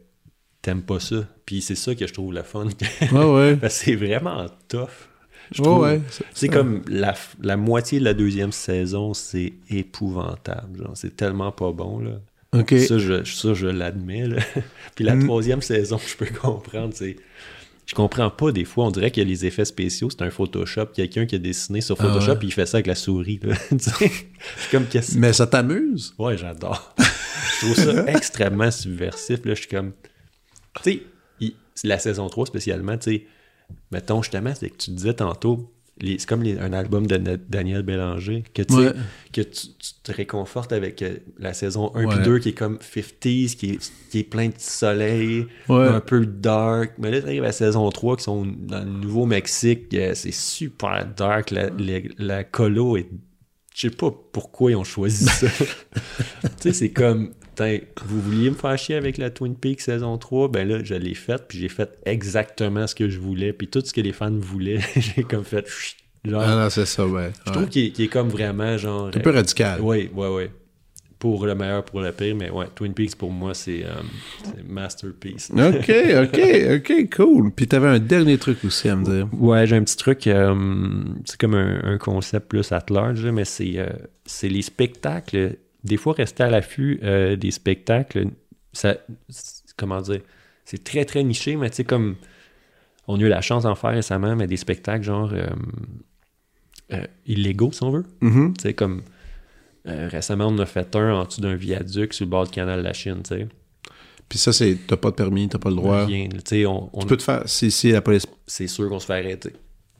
[0.62, 1.28] t'aimes pas ça.
[1.48, 2.68] Puis c'est ça que je trouve la fun.
[3.12, 3.70] ouais, ouais.
[3.70, 5.10] C'est vraiment tough.
[5.52, 6.02] Je trouve, ouais,
[6.34, 10.80] c'est comme la, la, moitié de la deuxième saison, c'est épouvantable.
[10.80, 12.20] Genre, c'est tellement pas bon, là.
[12.64, 14.28] Ça, je, ça, je l'admets.
[14.95, 15.26] Puis la mm.
[15.26, 16.93] troisième saison, je peux comprendre.
[16.93, 17.18] C'est...
[17.86, 18.86] Je comprends pas des fois.
[18.86, 20.10] On dirait qu'il y a les effets spéciaux.
[20.10, 20.88] C'est un Photoshop.
[20.88, 23.39] Quelqu'un qui a dessiné sur ah Photoshop et il fait ça avec la souris.
[24.72, 24.86] comme
[25.18, 26.14] Mais ça t'amuse?
[26.18, 26.95] Ouais, j'adore.
[26.97, 29.45] je trouve ça extrêmement subversif.
[29.45, 29.53] Là.
[29.53, 29.93] Je suis comme.
[30.84, 31.01] Tu
[31.39, 31.53] sais,
[31.84, 33.26] la saison 3 spécialement, tu sais,
[33.91, 35.72] mettons justement, c'est que tu disais tantôt,
[36.02, 37.18] c'est comme un album de
[37.48, 38.64] Daniel Bélanger, que,
[39.32, 39.68] que tu,
[40.04, 43.91] te réconfortes avec euh, la saison 1 et 2 qui est comme 50s, qui est,
[44.10, 46.93] qui est plein de soleil, un peu dark.
[46.98, 50.34] Mais là, tu arrives à la saison 3 qui sont dans le Nouveau-Mexique, euh, c'est
[50.34, 51.52] super dark.
[51.52, 51.70] La,
[52.18, 53.08] la, colo est.
[53.74, 55.48] Je sais pas pourquoi ils ont choisi ça.
[56.41, 57.34] tu sais, c'est comme
[58.06, 61.14] vous vouliez me faire chier avec la Twin Peaks saison 3, ben là, je l'ai
[61.14, 64.32] faite, puis j'ai fait exactement ce que je voulais, puis tout ce que les fans
[64.32, 65.68] voulaient, j'ai comme fait...
[66.24, 67.32] Genre, ah non, c'est ça, ouais.
[67.45, 69.12] Je trouve qu'il est, comme vraiment, genre...
[69.14, 69.80] Un peu radical.
[69.82, 70.43] Oui, oui, oui.
[71.20, 73.93] Pour le meilleur, pour le pire, mais ouais, Twin Peaks, pour moi, c'est euh,
[74.68, 75.49] masterpiece.
[75.51, 75.91] OK,
[76.24, 76.39] OK,
[76.76, 77.51] OK, cool.
[77.51, 79.28] Puis t'avais un dernier truc aussi à me dire.
[79.34, 80.53] Ouais, j'ai un petit truc, euh,
[81.24, 83.88] c'est comme un, concept plus at large, mais c'est euh,
[84.26, 88.28] c'est les spectacles des fois, rester à l'affût euh, des spectacles,
[88.74, 88.98] ça,
[89.78, 90.22] comment dire,
[90.66, 92.16] c'est très, très niché, mais tu sais, comme
[93.08, 95.48] on a eu la chance d'en faire récemment, mais des spectacles genre euh,
[96.92, 98.06] euh, illégaux, si on veut.
[98.22, 98.58] Mm-hmm.
[98.58, 99.04] Tu sais, comme
[99.86, 102.84] récemment, on a fait un en dessous d'un viaduc sur le bord du canal de
[102.84, 103.48] la Chine, tu sais.
[104.28, 106.06] Puis ça, c'est t'as pas de permis, t'as pas le droit.
[106.06, 106.28] Rien.
[106.68, 107.44] On, on, tu peux te faire.
[107.46, 108.26] Si, la police.
[108.48, 109.54] C'est sûr qu'on se fait arrêter.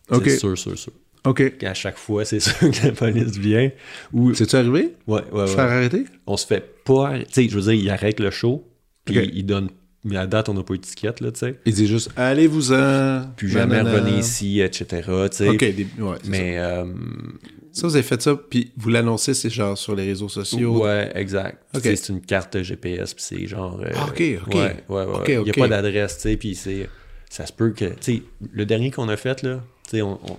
[0.10, 0.94] C'est sûr, sûr, sûr.
[1.26, 1.64] OK.
[1.64, 3.72] À chaque fois, c'est sûr que la police vient.
[4.14, 4.34] Ou...
[4.34, 4.94] C'est-tu arrivé?
[5.08, 5.48] Ouais, ouais, ouais.
[5.48, 6.06] Se faire arrêter?
[6.28, 7.18] On se fait pas...
[7.20, 8.68] Tu sais, je veux dire, il arrête le show,
[9.04, 9.70] puis il donne...
[10.08, 11.60] Mais à date, on n'a pas eu d'étiquette, là, tu sais.
[11.66, 14.86] Il dit juste «Allez-vous-en!» Puis jamais revenir ici, etc.,
[15.32, 15.50] tu sais.
[15.50, 16.58] OK, ouais, Mais...
[16.58, 16.62] Ça.
[16.62, 16.86] Euh...
[17.72, 17.88] ça.
[17.88, 20.84] vous avez fait ça, puis vous l'annoncez, c'est genre sur les réseaux sociaux?
[20.84, 21.64] Ouais, exact.
[21.74, 23.82] C'est une carte GPS, puis c'est genre...
[23.82, 23.90] Euh...
[24.08, 24.54] OK, OK.
[24.54, 25.24] Ouais, ouais, ouais.
[25.28, 26.88] Il n'y a pas d'adresse, tu sais, puis c'est...
[27.28, 27.86] Ça se peut que...
[27.86, 28.22] Tu sais,
[28.52, 30.38] le dernier qu'on a fait, là, tu sais, on on,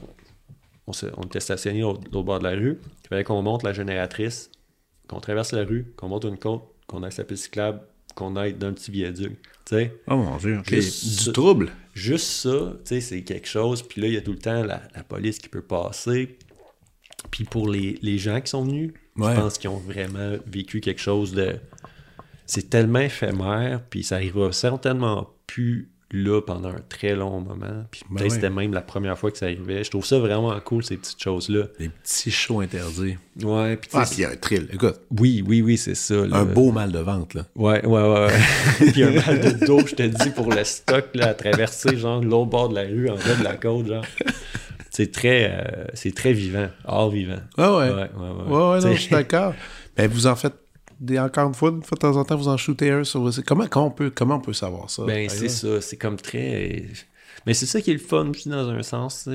[1.24, 2.78] était stationné au, l'autre bord de la rue.
[3.04, 4.50] Il fallait qu'on monte la génératrice,
[5.08, 7.80] qu'on traverse la rue, qu'on monte une côte, qu'on aille sa piste cyclable,
[8.14, 9.38] qu'on aille d'un petit viaduc.
[9.68, 11.70] sais Oh mon dieu, du trouble.
[11.94, 13.82] Juste ça, c'est quelque chose.
[13.82, 14.78] Puis là, il y a tout le temps la,
[15.08, 16.38] police qui peut passer.
[17.30, 21.32] Puis pour les, gens qui sont venus, je pense qu'ils ont vraiment vécu quelque chose
[21.32, 21.56] de.
[22.46, 27.84] C'est tellement éphémère, puis ça arrivera certainement plus là pendant un très long moment.
[27.90, 29.82] Puis ben peut-être c'était même la première fois que ça arrivait.
[29.82, 31.64] Je trouve ça vraiment cool, ces petites choses-là.
[31.78, 33.16] Des petits shows interdits.
[33.42, 33.76] Ouais.
[33.76, 34.68] Puis ah, puis il y a un thrill.
[34.72, 35.00] Écoute.
[35.18, 36.14] Oui, oui, oui, c'est ça.
[36.14, 37.44] Un beau mal de ventre, là.
[37.56, 38.28] Ouais, ouais, ouais.
[38.92, 42.22] puis un mal de dos, je te dis, pour le stock, là, à traverser, genre,
[42.22, 44.04] l'autre bord de la rue, en bas de la côte, genre.
[44.90, 47.40] C'est très, euh, c'est très vivant, hors vivant.
[47.58, 47.90] Ah ouais.
[47.90, 48.54] Ouais, ouais, ouais.
[48.54, 49.52] ouais, ouais non, je suis d'accord.
[49.94, 50.54] Ben, vous en faites
[51.18, 53.90] encore une fois, de temps en temps, vous en shootez un sur comment, comment, on
[53.90, 55.04] peut, comment on peut savoir ça?
[55.04, 55.80] Ben, c'est ça.
[55.80, 56.84] C'est comme très.
[57.46, 59.28] Mais c'est ça qui est le fun aussi, dans un sens.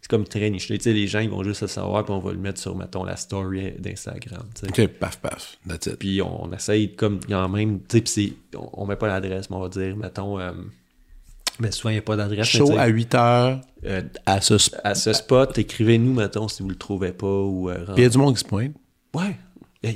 [0.00, 0.78] C'est comme très niché.
[0.78, 2.74] Tu sais, les gens, ils vont juste le savoir, puis on va le mettre sur,
[2.74, 4.44] mettons, la story d'Instagram.
[4.66, 5.58] Ok, paf, paf.
[5.68, 5.96] That's it.
[5.96, 7.80] Puis on, essaye, comme, a même.
[7.86, 10.38] Tu sais, on, on met pas l'adresse, mais on va dire, mettons.
[10.38, 10.52] Euh,
[11.60, 12.46] mais souvent, il n'y a pas d'adresse.
[12.46, 15.58] Show à 8 heures euh, à, ce à ce spot.
[15.58, 17.26] Écrivez-nous, mettons, si vous le trouvez pas.
[17.26, 18.72] Ou, euh, il y a du monde qui se pointe.
[19.14, 19.36] Ouais,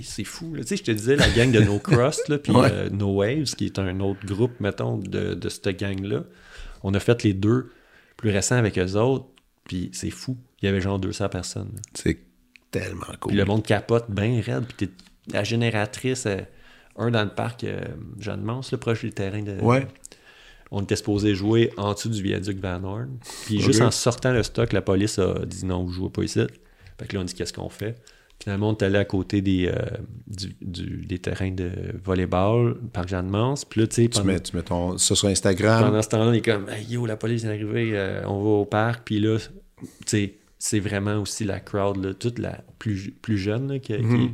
[0.02, 0.54] c'est fou.
[0.56, 3.66] Tu sais, je te disais, la gang de No Crust, puis euh, No Waves, qui
[3.66, 6.24] est un autre groupe, mettons, de, de cette gang-là.
[6.82, 7.70] On a fait les deux
[8.16, 9.26] plus récents avec eux autres,
[9.64, 10.36] puis c'est fou.
[10.62, 11.72] Il y avait genre 200 personnes.
[11.94, 12.18] C'est
[12.70, 13.30] tellement cool.
[13.30, 14.92] Puis le monde capote bien raide, puis t'es
[15.32, 16.38] la génératrice, euh,
[16.96, 17.82] un dans le parc euh,
[18.18, 19.58] Jeanne Mance, le proche du terrain de...
[19.60, 19.86] Ouais.
[20.70, 23.18] on était supposé jouer en dessous du viaduc Van Horn.
[23.46, 26.40] Puis juste en sortant le stock, la police a dit non, vous jouez pas ici.
[26.98, 27.96] Fait que là, on dit qu'est-ce qu'on fait?
[28.44, 29.80] Finalement, on est allé à côté des, euh,
[30.26, 31.70] du, des terrains de
[32.04, 33.64] volleyball, Parc Jeanne-Mance.
[33.64, 34.08] Puis là, tu sais.
[34.08, 35.84] Tu mets, tu mets ton, ça sur Instagram.
[35.86, 38.64] Pendant ce temps-là, on est comme, yo, la police est arrivée, euh, on va au
[38.66, 39.04] parc.
[39.06, 43.72] Puis là, tu sais, c'est vraiment aussi la crowd, là, toute la plus, plus jeune,
[43.72, 44.32] là, qui, Mhm.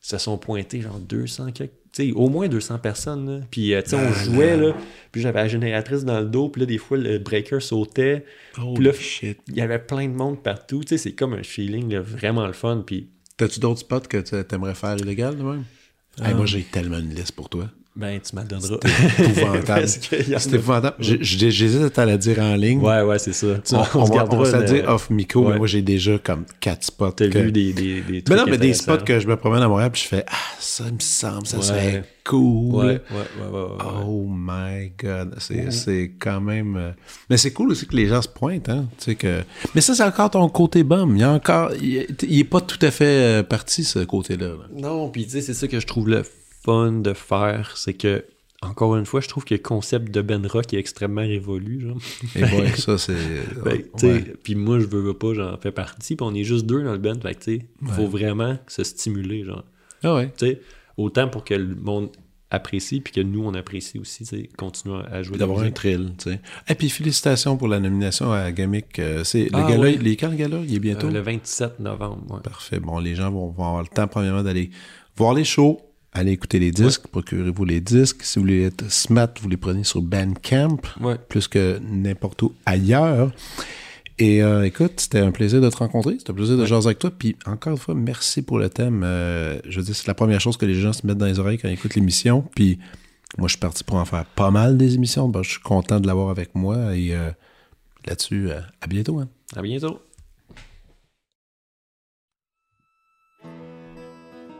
[0.00, 3.28] se sont pointés, genre 200, quelques- tu sais, au moins 200 personnes.
[3.28, 3.40] Là.
[3.50, 4.76] Puis, euh, tu sais, on Ah, jouait, là.
[5.10, 6.48] Puis j'avais la génératrice dans le dos.
[6.50, 8.24] Puis là, des fois, le breaker sautait.
[8.62, 8.92] Oh Puis là,
[9.48, 10.82] il y avait plein de monde partout.
[10.82, 12.84] Tu sais, c'est comme un feeling vraiment le fun.
[12.86, 13.08] Puis,
[13.40, 15.64] T'as-tu d'autres spots que tu aimerais faire illégal de même?
[16.22, 17.70] Hey, moi, j'ai tellement une liste pour toi.
[17.96, 18.78] Ben, tu m'en donneras.
[19.18, 19.88] épouvantable.
[19.88, 20.96] C'est épouvantable.
[21.00, 22.80] J'ai- j'ai- J'hésite à te la dire en ligne.
[22.80, 23.48] Ouais, ouais, c'est ça.
[23.64, 25.58] Tu- On, on, se va, gardera on va se la une- dire off micro, mais
[25.58, 27.10] moi j'ai déjà comme quatre spots.
[27.12, 29.36] T'as que- vu des, des, des trucs Mais non, mais des spots que je me
[29.36, 31.62] promène à Montréal puis je fais Ah, ça me semble, ça Ouais.
[31.64, 32.74] serait cool.
[32.76, 33.84] Ouais, ouais, ouais, ouais.
[34.06, 36.76] Oh my god, c'est c'est quand même.
[36.76, 36.90] euh,
[37.28, 38.86] Mais c'est cool aussi que les gens se pointent, hein.
[38.98, 39.40] Tu sais que.
[39.74, 41.16] Mais ça, c'est encore ton côté bum.
[41.16, 41.72] Il y a encore.
[41.82, 44.46] Il est, il est pas tout à fait euh, parti, ce côté-là.
[44.48, 44.54] là.
[44.76, 46.22] Non, puis tu sais, c'est ça que je trouve le
[46.64, 48.24] fun de faire, c'est que,
[48.62, 51.96] encore une fois, je trouve que le concept de Ben Rock est extrêmement révolu, genre.
[52.36, 53.14] Et ouais, ça, c'est.
[53.64, 53.82] Ben.
[54.42, 56.92] Puis moi, je veux, veux pas, j'en fais partie, puis on est juste deux dans
[56.92, 59.64] le band, fait que tu sais, il faut vraiment se stimuler, genre.
[60.02, 60.32] Ah ouais.
[60.36, 60.60] Tu sais,
[60.96, 62.10] autant pour que le monde
[62.52, 66.14] apprécie, puis que nous, on apprécie aussi, tu sais, continuer à jouer d'avoir un thrill,
[66.18, 66.40] tu sais.
[66.68, 68.98] Et puis félicitations pour la nomination à Gamic.
[68.98, 70.16] euh, c'est le Ah, gala, ouais.
[70.16, 70.58] quand le gala?
[70.66, 71.06] Il est bientôt?
[71.06, 72.40] Euh, le 27 novembre, ouais.
[72.42, 72.80] Parfait.
[72.80, 74.70] Bon, les gens vont, vont avoir le temps, premièrement, d'aller
[75.16, 75.80] voir les shows,
[76.12, 78.22] aller écouter les disques, procurez-vous les disques.
[78.22, 81.16] Si vous voulez être smart, vous les prenez sur Bandcamp, Ouais.
[81.28, 83.32] plus que n'importe où ailleurs.
[84.18, 86.98] Et euh, écoute, c'était un plaisir de te rencontrer, c'était un plaisir de jaser avec
[86.98, 87.10] toi.
[87.10, 89.02] Puis encore une fois, merci pour le thème.
[89.04, 91.38] Euh, je veux dire, c'est la première chose que les gens se mettent dans les
[91.38, 92.44] oreilles quand ils écoutent l'émission.
[92.54, 92.78] Puis
[93.38, 95.28] moi, je suis parti pour en faire pas mal des émissions.
[95.28, 96.94] Ben, je suis content de l'avoir avec moi.
[96.96, 97.30] Et euh,
[98.06, 99.20] là-dessus, à bientôt.
[99.20, 99.28] hein.
[99.56, 100.00] À bientôt.